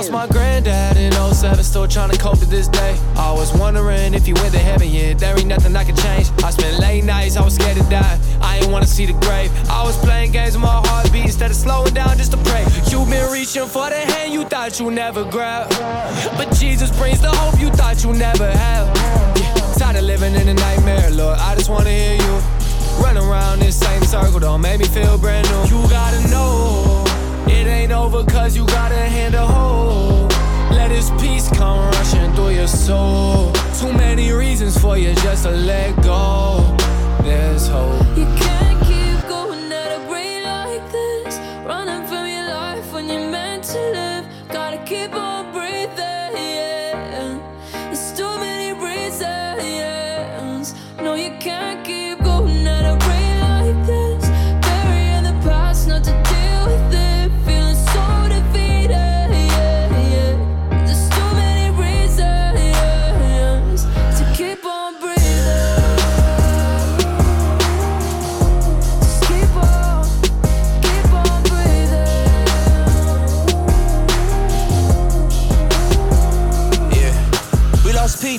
Lost 0.08 0.30
my 0.30 0.34
granddad 0.38 0.96
in 0.96 1.12
07, 1.12 1.64
still 1.66 1.86
trying 1.86 2.10
to 2.12 2.18
cope 2.18 2.40
to 2.40 2.46
this 2.46 2.70
day. 2.70 2.98
I 3.18 3.34
was 3.34 3.54
wondering 3.54 4.14
if 4.14 4.26
he 4.26 4.32
went 4.32 4.54
to 4.54 4.60
heaven 4.60 4.90
yet. 4.90 5.20
There 5.20 5.38
ain't 5.38 5.48
nothing 5.48 5.76
I 5.76 5.84
can 5.84 5.98
change. 5.98 6.32
I 6.46 6.52
spent 6.52 6.80
late 6.80 7.04
nights, 7.04 7.36
I 7.36 7.44
was 7.44 7.56
scared 7.56 7.76
to 7.76 7.84
die. 7.90 8.18
I 8.40 8.60
ain't 8.60 8.72
wanna 8.72 8.86
see 8.86 9.06
the 9.06 9.14
grave. 9.26 9.52
I 9.70 9.84
was 9.84 9.98
playing 9.98 10.32
games 10.32 10.54
with 10.54 10.64
my 10.64 10.82
heartbeat 10.86 11.26
instead 11.26 11.52
of 11.52 11.58
slowing 11.58 11.94
down 11.94 12.16
just 12.18 12.32
to 12.32 12.38
pray. 12.38 12.64
You've 12.88 13.10
been 13.10 13.30
reaching 13.34 13.66
for 13.66 13.90
the 13.90 14.00
hand 14.00 14.32
you 14.32 14.46
thought 14.46 14.80
you 14.80 14.92
never 14.92 15.26
grab. 15.26 15.70
But 16.38 16.56
Jesus 16.56 16.90
brings 16.98 17.20
the 17.20 17.32
hope 17.32 17.60
you 17.60 17.70
thought 17.72 18.02
you 18.06 18.14
never 18.14 18.50
have. 18.50 18.88
Yeah, 19.36 19.74
tired 19.78 19.98
of 19.98 20.04
living 20.04 20.36
in 20.36 20.48
a 20.48 20.54
nightmare, 20.54 21.12
Lord. 21.12 21.38
I 21.40 21.56
just 21.56 21.70
wanna 21.70 21.90
hear 21.90 22.16
you. 22.16 22.36
Run 23.04 23.18
around 23.18 23.60
this 23.60 23.78
same 23.78 24.04
circle, 24.04 24.40
don't 24.40 24.62
make 24.62 24.80
me 24.80 24.86
feel 24.86 25.18
brand 25.18 25.50
new. 25.50 25.82
You 25.82 25.90
gotta 25.90 26.30
know. 26.30 27.07
It 27.50 27.68
ain't 27.68 27.92
over 27.92 28.24
cause 28.26 28.56
you 28.56 28.66
got 28.68 28.92
a 28.92 28.96
hand 28.96 29.34
to 29.34 29.46
hold. 29.46 30.32
Let 30.72 30.92
his 30.92 31.10
peace 31.22 31.50
come 31.50 31.80
rushing 31.92 32.34
through 32.34 32.52
your 32.52 32.68
soul. 32.68 33.52
Too 33.80 33.94
many 33.94 34.32
reasons 34.32 34.78
for 34.78 34.98
you 34.98 35.14
just 35.16 35.44
to 35.44 35.52
let 35.52 35.96
go. 36.04 36.76
There's 37.24 37.68
hope. 37.68 38.57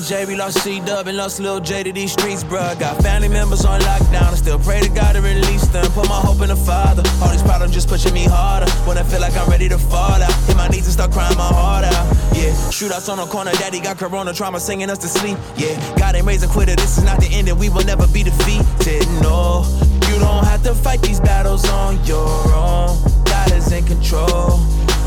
PJ, 0.09 0.26
we 0.26 0.36
lost 0.36 0.62
C 0.62 0.80
Dub, 0.80 1.06
and 1.06 1.16
lost 1.16 1.39
Lil 1.39 1.60
J 1.60 1.82
to 1.82 1.93
these 1.93 2.12
streets, 2.12 2.43
bruh. 2.43 2.78
Got 2.78 3.02
family 3.02 3.28
members 3.28 3.64
on 3.64 3.80
lockdown, 3.80 4.32
I 4.32 4.35
still 4.36 4.59
pray 4.59 4.80
to 4.80 4.89
God 4.89 5.14
to 5.14 5.20
release 5.20 5.66
them. 5.68 5.85
Put 5.93 6.09
my 6.09 6.20
hope 6.20 6.40
in 6.40 6.48
the 6.48 6.56
Father. 6.56 7.02
All 7.22 7.30
these 7.30 7.43
problems 7.43 7.74
just 7.74 7.89
pushing 7.89 8.14
me 8.14 8.24
harder. 8.24 8.70
When 8.86 8.97
I 8.97 9.02
feel 9.02 9.20
like 9.20 9.36
I'm 9.36 9.48
ready 9.51 9.68
to 9.68 9.78
fall 9.78 10.22
out, 10.22 10.32
hit 10.47 10.56
my 10.56 10.68
knees 10.68 10.86
and 10.86 10.94
start 10.94 11.12
crying 11.12 11.36
my 11.36 11.44
heart 11.44 11.85
out. 11.85 12.06
Yeah, 12.35 12.52
Shootouts 12.72 13.10
on 13.10 13.18
the 13.18 13.26
corner, 13.26 13.52
daddy 13.52 13.80
got 13.80 13.98
corona 13.98 14.32
trauma 14.32 14.60
singing 14.60 14.89
us 14.89 14.98
to 14.98 15.09
sleep. 15.09 15.36
Yeah, 15.56 15.76
God 15.98 16.14
ain't 16.14 16.26
raised 16.26 16.44
a 16.44 16.48
quitter, 16.48 16.74
this 16.74 16.97
is 16.97 17.05
not 17.05 17.20
the 17.20 17.28
end, 17.28 17.48
and 17.48 17.59
we 17.59 17.68
will 17.68 17.85
never 17.85 18.06
be 18.09 18.22
defeated. 18.22 19.06
No, 19.20 19.64
you 20.09 20.18
don't 20.18 20.44
have 20.44 20.62
to 20.62 20.74
fight 20.74 21.02
these 21.02 21.20
battles 21.20 21.68
on 21.68 22.02
your 22.06 22.28
own. 22.55 22.97
God 23.24 23.52
is 23.52 23.70
in 23.72 23.85
control. 23.85 24.60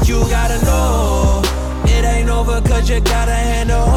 You 0.05 0.21
gotta 0.29 0.63
know 0.65 1.41
it 1.85 2.05
ain't 2.05 2.29
over, 2.29 2.61
cause 2.61 2.89
you 2.89 2.99
gotta 3.01 3.33
handle. 3.33 3.90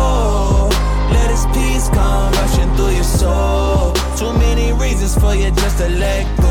Too 4.25 4.33
many 4.39 4.73
reasons 4.73 5.19
for 5.19 5.35
you 5.35 5.51
just 5.51 5.77
to 5.77 5.89
let 5.91 6.25
go. 6.39 6.44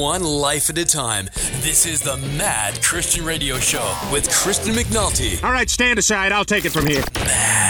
One 0.00 0.24
life 0.24 0.70
at 0.70 0.78
a 0.78 0.84
time. 0.84 1.26
This 1.60 1.84
is 1.84 2.00
the 2.00 2.16
Mad 2.16 2.82
Christian 2.82 3.22
Radio 3.22 3.58
Show 3.58 3.94
with 4.10 4.30
Kristen 4.30 4.74
McNulty. 4.74 5.42
All 5.44 5.52
right, 5.52 5.68
stand 5.68 5.98
aside. 5.98 6.32
I'll 6.32 6.44
take 6.44 6.64
it 6.64 6.70
from 6.70 6.86
here. 6.86 7.04
Mad. 7.16 7.69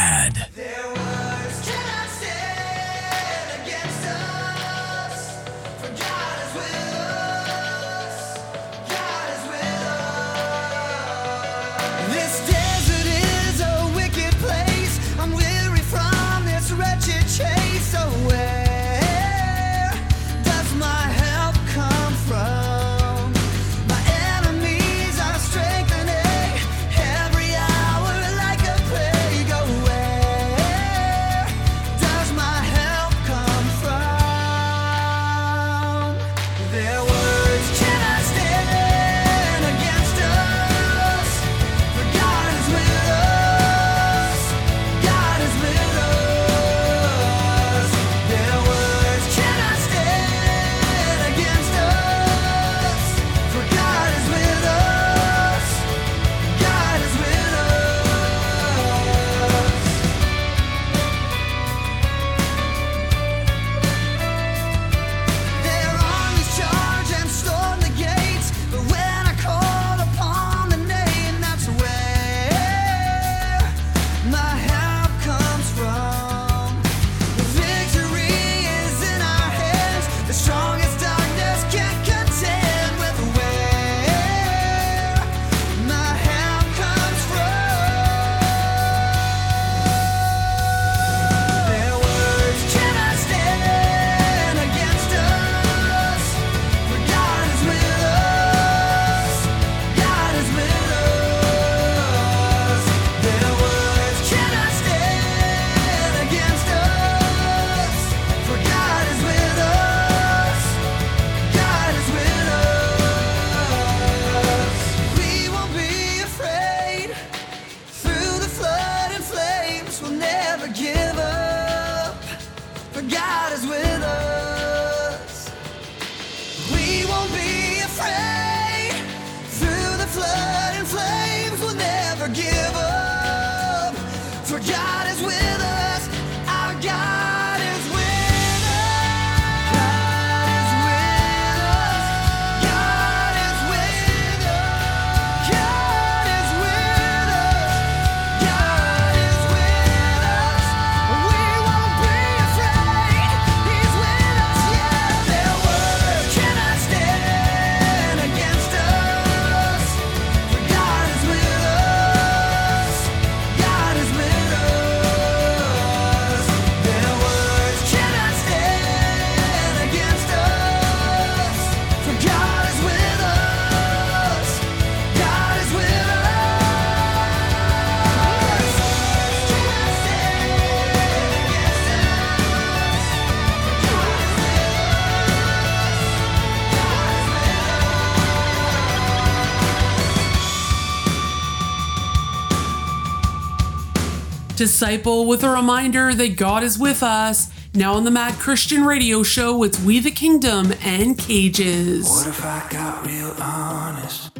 Disciple 194.61 195.25
with 195.25 195.43
a 195.43 195.49
reminder 195.49 196.13
that 196.13 196.37
God 196.37 196.63
is 196.63 196.79
with 196.79 197.03
us. 197.03 197.51
Now 197.73 197.95
on 197.95 198.05
the 198.05 198.11
Mad 198.11 198.35
Christian 198.35 198.85
Radio 198.85 199.23
Show, 199.23 199.63
it's 199.63 199.81
We 199.81 200.01
the 200.01 200.11
Kingdom 200.11 200.75
and 200.83 201.17
Cages. 201.17 202.07
What 202.07 202.27
if 202.27 202.45
I 202.45 202.67
got 202.69 203.07
real 203.07 203.35
honest? 203.41 204.39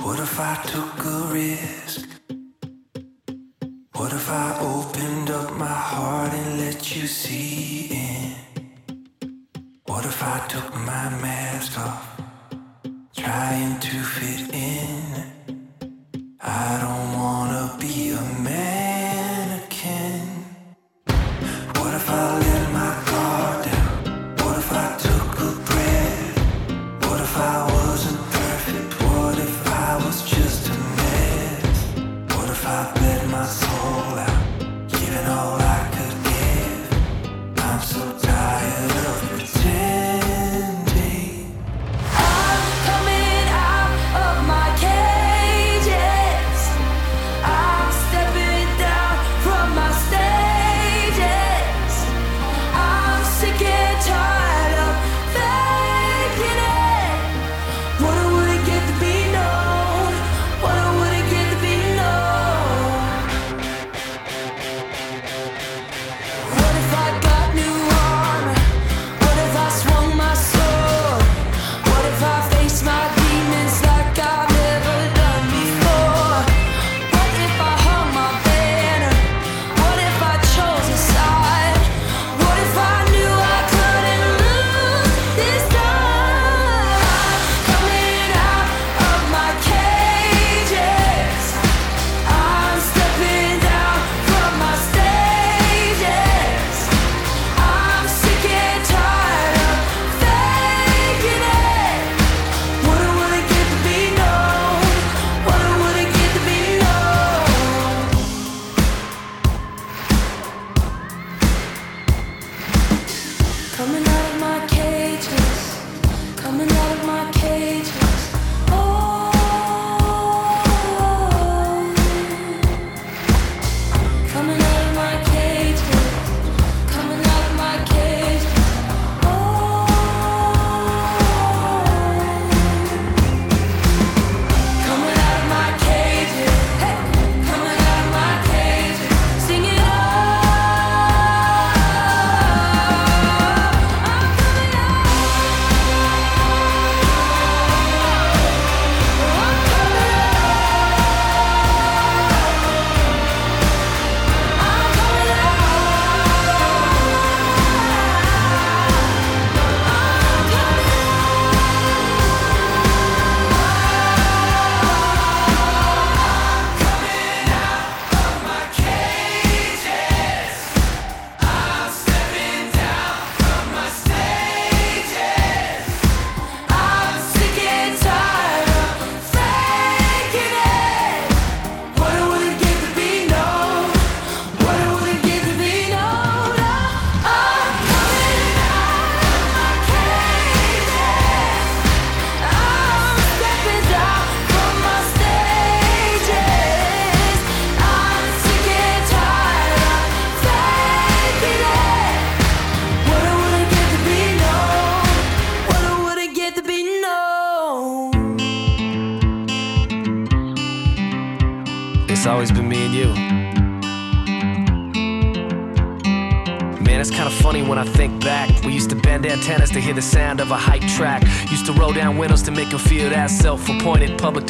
What 0.00 0.18
if 0.18 0.40
I 0.40 0.60
took 0.64 1.04
a 1.06 1.32
risk? 1.32 1.67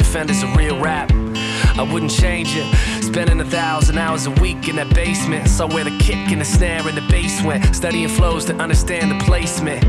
defenders 0.09 0.41
of 0.41 0.55
real 0.55 0.79
rap. 0.79 1.11
I 1.77 1.83
wouldn't 1.83 2.09
change 2.11 2.55
it. 2.55 2.65
Spending 3.03 3.39
a 3.41 3.45
thousand 3.45 3.99
hours 3.99 4.25
a 4.25 4.31
week 4.31 4.67
in 4.67 4.77
that 4.77 4.91
basement. 4.95 5.47
Somewhere 5.47 5.83
where 5.83 5.91
the 5.91 5.99
kick 5.99 6.31
and 6.31 6.41
the 6.41 6.45
snare 6.45 6.81
and 6.87 6.97
the 6.97 7.07
bass 7.11 7.43
went. 7.43 7.75
Studying 7.75 8.09
flows 8.09 8.43
to 8.45 8.55
understand 8.55 9.11
the 9.11 9.23
placement. 9.23 9.83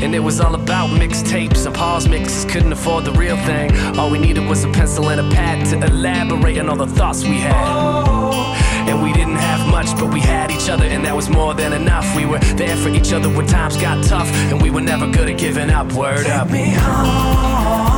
And 0.00 0.14
it 0.14 0.20
was 0.20 0.40
all 0.40 0.54
about 0.54 0.88
mixtapes 0.98 1.66
and 1.66 1.74
pause 1.74 2.08
mixes. 2.08 2.46
Couldn't 2.50 2.72
afford 2.72 3.04
the 3.04 3.12
real 3.12 3.36
thing. 3.44 3.70
All 3.98 4.10
we 4.10 4.18
needed 4.18 4.48
was 4.48 4.64
a 4.64 4.70
pencil 4.72 5.10
and 5.10 5.20
a 5.20 5.28
pad 5.34 5.66
to 5.66 5.86
elaborate 5.92 6.56
on 6.56 6.70
all 6.70 6.76
the 6.76 6.86
thoughts 6.86 7.22
we 7.22 7.36
had. 7.40 8.88
And 8.88 9.02
we 9.02 9.12
didn't 9.12 9.36
have 9.36 9.68
much, 9.70 9.94
but 10.00 10.10
we 10.10 10.20
had 10.20 10.50
each 10.50 10.70
other, 10.70 10.86
and 10.86 11.04
that 11.04 11.14
was 11.14 11.28
more 11.28 11.52
than 11.52 11.74
enough. 11.74 12.16
We 12.16 12.24
were 12.24 12.38
there 12.56 12.78
for 12.78 12.88
each 12.88 13.12
other 13.12 13.28
when 13.28 13.46
times 13.46 13.76
got 13.76 14.02
tough, 14.04 14.30
and 14.50 14.62
we 14.62 14.70
were 14.70 14.80
never 14.80 15.06
good 15.06 15.28
at 15.28 15.38
giving 15.38 15.68
up. 15.68 15.92
Word 15.92 16.24
Take 16.24 16.32
up. 16.32 16.50
Me 16.50 16.72
home. 16.72 17.89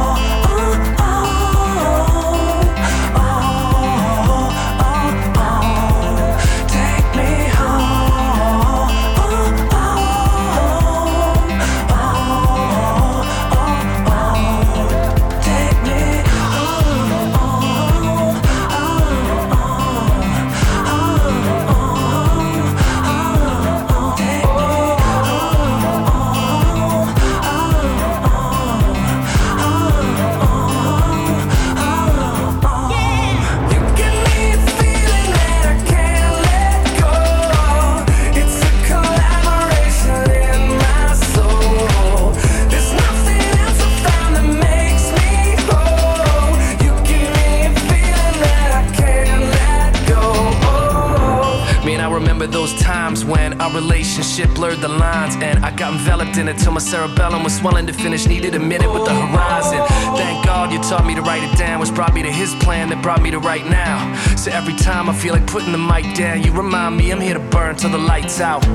Swelling 57.62 57.86
to 57.86 57.93
finish. 57.93 58.26
Needed 58.26 58.55
a 58.56 58.59
minute 58.59 58.93
with 58.93 59.05
the 59.05 59.14
horizon. 59.14 59.80
Thank 60.16 60.44
God 60.44 60.72
you 60.72 60.78
taught 60.78 61.06
me 61.06 61.14
to 61.14 61.22
write 61.22 61.44
it 61.44 61.56
down, 61.56 61.78
which 61.80 61.94
brought 61.94 62.12
me 62.12 62.22
to 62.22 62.30
his 62.30 62.55
plan 62.56 62.89
that 62.89 63.01
brought 63.02 63.22
me 63.22 63.30
to 63.30 63.39
right 63.39 63.64
now. 63.64 63.97
So 64.36 64.51
every 64.51 64.74
time 64.74 65.09
I 65.09 65.14
feel 65.14 65.32
like 65.32 65.47
putting 65.47 65.70
the 65.70 65.78
mic 65.78 66.05
down, 66.16 66.43
you 66.43 66.51
remind 66.52 66.97
me 66.97 67.12
I'm 67.12 67.20
here 67.20 67.34
to 67.34 67.47
burn 67.55 67.76
till 67.76 67.90
the 67.90 67.98
lights 67.98 68.40
out. 68.40 68.66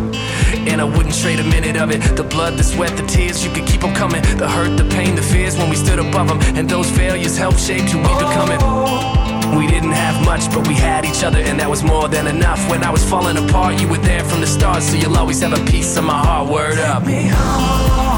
And 0.71 0.79
I 0.79 0.85
wouldn't 0.85 1.15
trade 1.15 1.39
a 1.39 1.43
minute 1.43 1.75
of 1.75 1.91
it. 1.91 1.99
The 2.15 2.23
blood, 2.23 2.53
the 2.57 2.63
sweat, 2.63 2.95
the 2.95 3.05
tears, 3.05 3.43
you 3.43 3.51
could 3.51 3.67
keep 3.67 3.81
them 3.81 3.93
coming. 3.93 4.21
The 4.37 4.47
hurt, 4.47 4.77
the 4.77 4.87
pain, 4.95 5.15
the 5.15 5.21
fears 5.21 5.57
when 5.57 5.69
we 5.69 5.75
stood 5.75 5.99
above 5.99 6.29
them. 6.29 6.39
And 6.55 6.69
those 6.69 6.89
failures 6.89 7.37
helped 7.37 7.59
shape 7.59 7.83
who 7.91 7.97
we 7.97 8.13
becoming. 8.25 8.61
We 9.57 9.67
didn't 9.67 9.91
have 9.91 10.23
much, 10.23 10.49
but 10.53 10.67
we 10.67 10.75
had 10.75 11.03
each 11.05 11.23
other, 11.23 11.39
and 11.39 11.59
that 11.59 11.69
was 11.69 11.83
more 11.83 12.07
than 12.07 12.27
enough. 12.27 12.59
When 12.69 12.83
I 12.83 12.89
was 12.91 13.03
falling 13.03 13.37
apart, 13.37 13.81
you 13.81 13.87
were 13.87 13.97
there 13.97 14.23
from 14.23 14.41
the 14.41 14.47
start, 14.47 14.83
so 14.83 14.95
you'll 14.95 15.17
always 15.17 15.41
have 15.41 15.53
a 15.53 15.63
piece 15.71 15.97
of 15.97 16.03
my 16.03 16.17
heart. 16.17 16.49
Word 16.49 16.77
up. 16.79 18.16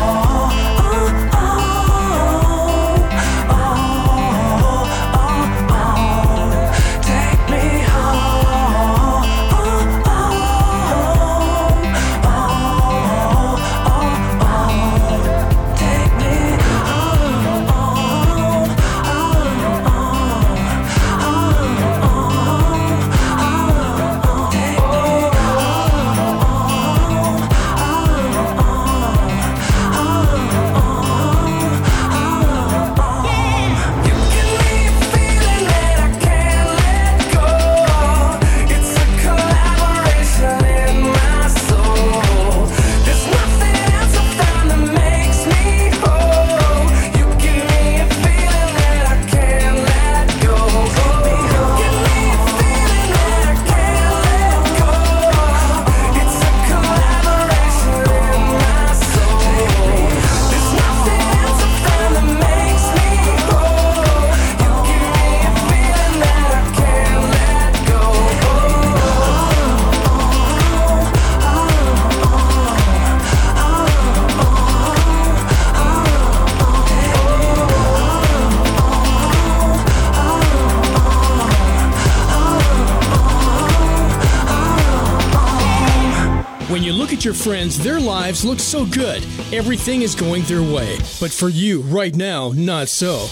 Friends, 87.39 87.79
their 87.79 87.99
lives 87.99 88.43
look 88.43 88.59
so 88.59 88.85
good. 88.85 89.23
Everything 89.53 90.01
is 90.01 90.13
going 90.13 90.43
their 90.43 90.61
way. 90.61 90.97
But 91.19 91.31
for 91.31 91.49
you, 91.49 91.81
right 91.83 92.15
now, 92.15 92.51
not 92.55 92.89
so. 92.89 93.27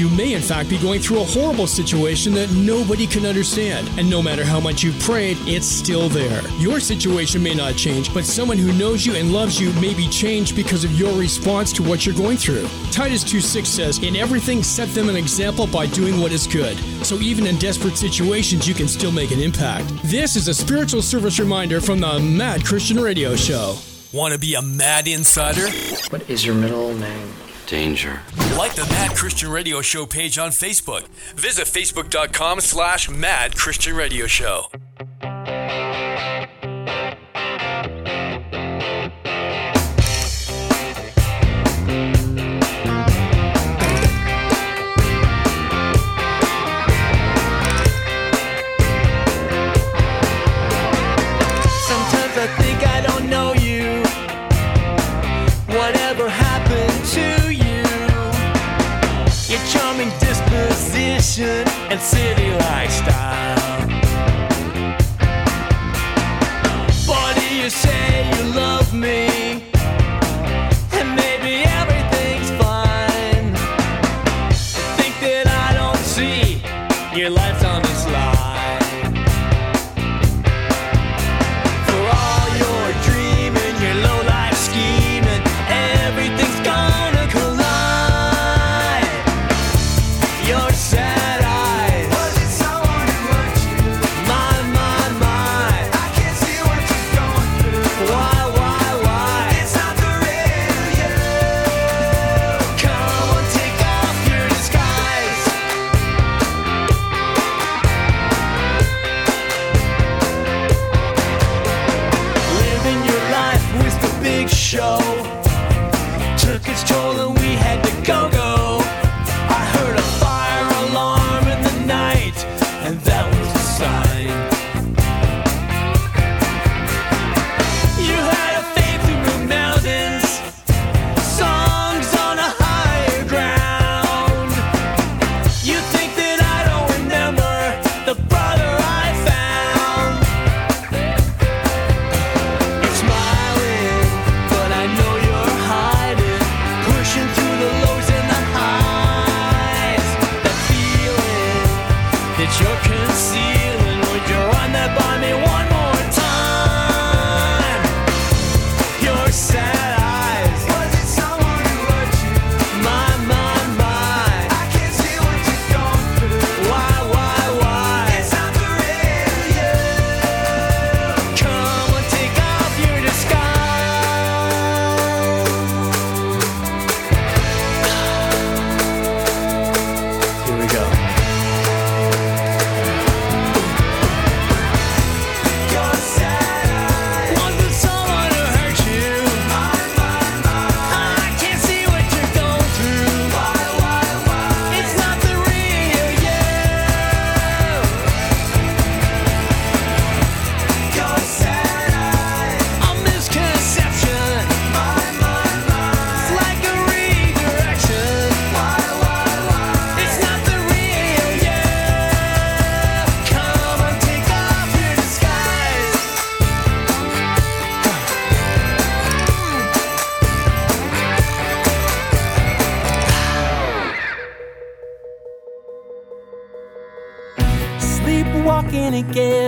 You 0.00 0.08
may, 0.08 0.32
in 0.32 0.40
fact, 0.40 0.70
be 0.70 0.78
going 0.78 1.02
through 1.02 1.20
a 1.20 1.24
horrible 1.24 1.66
situation 1.66 2.32
that 2.32 2.50
nobody 2.52 3.06
can 3.06 3.26
understand. 3.26 3.86
And 3.98 4.08
no 4.08 4.22
matter 4.22 4.46
how 4.46 4.58
much 4.58 4.82
you've 4.82 4.98
prayed, 4.98 5.36
it's 5.40 5.66
still 5.66 6.08
there. 6.08 6.40
Your 6.56 6.80
situation 6.80 7.42
may 7.42 7.52
not 7.52 7.76
change, 7.76 8.14
but 8.14 8.24
someone 8.24 8.56
who 8.56 8.72
knows 8.72 9.04
you 9.04 9.14
and 9.14 9.30
loves 9.30 9.60
you 9.60 9.74
may 9.74 9.92
be 9.92 10.08
changed 10.08 10.56
because 10.56 10.84
of 10.84 10.92
your 10.92 11.12
response 11.18 11.70
to 11.74 11.82
what 11.82 12.06
you're 12.06 12.14
going 12.14 12.38
through. 12.38 12.66
Titus 12.90 13.22
2:6 13.24 13.66
says, 13.66 13.98
In 13.98 14.16
everything, 14.16 14.62
set 14.62 14.88
them 14.94 15.10
an 15.10 15.16
example 15.16 15.66
by 15.66 15.84
doing 15.84 16.18
what 16.18 16.32
is 16.32 16.46
good. 16.46 16.78
So 17.04 17.16
even 17.16 17.46
in 17.46 17.58
desperate 17.58 17.98
situations, 17.98 18.66
you 18.66 18.72
can 18.72 18.88
still 18.88 19.12
make 19.12 19.32
an 19.32 19.40
impact. 19.40 19.92
This 20.02 20.34
is 20.34 20.48
a 20.48 20.54
spiritual 20.54 21.02
service 21.02 21.38
reminder 21.38 21.78
from 21.78 22.00
the 22.00 22.18
Mad 22.20 22.64
Christian 22.64 22.98
Radio 22.98 23.36
Show. 23.36 23.76
Want 24.14 24.32
to 24.32 24.40
be 24.40 24.54
a 24.54 24.62
mad 24.62 25.08
insider? 25.08 25.68
What 26.08 26.22
is 26.30 26.46
your 26.46 26.54
middle 26.54 26.94
name? 26.94 27.34
Danger. 27.66 28.22
Like 28.60 28.74
the 28.74 28.84
Mad 28.84 29.16
Christian 29.16 29.50
Radio 29.50 29.80
Show 29.80 30.04
page 30.04 30.36
on 30.36 30.50
Facebook. 30.50 31.08
Visit 31.34 31.64
facebook.com 31.64 32.60
slash 32.60 33.08
Mad 33.08 33.56
Christian 33.56 33.96
Radio 33.96 34.26
Show. 34.26 34.69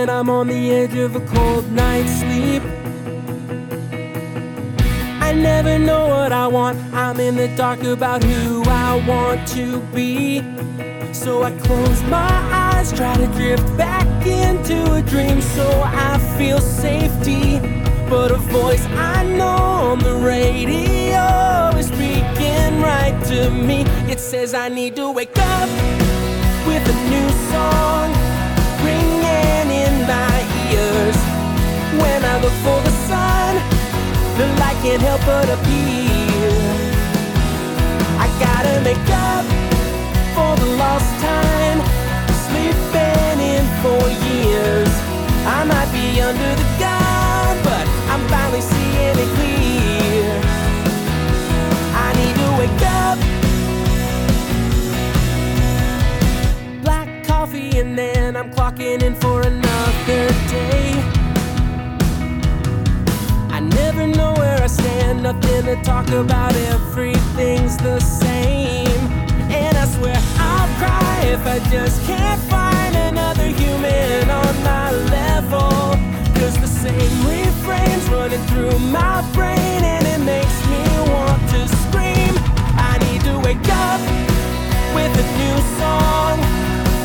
And 0.03 0.11
I'm 0.11 0.29
on 0.29 0.47
the 0.47 0.71
edge 0.71 0.95
of 0.95 1.15
a 1.15 1.21
cold 1.21 1.71
night's 1.71 2.11
sleep. 2.19 2.61
I 5.21 5.31
never 5.31 5.79
know 5.79 6.07
what 6.07 6.31
I 6.33 6.47
want. 6.47 6.77
I'm 6.93 7.19
in 7.21 7.35
the 7.35 7.47
dark 7.55 7.83
about 7.83 8.21
who 8.21 8.63
I 8.65 9.01
want 9.07 9.47
to 9.49 9.79
be. 9.93 10.41
So 11.13 11.43
I 11.43 11.51
close 11.59 12.01
my 12.03 12.35
eyes, 12.51 12.91
try 12.91 13.15
to 13.15 13.27
drift 13.27 13.65
back 13.77 14.07
into 14.25 14.93
a 14.93 15.01
dream 15.01 15.39
so 15.41 15.67
I 15.85 16.17
feel 16.37 16.59
safety. 16.59 17.59
But 18.09 18.31
a 18.31 18.37
voice 18.37 18.85
I 18.87 19.23
know 19.23 19.55
on 19.91 19.99
the 19.99 20.15
radio 20.15 21.77
is 21.77 21.87
speaking 21.87 22.81
right 22.81 23.17
to 23.27 23.49
me. 23.49 23.83
It 24.11 24.19
says 24.19 24.53
I 24.53 24.67
need 24.67 24.97
to 24.97 25.09
wake 25.11 25.37
up 25.37 25.69
with 26.67 26.83
a 26.89 27.09
new 27.09 27.29
song 27.51 28.22
When 32.01 32.23
I 32.25 32.39
look 32.41 32.55
for 32.65 32.79
the 32.81 32.93
sun, 33.07 33.55
the 34.37 34.47
light 34.59 34.77
can't 34.81 35.01
help 35.01 35.21
but 35.25 35.47
appear. 35.49 36.51
I 38.19 38.27
gotta 38.39 38.81
make 38.81 39.09
up 39.29 39.45
for 40.35 40.55
the 40.61 40.69
lost 40.75 41.11
time, 41.21 41.79
sleeping 42.45 43.39
in 43.53 43.65
for 43.83 44.01
years. 44.29 44.91
I 45.45 45.63
might 45.65 45.89
be 45.91 46.21
under 46.21 46.51
the 46.61 46.67
gun, 46.79 47.57
but 47.63 47.85
I'm 48.11 48.23
finally 48.27 48.61
seeing 48.61 49.17
it 49.23 49.29
clear. 49.37 50.29
I 52.05 52.07
need 52.19 52.35
to 52.41 52.49
wake 52.59 52.83
up. 53.01 53.17
Black 56.83 57.07
coffee, 57.25 57.77
and 57.79 57.97
then 57.97 58.35
I'm 58.35 58.49
clocking 58.51 59.01
in 59.03 59.15
for 59.15 59.41
another 59.41 60.27
day. 60.49 61.22
Nothing 65.21 65.63
to 65.65 65.81
talk 65.83 66.09
about, 66.09 66.53
everything's 66.53 67.77
the 67.77 67.99
same. 68.01 68.99
And 69.49 69.77
I 69.77 69.85
swear 69.85 70.17
I'll 70.37 70.67
cry 70.77 71.21
if 71.27 71.45
I 71.47 71.59
just 71.71 72.05
can't 72.05 72.41
find 72.51 72.93
another 72.93 73.47
human 73.47 74.29
on 74.29 74.53
my 74.63 74.91
level. 74.91 75.95
Cause 76.35 76.57
the 76.59 76.67
same 76.67 77.13
refrain's 77.25 78.09
running 78.09 78.41
through 78.47 78.77
my 78.91 79.23
brain, 79.31 79.79
and 79.95 80.05
it 80.05 80.19
makes 80.25 80.57
me 80.67 80.83
want 81.13 81.39
to 81.55 81.67
scream. 81.87 82.33
I 82.75 82.97
need 83.07 83.21
to 83.21 83.39
wake 83.39 83.69
up 83.87 84.01
with 84.93 85.13
a 85.23 85.25
new 85.39 85.57
song 85.79 86.35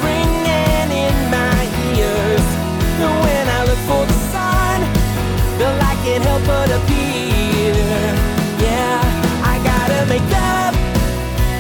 ringing 0.03 0.91
in 1.07 1.17
my 1.31 1.61
ears. 1.95 2.47
When 2.99 3.45
I 3.47 3.61
look 3.63 3.81
for 3.87 4.05
the 4.11 4.19
sun, 4.35 4.79
the 5.59 5.69
light 5.79 5.99
can't 6.03 6.25
help 6.25 6.45
but 6.47 6.71
appear. 6.71 6.98
Up 10.35 10.75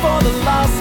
for 0.02 0.18
the 0.24 0.32
lost 0.44 0.77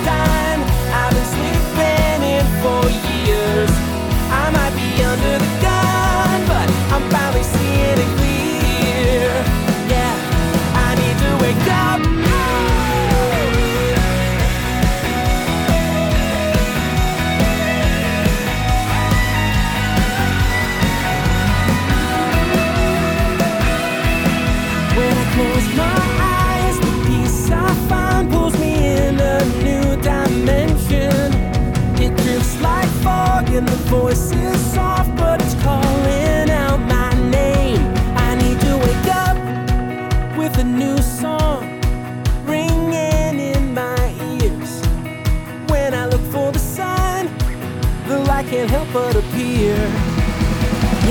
but 48.98 49.16
appear. 49.16 49.78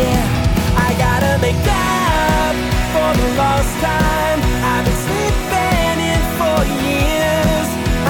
Yeah, 0.01 0.25
I 0.87 0.89
gotta 1.05 1.33
make 1.47 1.67
up 1.71 2.55
for 2.93 3.11
the 3.21 3.29
lost 3.41 3.75
time. 3.79 4.39
I've 4.71 4.85
been 4.87 5.01
sleeping 5.07 5.99
in 6.13 6.21
for 6.39 6.59
years. 6.83 7.69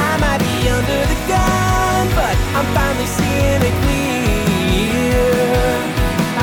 I 0.08 0.12
might 0.24 0.40
be 0.48 0.56
under 0.76 1.00
the 1.12 1.18
gun, 1.32 2.02
but 2.18 2.34
I'm 2.56 2.68
finally 2.76 3.08
seeing 3.18 3.62
it 3.68 3.76
clear. 3.84 5.28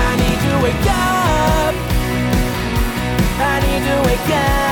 I 0.07 0.10
need 0.23 0.39
to 0.47 0.53
wake 0.65 0.88
up. 1.18 1.73
I 3.51 3.55
need 3.65 3.81
to 3.89 3.95
wake 4.10 4.31
up. 4.45 4.62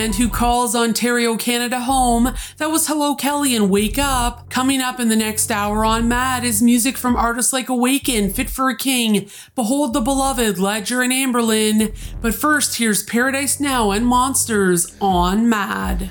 A 0.00 0.02
band 0.02 0.14
who 0.14 0.30
calls 0.30 0.74
Ontario, 0.74 1.36
Canada 1.36 1.80
home. 1.80 2.32
That 2.56 2.70
was 2.70 2.86
Hello 2.86 3.14
Kelly 3.14 3.54
and 3.54 3.68
Wake 3.68 3.98
Up. 3.98 4.48
Coming 4.48 4.80
up 4.80 4.98
in 4.98 5.10
the 5.10 5.16
next 5.16 5.50
hour 5.50 5.84
on 5.84 6.08
Mad 6.08 6.42
is 6.42 6.62
music 6.62 6.96
from 6.96 7.16
artists 7.16 7.52
like 7.52 7.68
Awaken, 7.68 8.30
Fit 8.30 8.48
for 8.48 8.70
a 8.70 8.76
King, 8.76 9.28
Behold 9.54 9.92
the 9.92 10.00
Beloved, 10.00 10.58
Ledger, 10.58 11.02
and 11.02 11.12
Anberlin. 11.12 11.94
But 12.22 12.34
first, 12.34 12.78
here's 12.78 13.02
Paradise 13.02 13.60
Now 13.60 13.90
and 13.90 14.06
Monsters 14.06 14.96
on 15.02 15.50
Mad. 15.50 16.08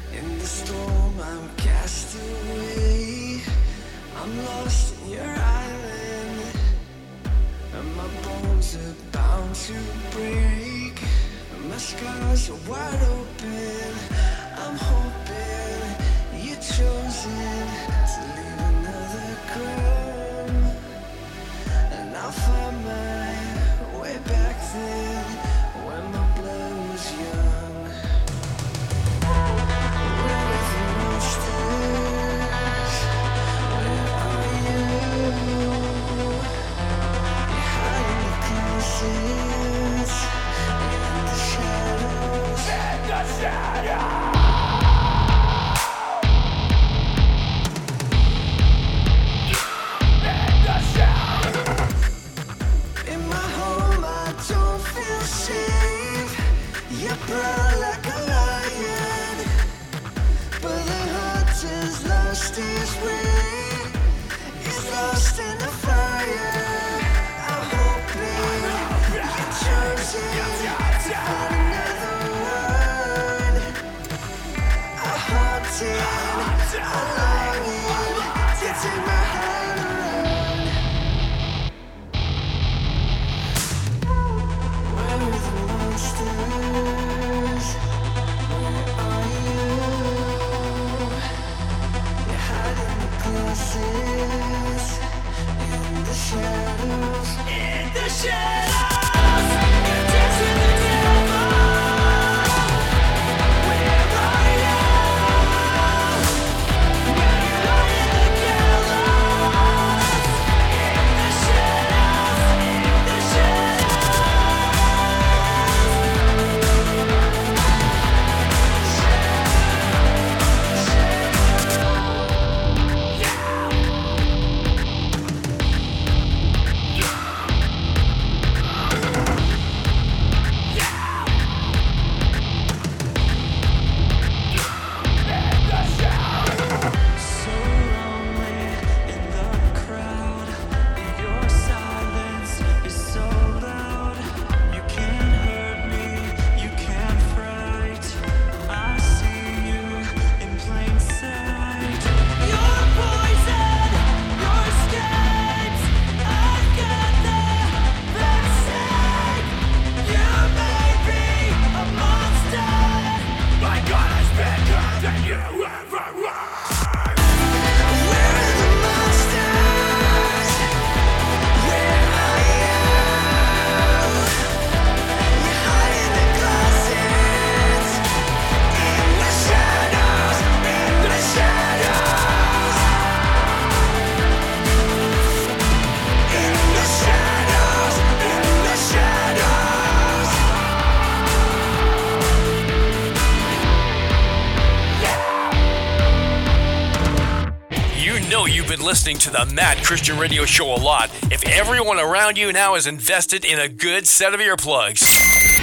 listening 198.90 199.20
to 199.20 199.30
the 199.30 199.46
Mad 199.54 199.86
Christian 199.86 200.18
Radio 200.18 200.46
Show 200.46 200.74
a 200.74 200.82
lot 200.82 201.12
if 201.26 201.46
everyone 201.46 202.00
around 202.00 202.40
you 202.40 202.52
now 202.52 202.74
is 202.74 202.88
invested 202.88 203.46
in 203.46 203.60
a 203.60 203.68
good 203.70 204.08
set 204.08 204.34
of 204.34 204.40
earplugs. 204.40 205.02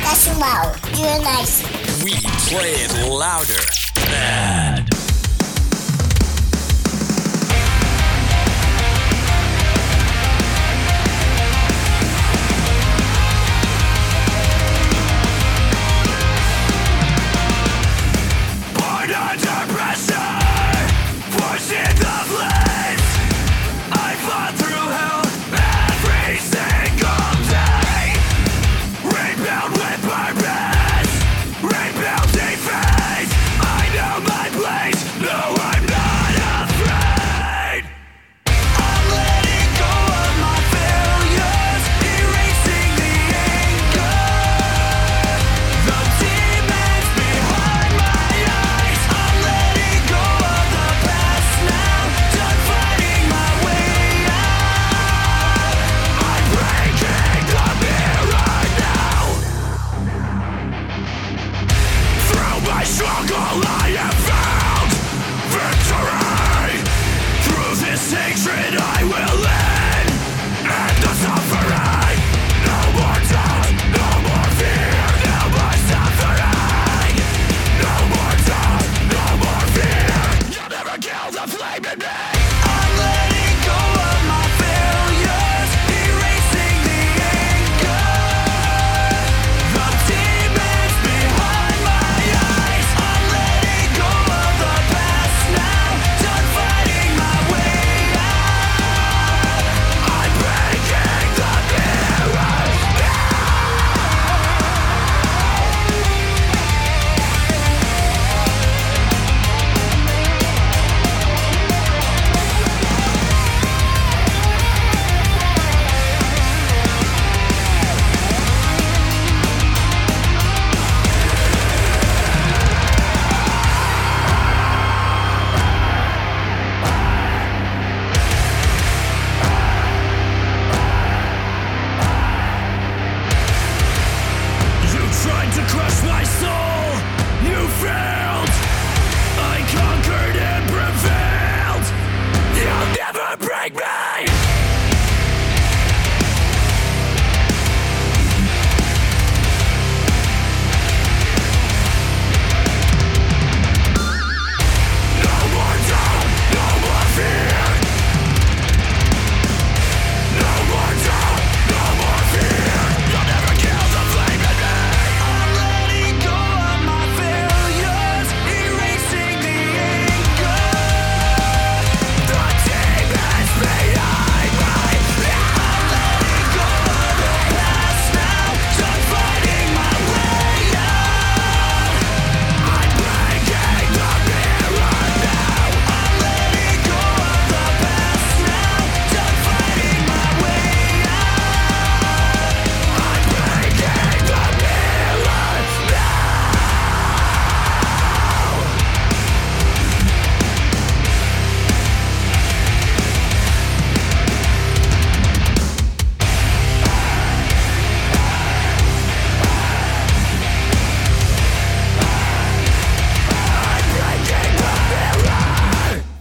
That's 0.04 0.28
loud. 0.38 0.78
You're 0.96 1.20
nice. 1.24 1.60
We 2.04 2.12
play 2.48 2.74
it 2.74 3.10
louder. 3.10 4.55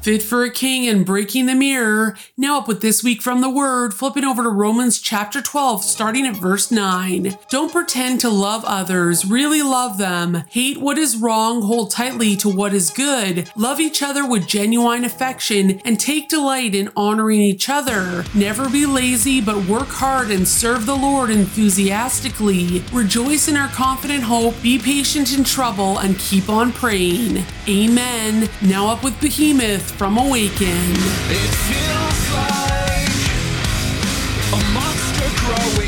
fit 0.06 0.22
for 0.22 0.44
a 0.44 0.52
king 0.52 0.88
and 0.88 1.04
breaking 1.04 1.48
the 1.48 1.56
mirror 1.56 2.16
now, 2.46 2.60
up 2.60 2.68
with 2.68 2.82
this 2.82 3.04
week 3.04 3.24
from 3.24 3.42
the 3.42 3.50
Word, 3.50 3.92
flipping 3.92 4.24
over 4.24 4.44
to 4.44 4.50
Romans 4.50 5.00
chapter 5.00 5.42
12, 5.42 5.84
starting 5.84 6.28
at 6.28 6.36
verse 6.36 6.70
9. 6.70 7.40
Don't 7.50 7.72
pretend 7.72 8.20
to 8.20 8.30
love 8.30 8.64
others, 8.66 9.26
really 9.26 9.64
love 9.64 9.98
them. 9.98 10.44
Hate 10.52 10.78
what 10.78 11.00
is 11.00 11.18
wrong, 11.18 11.64
hold 11.64 11.90
tightly 11.90 12.36
to 12.36 12.48
what 12.48 12.72
is 12.72 12.92
good. 12.92 13.50
Love 13.56 13.80
each 13.80 14.04
other 14.04 14.30
with 14.30 14.46
genuine 14.46 15.04
affection, 15.04 15.82
and 15.86 16.00
take 16.00 16.30
delight 16.30 16.76
in 16.76 16.92
honoring 16.96 17.42
each 17.42 17.68
other. 17.68 18.24
Never 18.36 18.70
be 18.70 18.86
lazy, 18.86 19.42
but 19.42 19.66
work 19.66 19.88
hard 19.88 20.30
and 20.30 20.48
serve 20.48 20.86
the 20.86 20.96
Lord 20.96 21.32
enthusiastically. 21.32 22.84
Rejoice 22.94 23.48
in 23.48 23.58
our 23.58 23.70
confident 23.70 24.22
hope, 24.22 24.62
be 24.62 24.78
patient 24.78 25.36
in 25.36 25.44
trouble, 25.44 25.98
and 25.98 26.20
keep 26.20 26.48
on 26.48 26.72
praying. 26.74 27.44
Amen. 27.68 28.48
Now, 28.62 28.90
up 28.90 29.04
with 29.04 29.20
Behemoth 29.20 29.90
from 29.94 30.20
Awaken. 30.20 30.92
It 31.32 31.56
feels 31.66 32.35
a 34.56 34.64
monster 34.72 35.30
growing. 35.36 35.85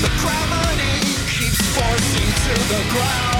The 0.00 0.08
gravity 0.20 1.00
keeps 1.26 1.60
forcing 1.74 2.30
to 2.44 2.54
the 2.68 2.82
ground. 2.92 3.37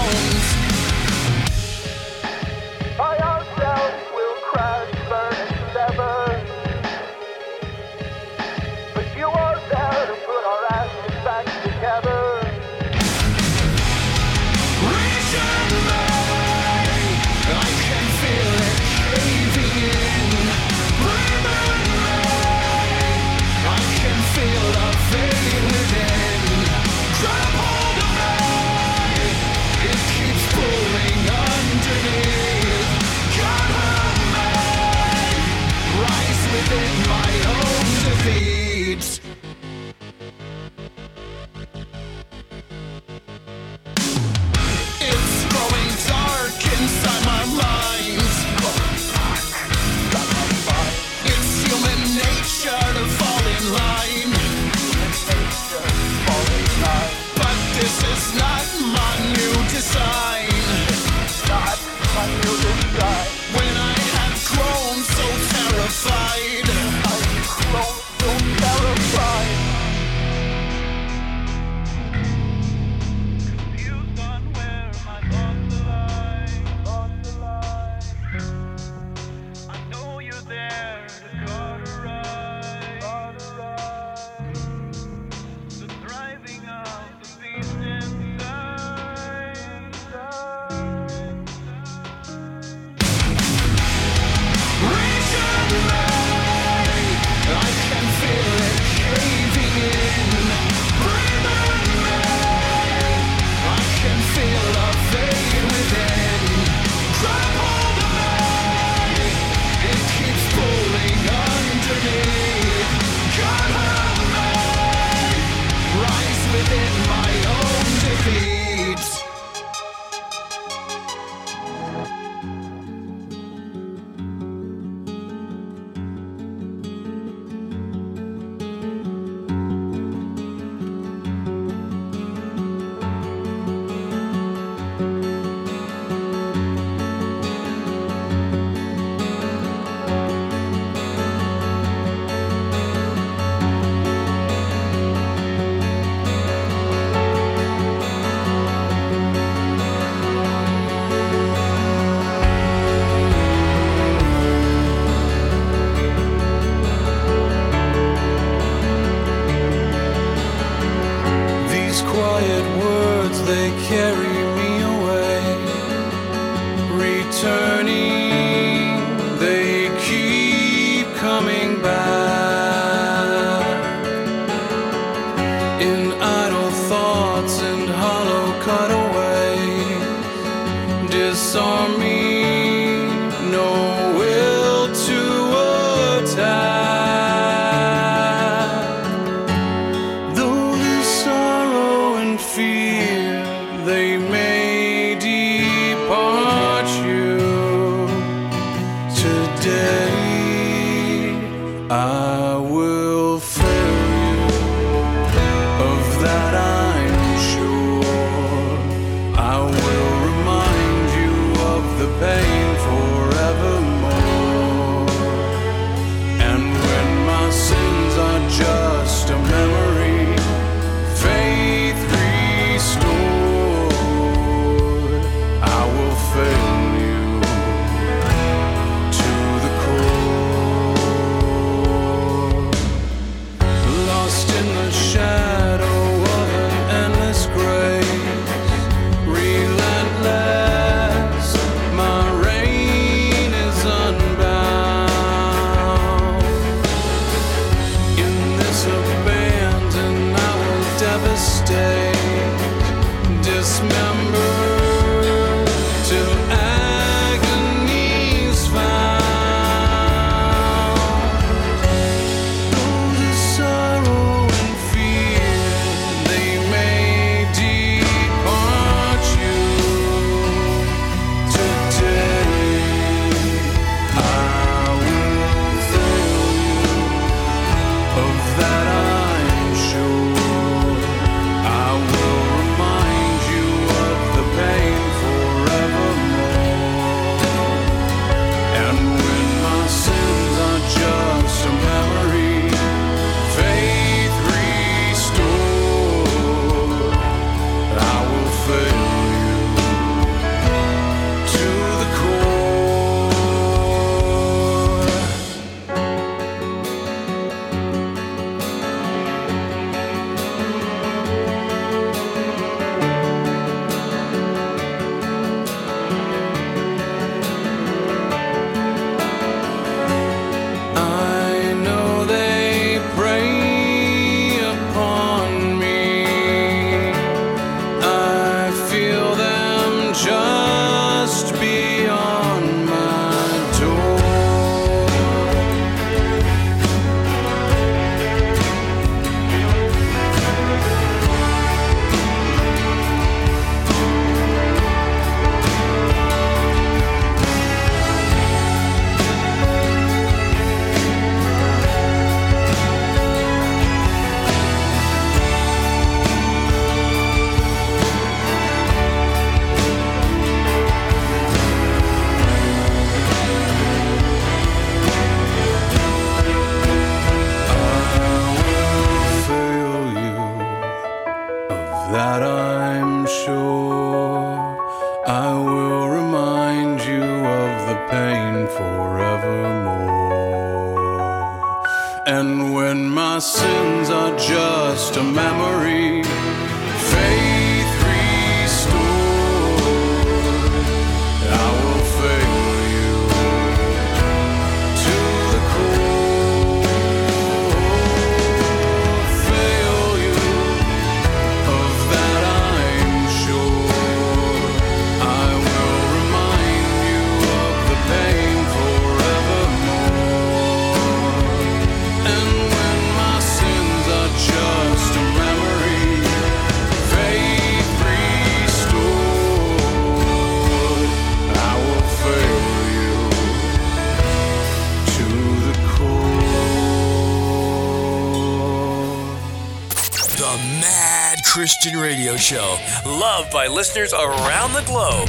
Christian 431.68 432.00
radio 432.00 432.34
show, 432.34 432.78
loved 433.04 433.52
by 433.52 433.66
listeners 433.66 434.14
around 434.14 434.72
the 434.72 434.80
globe. 434.86 435.28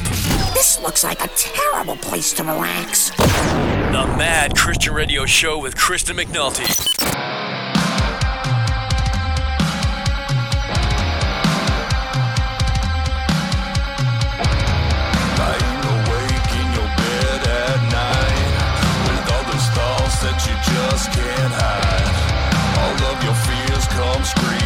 This 0.53 0.80
looks 0.80 1.03
like 1.03 1.22
a 1.22 1.28
terrible 1.36 1.98
place 1.98 2.32
to 2.32 2.44
relax. 2.44 3.10
The 3.10 4.16
Mad 4.18 4.56
Christian 4.56 4.94
Radio 4.94 5.26
Show 5.26 5.60
with 5.60 5.76
Kristen 5.76 6.16
McNulty. 6.16 6.64
that 20.22 20.36
you 20.45 20.53
just 20.74 21.11
can't 21.11 21.53
hide. 21.53 22.16
All 22.80 23.14
of 23.14 23.24
your 23.24 23.34
fears 23.34 23.88
come 23.88 24.24
screaming. 24.24 24.59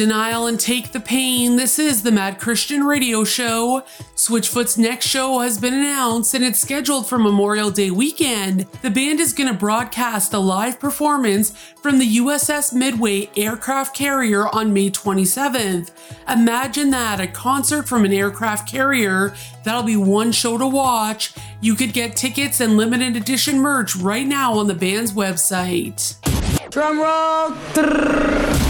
denial 0.00 0.46
and 0.46 0.58
take 0.58 0.92
the 0.92 0.98
pain. 0.98 1.56
This 1.56 1.78
is 1.78 2.02
the 2.02 2.10
Mad 2.10 2.40
Christian 2.40 2.84
Radio 2.84 3.22
Show. 3.22 3.84
Switchfoot's 4.16 4.78
next 4.78 5.04
show 5.04 5.40
has 5.40 5.60
been 5.60 5.74
announced 5.74 6.32
and 6.32 6.42
it's 6.42 6.58
scheduled 6.58 7.06
for 7.06 7.18
Memorial 7.18 7.70
Day 7.70 7.90
weekend. 7.90 8.60
The 8.80 8.88
band 8.88 9.20
is 9.20 9.34
going 9.34 9.52
to 9.52 9.58
broadcast 9.58 10.32
a 10.32 10.38
live 10.38 10.80
performance 10.80 11.50
from 11.82 11.98
the 11.98 12.16
USS 12.16 12.72
Midway 12.72 13.28
aircraft 13.36 13.94
carrier 13.94 14.48
on 14.48 14.72
May 14.72 14.88
27th. 14.88 15.90
Imagine 16.26 16.88
that 16.92 17.20
a 17.20 17.26
concert 17.26 17.86
from 17.86 18.06
an 18.06 18.12
aircraft 18.14 18.66
carrier. 18.66 19.34
That'll 19.64 19.82
be 19.82 19.96
one 19.96 20.32
show 20.32 20.56
to 20.56 20.66
watch. 20.66 21.34
You 21.60 21.74
could 21.74 21.92
get 21.92 22.16
tickets 22.16 22.58
and 22.60 22.78
limited 22.78 23.16
edition 23.16 23.60
merch 23.60 23.94
right 23.96 24.26
now 24.26 24.54
on 24.54 24.66
the 24.66 24.74
band's 24.74 25.12
website. 25.12 26.16
Drum 26.70 27.00
roll. 27.00 28.69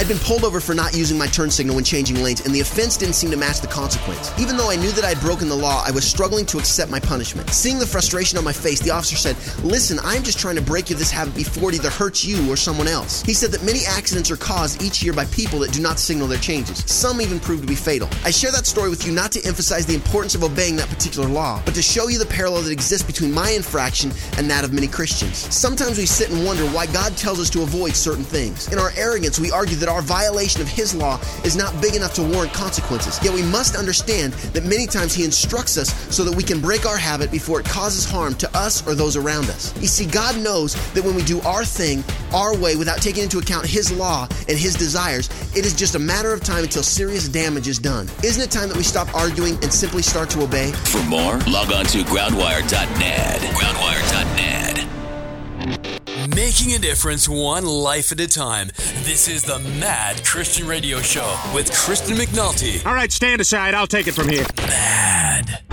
I'd 0.00 0.08
been 0.08 0.18
pulled 0.20 0.44
over 0.44 0.60
for 0.60 0.74
not 0.74 0.96
using 0.96 1.18
my 1.18 1.26
turn 1.26 1.50
signal 1.50 1.74
when 1.74 1.84
changing 1.84 2.22
lanes, 2.22 2.40
and 2.46 2.54
the 2.54 2.60
offense 2.60 2.96
didn't 2.96 3.16
seem 3.16 3.30
to 3.32 3.36
match 3.36 3.60
the 3.60 3.66
consequence. 3.66 4.32
Even 4.40 4.56
though 4.56 4.70
I 4.70 4.76
knew 4.76 4.90
that 4.92 5.04
I'd 5.04 5.20
broken 5.20 5.46
the 5.46 5.54
law, 5.54 5.84
I 5.86 5.90
was 5.90 6.08
struggling 6.08 6.46
to 6.46 6.58
accept 6.58 6.90
my 6.90 6.98
punishment. 6.98 7.50
Seeing 7.50 7.78
the 7.78 7.86
frustration 7.86 8.38
on 8.38 8.44
my 8.44 8.52
face, 8.54 8.80
the 8.80 8.92
officer 8.92 9.16
said, 9.16 9.36
Listen, 9.62 9.98
I'm 10.02 10.22
just 10.22 10.38
trying 10.38 10.56
to 10.56 10.62
break 10.62 10.88
you 10.88 10.96
this 10.96 11.10
habit 11.10 11.34
before 11.34 11.68
it 11.68 11.74
either 11.74 11.90
hurts 11.90 12.24
you 12.24 12.50
or 12.50 12.56
someone 12.56 12.88
else. 12.88 13.20
He 13.24 13.34
said 13.34 13.52
that 13.52 13.62
many 13.62 13.80
accidents 13.86 14.30
are 14.30 14.38
caused 14.38 14.82
each 14.82 15.02
year 15.02 15.12
by 15.12 15.26
people 15.26 15.58
that 15.58 15.72
do 15.74 15.82
not 15.82 15.98
signal 15.98 16.28
their 16.28 16.38
changes. 16.38 16.78
Some 16.90 17.20
even 17.20 17.38
prove 17.38 17.60
to 17.60 17.66
be 17.66 17.74
fatal. 17.74 18.08
I 18.24 18.30
share 18.30 18.52
that 18.52 18.64
story 18.64 18.88
with 18.88 19.06
you 19.06 19.12
not 19.12 19.32
to 19.32 19.46
emphasize 19.46 19.84
the 19.84 19.94
importance 19.94 20.34
of 20.34 20.42
obeying 20.42 20.76
that 20.76 20.88
particular 20.88 21.28
law, 21.28 21.60
but 21.66 21.74
to 21.74 21.82
show 21.82 22.08
you 22.08 22.18
the 22.18 22.24
parallel 22.24 22.62
that 22.62 22.72
exists 22.72 23.06
between 23.06 23.32
my 23.32 23.50
infraction 23.50 24.12
and 24.38 24.50
that 24.50 24.64
of 24.64 24.72
many 24.72 24.86
Christians. 24.86 25.36
Sometimes 25.54 25.98
we 25.98 26.06
sit 26.06 26.30
and 26.30 26.42
wonder 26.46 26.64
why 26.68 26.86
God 26.86 27.18
tells 27.18 27.38
us 27.38 27.50
to 27.50 27.60
avoid 27.60 27.94
certain 27.94 28.24
things. 28.24 28.72
In 28.72 28.78
our 28.78 28.92
arrogance, 28.96 29.38
we 29.38 29.50
argue 29.50 29.76
that 29.76 29.89
our 29.90 30.02
violation 30.02 30.62
of 30.62 30.68
His 30.68 30.94
law 30.94 31.20
is 31.44 31.56
not 31.56 31.80
big 31.80 31.94
enough 31.94 32.14
to 32.14 32.22
warrant 32.22 32.52
consequences. 32.52 33.18
Yet 33.22 33.34
we 33.34 33.42
must 33.42 33.76
understand 33.76 34.32
that 34.54 34.64
many 34.64 34.86
times 34.86 35.14
He 35.14 35.24
instructs 35.24 35.76
us 35.76 35.92
so 36.14 36.24
that 36.24 36.34
we 36.34 36.42
can 36.42 36.60
break 36.60 36.86
our 36.86 36.96
habit 36.96 37.30
before 37.30 37.60
it 37.60 37.66
causes 37.66 38.04
harm 38.04 38.34
to 38.34 38.56
us 38.56 38.86
or 38.86 38.94
those 38.94 39.16
around 39.16 39.50
us. 39.50 39.74
You 39.80 39.88
see, 39.88 40.06
God 40.06 40.38
knows 40.38 40.74
that 40.92 41.04
when 41.04 41.14
we 41.14 41.22
do 41.22 41.40
our 41.42 41.64
thing, 41.64 42.02
our 42.32 42.56
way, 42.56 42.76
without 42.76 43.02
taking 43.02 43.24
into 43.24 43.38
account 43.38 43.66
His 43.66 43.92
law 43.92 44.26
and 44.48 44.58
His 44.58 44.74
desires, 44.74 45.28
it 45.56 45.66
is 45.66 45.74
just 45.74 45.94
a 45.94 45.98
matter 45.98 46.32
of 46.32 46.42
time 46.42 46.64
until 46.64 46.82
serious 46.82 47.28
damage 47.28 47.68
is 47.68 47.78
done. 47.78 48.08
Isn't 48.22 48.42
it 48.42 48.50
time 48.50 48.68
that 48.68 48.76
we 48.76 48.84
stop 48.84 49.12
arguing 49.14 49.54
and 49.62 49.72
simply 49.72 50.02
start 50.02 50.30
to 50.30 50.42
obey? 50.42 50.72
For 50.72 51.02
more, 51.04 51.38
log 51.48 51.72
on 51.72 51.84
to 51.86 52.02
groundwire.net. 52.04 53.40
Groundwire.net. 53.40 55.99
Making 56.36 56.74
a 56.74 56.78
difference 56.78 57.28
one 57.28 57.64
life 57.64 58.12
at 58.12 58.20
a 58.20 58.28
time. 58.28 58.68
This 59.02 59.26
is 59.26 59.42
the 59.42 59.58
Mad 59.58 60.24
Christian 60.24 60.66
Radio 60.66 61.00
Show 61.00 61.36
with 61.54 61.72
Kristen 61.72 62.16
McNulty. 62.16 62.84
All 62.86 62.94
right, 62.94 63.10
stand 63.10 63.40
aside. 63.40 63.74
I'll 63.74 63.86
take 63.86 64.06
it 64.06 64.14
from 64.14 64.28
here. 64.28 64.44
Mad. 64.58 65.69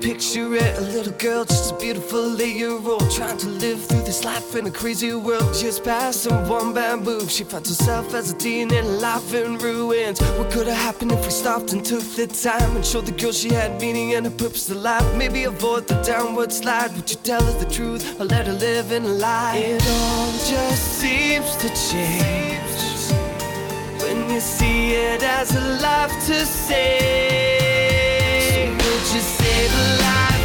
Picture 0.00 0.54
it, 0.54 0.78
a 0.78 0.80
little 0.80 1.12
girl, 1.14 1.44
just 1.44 1.72
a 1.72 1.76
beautiful 1.76 2.40
eight-year-old 2.40 3.10
Trying 3.10 3.36
to 3.38 3.48
live 3.48 3.84
through 3.84 4.02
this 4.02 4.24
life 4.24 4.54
in 4.54 4.64
a 4.66 4.70
crazy 4.70 5.12
world. 5.12 5.52
Just 5.52 5.82
passing 5.82 6.48
one 6.48 6.72
bad 6.72 7.00
move 7.00 7.28
She 7.28 7.42
found 7.42 7.66
herself 7.66 8.14
as 8.14 8.30
a 8.30 8.36
teen 8.36 8.72
in 8.72 9.00
life 9.00 9.34
in 9.34 9.58
ruins. 9.58 10.20
What 10.38 10.52
could 10.52 10.68
have 10.68 10.76
happened 10.76 11.10
if 11.10 11.24
we 11.24 11.30
stopped 11.30 11.72
and 11.72 11.84
took 11.84 12.04
the 12.14 12.28
time 12.28 12.76
And 12.76 12.86
showed 12.86 13.06
the 13.06 13.12
girl 13.12 13.32
she 13.32 13.48
had 13.48 13.80
meaning 13.80 14.14
and 14.14 14.26
a 14.28 14.30
purpose 14.30 14.66
to 14.66 14.74
life? 14.76 15.04
Maybe 15.16 15.44
avoid 15.44 15.88
the 15.88 16.00
downward 16.02 16.52
slide 16.52 16.94
Would 16.94 17.10
you 17.10 17.16
tell 17.16 17.42
her 17.42 17.58
the 17.58 17.70
truth 17.70 18.20
or 18.20 18.24
let 18.24 18.46
her 18.46 18.52
live 18.52 18.92
in 18.92 19.04
a 19.04 19.08
lie? 19.08 19.56
It 19.56 19.82
all 19.88 20.32
just 20.32 21.00
seems 21.00 21.56
to 21.56 21.68
change 21.90 23.12
When 24.00 24.30
you 24.30 24.40
see 24.40 24.92
it 24.92 25.24
as 25.24 25.56
a 25.56 25.82
life 25.82 26.12
to 26.26 26.46
save 26.46 27.47
you 29.14 29.20
save 29.20 29.72
a 29.72 30.02
life, 30.02 30.37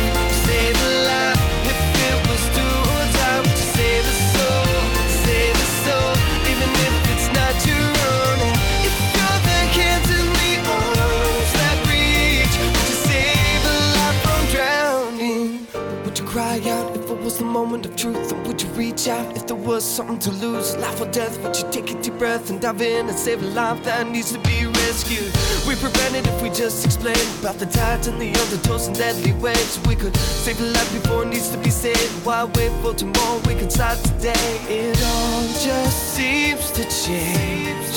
out 19.08 19.36
if 19.36 19.48
there 19.48 19.56
was 19.56 19.84
something 19.84 20.20
to 20.20 20.32
lose? 20.32 20.76
Life 20.78 21.02
or 21.02 21.10
death, 21.12 21.42
would 21.42 21.56
you 21.58 21.70
take 21.72 21.90
a 21.92 22.02
deep 22.02 22.18
breath 22.18 22.50
and 22.50 22.62
dive 22.62 22.82
in 22.82 23.08
and 23.10 23.18
save 23.18 23.42
a 23.42 23.48
life 23.48 23.84
that 23.84 24.08
needs 24.08 24.32
to 24.32 24.40
be 24.40 24.66
rescued? 24.66 25.32
We 25.68 25.76
prevent 25.76 26.16
it 26.16 26.28
if 26.28 26.42
we 26.42 26.50
just 26.50 26.86
explain 26.86 27.18
about 27.40 27.58
the 27.60 27.66
tides 27.66 28.08
and 28.08 28.20
the 28.20 28.32
undertows 28.32 28.88
and 28.88 28.96
deadly 28.96 29.34
waves. 29.34 29.80
We 29.88 29.96
could 29.96 30.16
save 30.16 30.60
a 30.62 30.66
life 30.66 30.92
before 30.94 31.24
it 31.24 31.30
needs 31.30 31.50
to 31.50 31.58
be 31.58 31.70
saved. 31.70 32.26
Why 32.26 32.44
wait 32.44 32.72
for 32.82 32.94
tomorrow? 32.94 33.40
We 33.48 33.56
can 33.56 33.70
start 33.70 33.98
today. 34.00 34.60
It 34.70 34.98
all 35.04 35.44
just 35.60 36.14
seems 36.16 36.72
to 36.72 36.84
change 36.84 37.96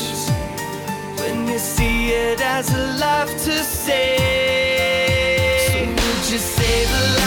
when 1.20 1.47
you 1.49 1.59
see 1.59 2.10
it 2.10 2.41
as 2.41 2.73
a 2.73 2.97
life 2.99 3.31
to 3.44 3.52
save. 3.65 3.97
So 5.68 5.78
would 5.81 6.31
you 6.33 6.39
save 6.39 6.89
a 6.91 7.02
life, 7.18 7.26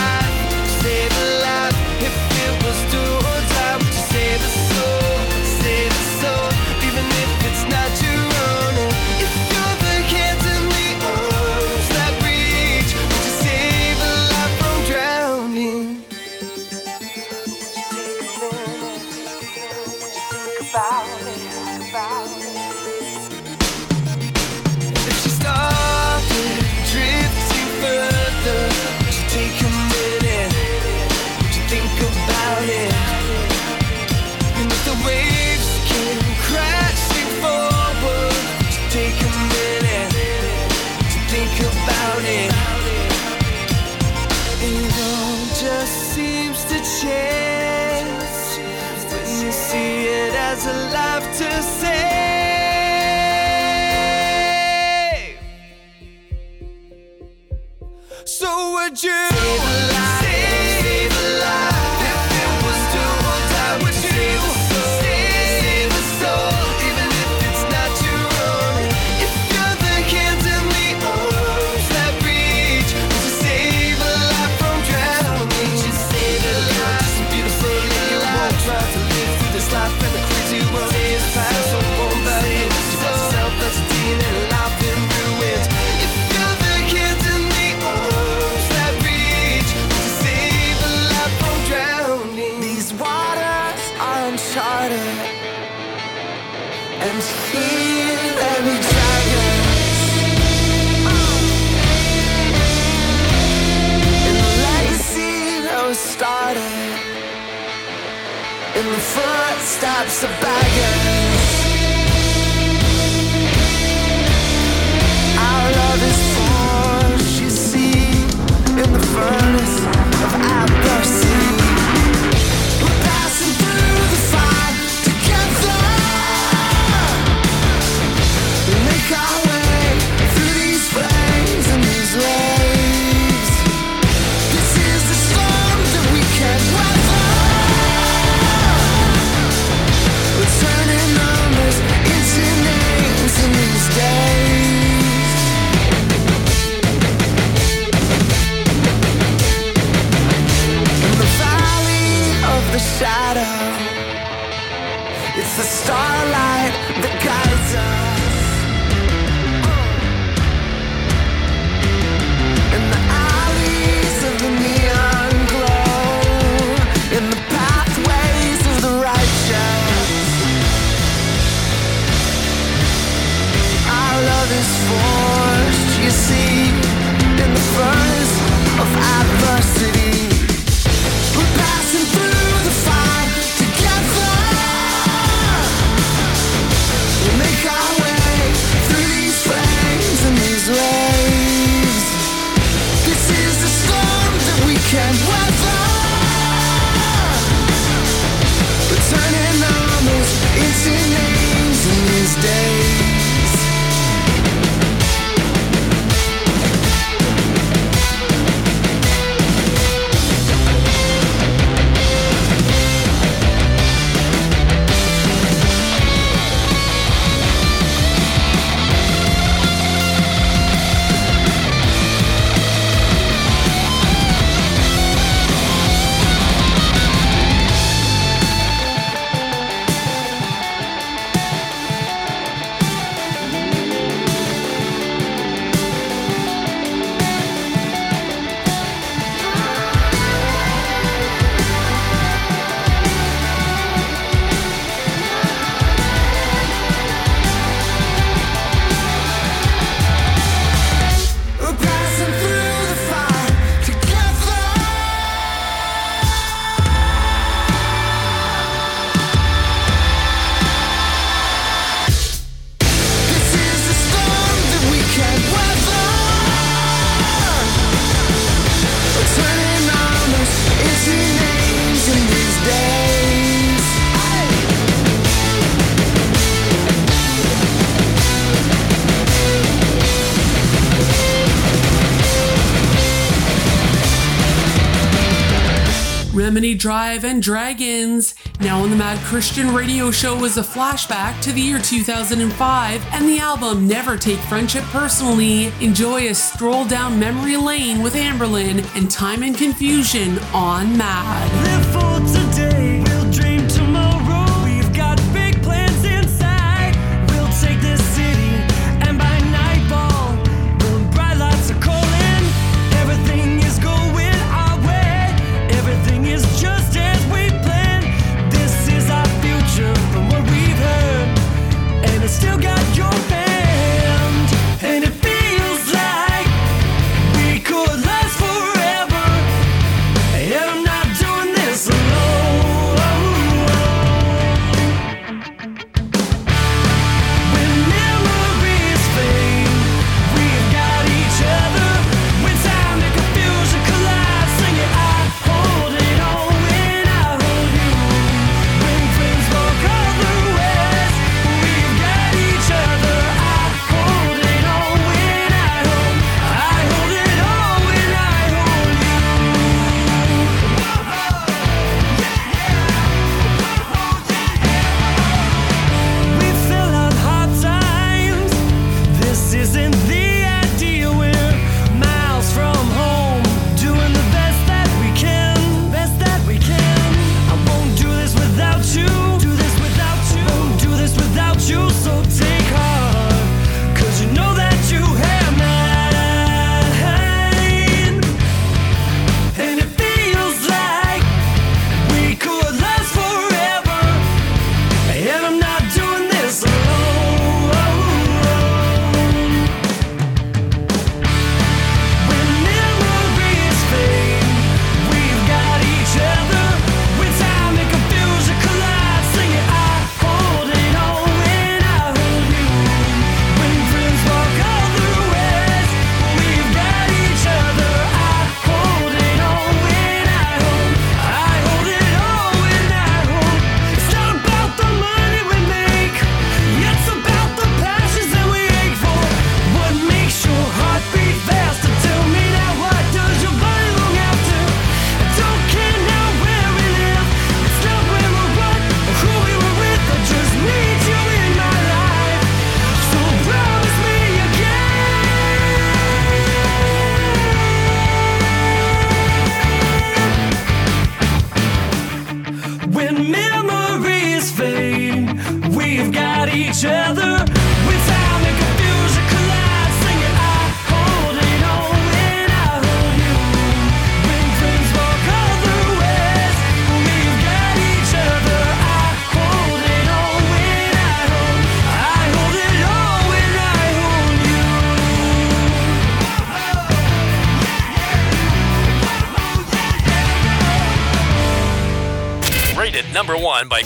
And 287.24 287.42
Dragons. 287.42 288.36
Now 288.60 288.82
on 288.82 288.90
the 288.90 288.96
Mad 288.96 289.18
Christian 289.26 289.74
Radio 289.74 290.12
Show 290.12 290.44
is 290.46 290.58
a 290.58 290.62
flashback 290.62 291.42
to 291.42 291.52
the 291.52 291.62
year 291.62 291.80
2005 291.80 293.06
and 293.12 293.28
the 293.28 293.40
album 293.40 293.88
Never 293.88 294.18
Take 294.18 294.40
Friendship 294.40 294.84
Personally. 294.86 295.74
Enjoy 295.82 296.30
a 296.30 296.34
stroll 296.34 296.86
down 296.86 297.20
memory 297.20 297.58
lane 297.58 298.02
with 298.02 298.16
Anberlin 298.16 298.86
and 298.96 299.10
Time 299.12 299.44
and 299.44 299.58
Confusion 299.58 300.40
on 300.54 300.98
Mad. 300.98 301.69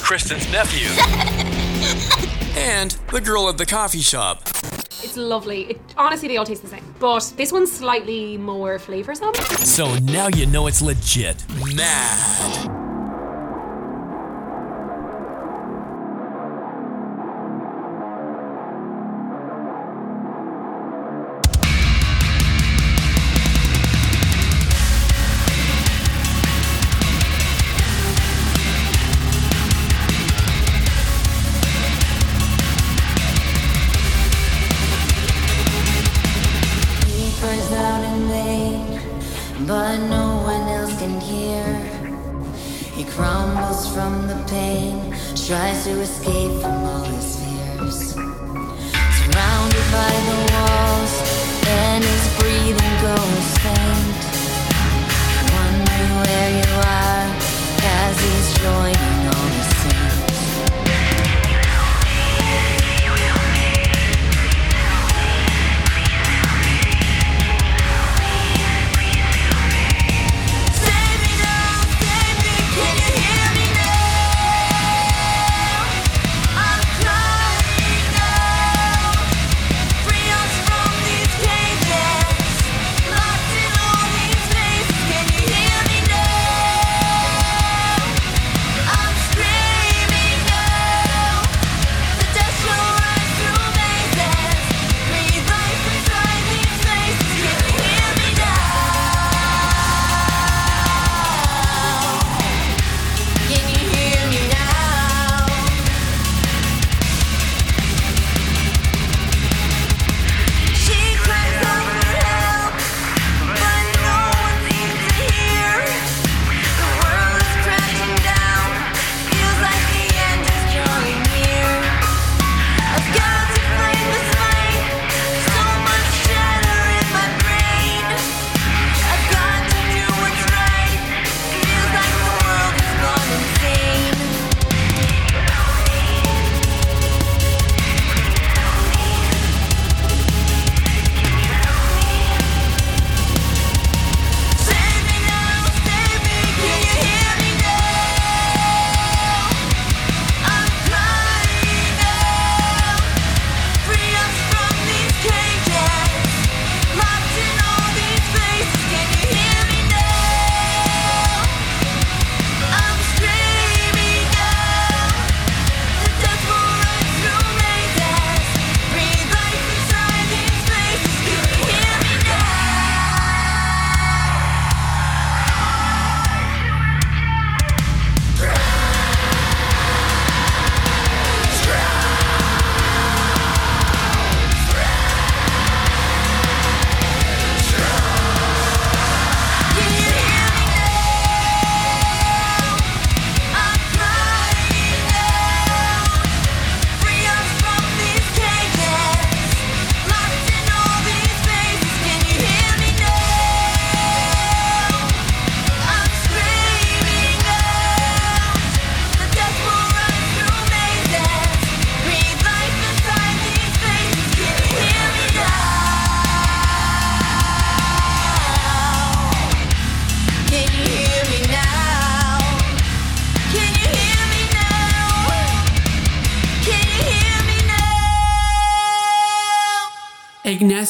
Kristen's 0.04 0.52
nephew. 0.52 0.90
and 2.58 2.92
the 3.10 3.22
girl 3.22 3.48
at 3.48 3.58
the 3.58 3.66
coffee 3.66 4.02
shop. 4.02 4.42
It's 5.02 5.16
lovely. 5.16 5.62
It, 5.62 5.82
honestly, 5.98 6.28
they 6.28 6.36
all 6.36 6.46
taste 6.46 6.62
the 6.62 6.68
same. 6.68 6.84
But 7.00 7.32
this 7.38 7.54
one's 7.54 7.72
slightly 7.72 8.38
more 8.38 8.78
flavoursome. 8.80 9.34
So 9.66 9.96
now 10.00 10.28
you 10.28 10.46
know 10.46 10.68
it's 10.68 10.82
legit. 10.82 11.46
Mad. 11.74 12.73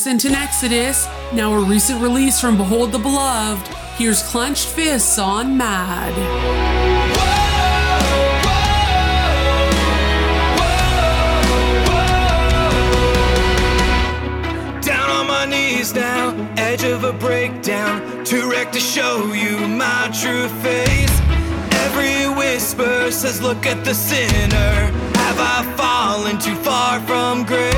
Sent 0.04 0.26
in 0.26 0.36
Exodus, 0.36 1.08
now 1.32 1.54
a 1.54 1.64
recent 1.64 2.02
release 2.02 2.38
from 2.38 2.58
Behold 2.58 2.92
the 2.92 2.98
Beloved, 2.98 3.66
here's 3.96 4.22
Clenched 4.22 4.68
Fists 4.68 5.18
on 5.18 5.56
Mad. 5.56 6.12
now, 15.94 16.34
edge 16.58 16.84
of 16.84 17.06
a 17.06 17.14
breakdown, 17.14 18.26
too 18.26 18.50
wrecked 18.52 18.74
to 18.74 18.82
show 18.82 19.32
you 19.32 19.58
my 19.70 20.10
true 20.22 20.50
face. 20.60 21.22
Every 21.86 22.28
whisper 22.36 23.10
says, 23.10 23.42
Look 23.42 23.66
at 23.66 23.86
the 23.86 23.94
sinner. 23.94 24.92
Have 25.16 25.40
I 25.40 25.64
fallen 25.78 26.40
too 26.40 26.56
far 26.56 27.00
from 27.02 27.46
grace? 27.46 27.73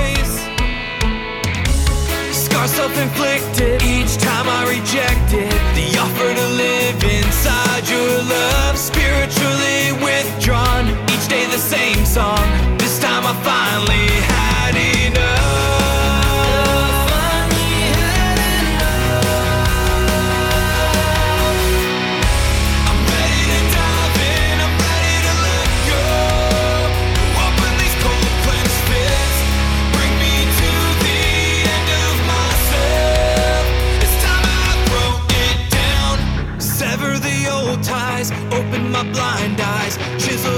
are 2.66 2.68
self-inflicted. 2.68 3.84
Each 3.84 4.18
time 4.18 4.48
I 4.50 4.62
reject 4.66 5.34
it, 5.34 5.60
The 5.78 5.88
offer 6.00 6.30
to 6.34 6.48
live 6.64 7.04
inside 7.04 7.88
your 7.88 8.24
love 8.24 8.76
Spiritually 8.78 9.94
withdrawn. 10.02 10.86
Each 11.14 11.28
day 11.28 11.46
the 11.46 11.62
same 11.76 12.06
song. 12.06 12.46
This 12.78 12.98
time 13.00 13.24
I 13.26 13.34
finally 13.46 14.15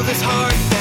this 0.07 0.21
heart. 0.21 0.76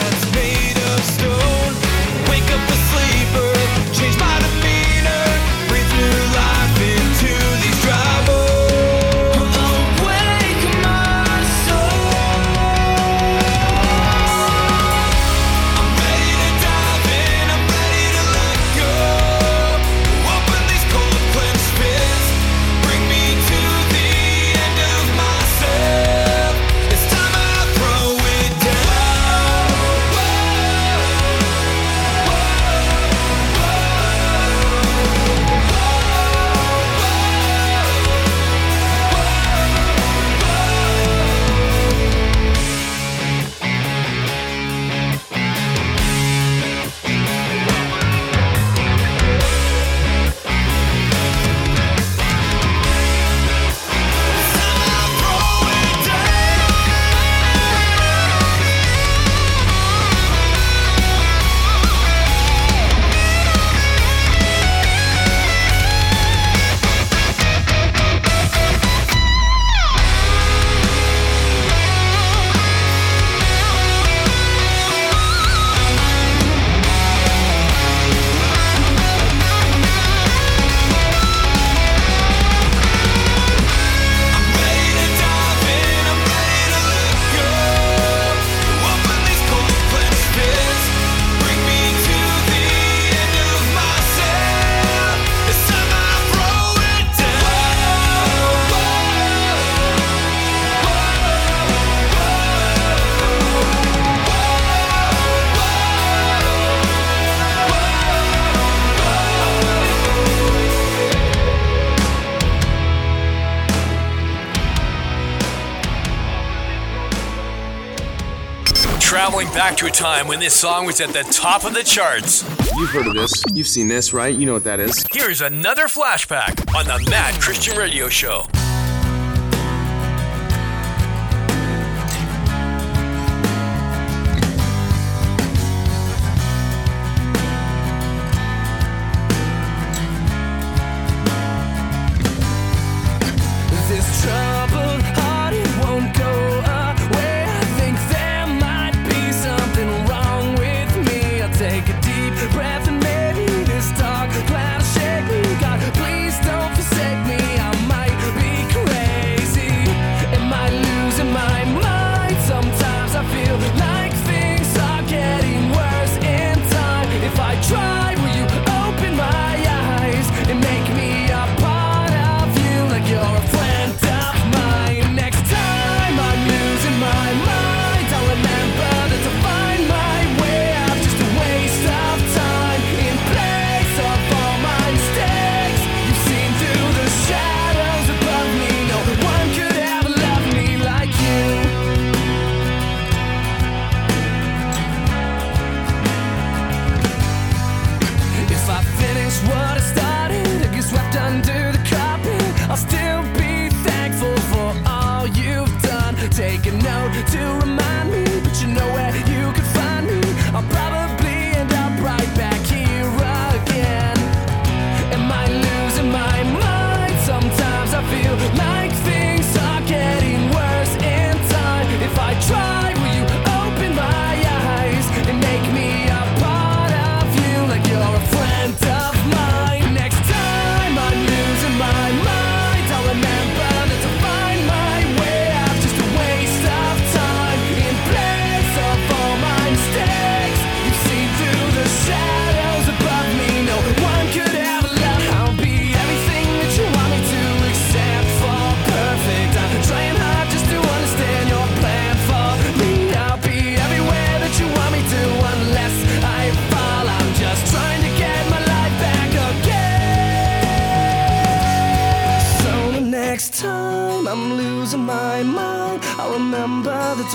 back 119.57 119.75
to 119.75 119.87
a 119.87 119.91
time 119.91 120.29
when 120.29 120.39
this 120.39 120.53
song 120.53 120.85
was 120.85 121.01
at 121.01 121.09
the 121.15 121.23
top 121.33 121.65
of 121.65 121.73
the 121.73 121.83
charts. 121.83 122.43
You've 122.77 122.91
heard 122.91 123.07
of 123.07 123.15
this. 123.15 123.33
You've 123.55 123.67
seen 123.67 123.89
this, 123.89 124.13
right? 124.13 124.37
You 124.37 124.45
know 124.45 124.53
what 124.53 124.65
that 124.65 124.81
is. 124.81 125.07
Here's 125.11 125.41
another 125.41 125.85
flashback 125.85 126.75
on 126.77 126.85
the 126.85 127.03
Mad 127.11 127.41
Christian 127.41 127.75
Radio 127.79 128.11
Show. 128.11 128.45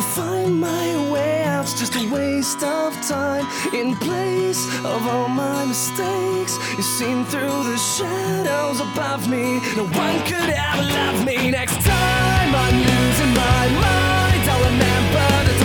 to 0.01 0.07
find 0.07 0.59
my 0.59 1.11
way 1.11 1.43
out's 1.43 1.73
just 1.73 1.95
a 1.95 2.09
waste 2.09 2.63
of 2.63 2.93
time. 3.07 3.45
In 3.73 3.95
place 3.95 4.61
of 4.83 5.07
all 5.07 5.27
my 5.27 5.65
mistakes, 5.65 6.57
you're 6.73 6.91
seen 6.99 7.23
through 7.25 7.63
the 7.71 7.77
shadows 7.77 8.79
above 8.79 9.29
me. 9.29 9.59
No 9.77 9.85
one 9.85 10.17
could 10.29 10.49
ever 10.49 10.83
love 10.99 11.25
me. 11.25 11.51
Next 11.51 11.79
time 11.81 12.49
I'm 12.63 12.77
losing 12.89 13.33
my 13.45 13.63
mind, 13.85 14.41
I'll 14.51 14.63
remember 14.71 15.27
the 15.49 15.60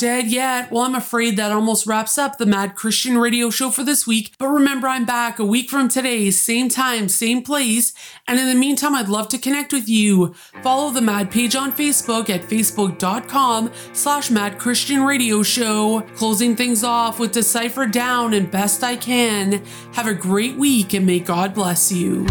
Dead 0.00 0.28
Yet. 0.28 0.72
Well, 0.72 0.84
I'm 0.84 0.94
afraid 0.94 1.36
that 1.36 1.52
almost 1.52 1.86
wraps 1.86 2.16
up 2.16 2.38
the 2.38 2.46
Mad 2.46 2.74
Christian 2.74 3.18
Radio 3.18 3.50
Show 3.50 3.70
for 3.70 3.84
this 3.84 4.06
week. 4.06 4.32
But 4.38 4.48
remember, 4.48 4.88
I'm 4.88 5.04
back 5.04 5.38
a 5.38 5.44
week 5.44 5.68
from 5.68 5.90
today, 5.90 6.30
same 6.30 6.70
time, 6.70 7.10
same 7.10 7.42
place. 7.42 7.92
And 8.26 8.40
in 8.40 8.48
the 8.48 8.54
meantime, 8.54 8.94
I'd 8.94 9.10
love 9.10 9.28
to 9.28 9.36
connect 9.36 9.74
with 9.74 9.90
you. 9.90 10.32
Follow 10.62 10.90
the 10.90 11.02
Mad 11.02 11.30
page 11.30 11.54
on 11.54 11.70
Facebook 11.70 12.30
at 12.30 12.40
facebook.com 12.40 13.70
slash 13.92 14.30
Mad 14.30 14.58
Christian 14.58 15.02
Radio 15.02 15.42
Show. 15.42 16.00
Closing 16.16 16.56
things 16.56 16.82
off 16.82 17.20
with 17.20 17.32
Decipher 17.32 17.84
Down 17.84 18.32
and 18.32 18.50
Best 18.50 18.82
I 18.82 18.96
Can. 18.96 19.62
Have 19.92 20.06
a 20.06 20.14
great 20.14 20.56
week 20.56 20.94
and 20.94 21.04
may 21.04 21.20
God 21.20 21.52
bless 21.52 21.92
you. 21.92 22.24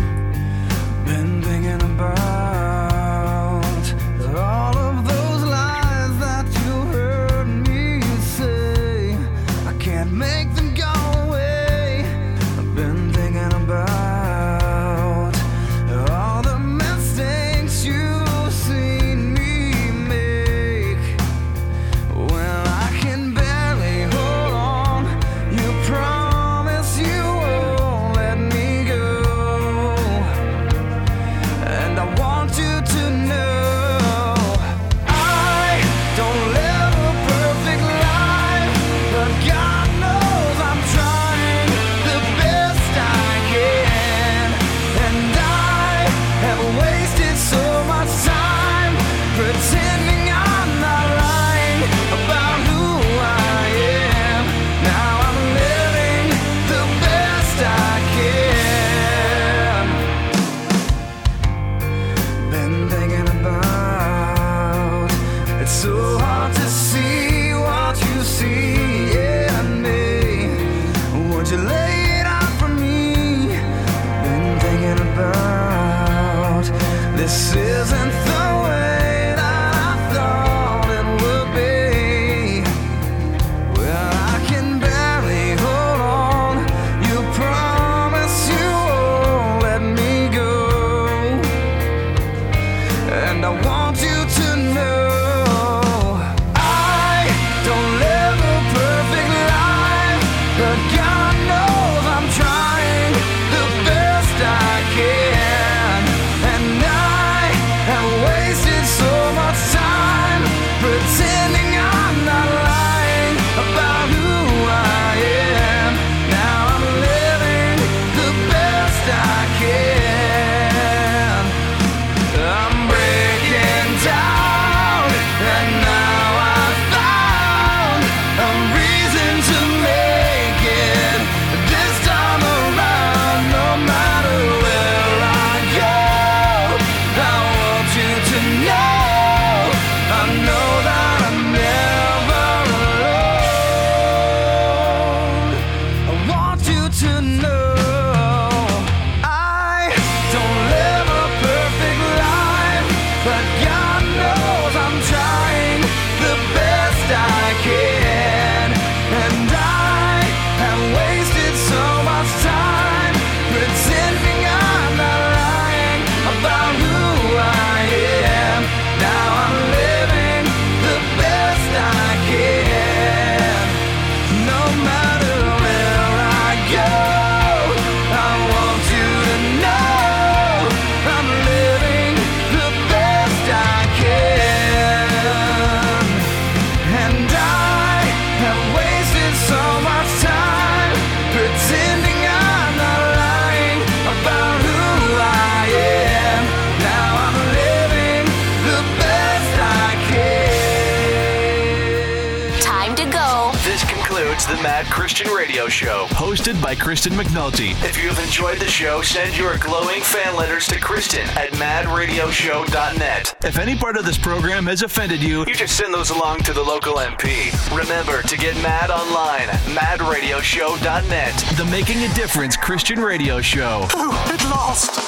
Show, 205.70 206.06
hosted 206.08 206.62
by 206.62 206.76
Kristen 206.76 207.14
McNulty. 207.14 207.72
If 207.84 208.02
you 208.02 208.10
have 208.10 208.20
enjoyed 208.20 208.60
the 208.60 208.68
show, 208.68 209.02
send 209.02 209.38
your 209.38 209.58
glowing 209.58 210.02
fan 210.02 210.36
letters 210.36 210.68
to 210.68 210.80
Kristen 210.80 211.28
at 211.38 211.52
madradioshow.net. 211.54 213.36
If 213.44 213.58
any 213.60 213.76
part 213.76 213.98
of 213.98 214.06
this 214.06 214.18
program 214.18 214.66
has 214.66 214.82
offended 214.82 215.22
you, 215.22 215.46
you 215.46 215.54
just 215.54 215.78
send 215.78 215.94
those 215.94 216.10
along 216.10 216.40
to 216.40 216.54
the 216.54 216.62
local 216.62 216.96
MP. 216.96 217.52
Remember 217.76 218.22
to 218.24 218.38
get 218.38 218.56
mad 218.64 218.90
online, 218.90 219.50
at 219.50 219.60
madradioshow.net. 219.76 221.36
The 221.58 221.66
Making 221.66 222.04
a 222.04 222.14
Difference 222.14 222.58
Christian 222.58 223.00
Radio 223.00 223.40
Show. 223.42 223.88
Oh, 223.94 224.32
it 224.34 224.44
lost. 224.50 225.00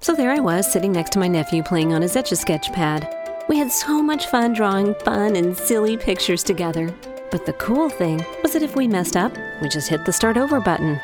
So 0.00 0.14
there 0.14 0.30
I 0.30 0.40
was, 0.40 0.70
sitting 0.70 0.92
next 0.92 1.12
to 1.12 1.18
my 1.18 1.28
nephew 1.28 1.62
playing 1.62 1.92
on 1.92 2.02
his 2.02 2.16
Etch 2.16 2.32
a 2.32 2.36
Sketch 2.36 2.72
pad. 2.72 3.14
We 3.48 3.58
had 3.58 3.70
so 3.70 4.02
much 4.02 4.26
fun 4.26 4.52
drawing 4.52 4.94
fun 4.94 5.36
and 5.36 5.56
silly 5.56 5.96
pictures 5.96 6.42
together. 6.42 6.94
But 7.30 7.46
the 7.46 7.52
cool 7.54 7.88
thing 7.88 8.24
was 8.42 8.52
that 8.52 8.62
if 8.62 8.76
we 8.76 8.88
messed 8.88 9.16
up, 9.16 9.36
we 9.60 9.68
just 9.68 9.88
hit 9.88 10.04
the 10.04 10.12
start 10.12 10.36
over 10.36 10.60
button. 10.60 11.00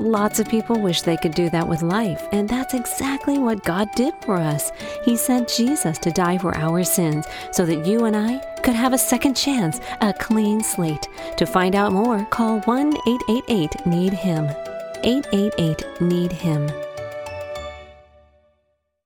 Lots 0.00 0.38
of 0.38 0.48
people 0.48 0.80
wish 0.80 1.02
they 1.02 1.16
could 1.16 1.34
do 1.34 1.50
that 1.50 1.66
with 1.66 1.82
life, 1.82 2.28
and 2.30 2.48
that's 2.48 2.72
exactly 2.72 3.38
what 3.38 3.64
God 3.64 3.88
did 3.96 4.14
for 4.22 4.36
us. 4.36 4.70
He 5.04 5.16
sent 5.16 5.48
Jesus 5.48 5.98
to 5.98 6.12
die 6.12 6.38
for 6.38 6.54
our 6.56 6.84
sins 6.84 7.26
so 7.50 7.66
that 7.66 7.84
you 7.84 8.04
and 8.04 8.16
I 8.16 8.38
could 8.62 8.76
have 8.76 8.92
a 8.92 8.98
second 8.98 9.34
chance, 9.34 9.80
a 10.00 10.12
clean 10.12 10.62
slate. 10.62 11.08
To 11.36 11.46
find 11.46 11.74
out 11.74 11.92
more, 11.92 12.24
call 12.26 12.60
1 12.60 12.96
888 13.08 13.86
NEED 13.86 14.12
HIM. 14.12 14.44
888 15.02 16.00
NEED 16.00 16.32
HIM. 16.32 16.87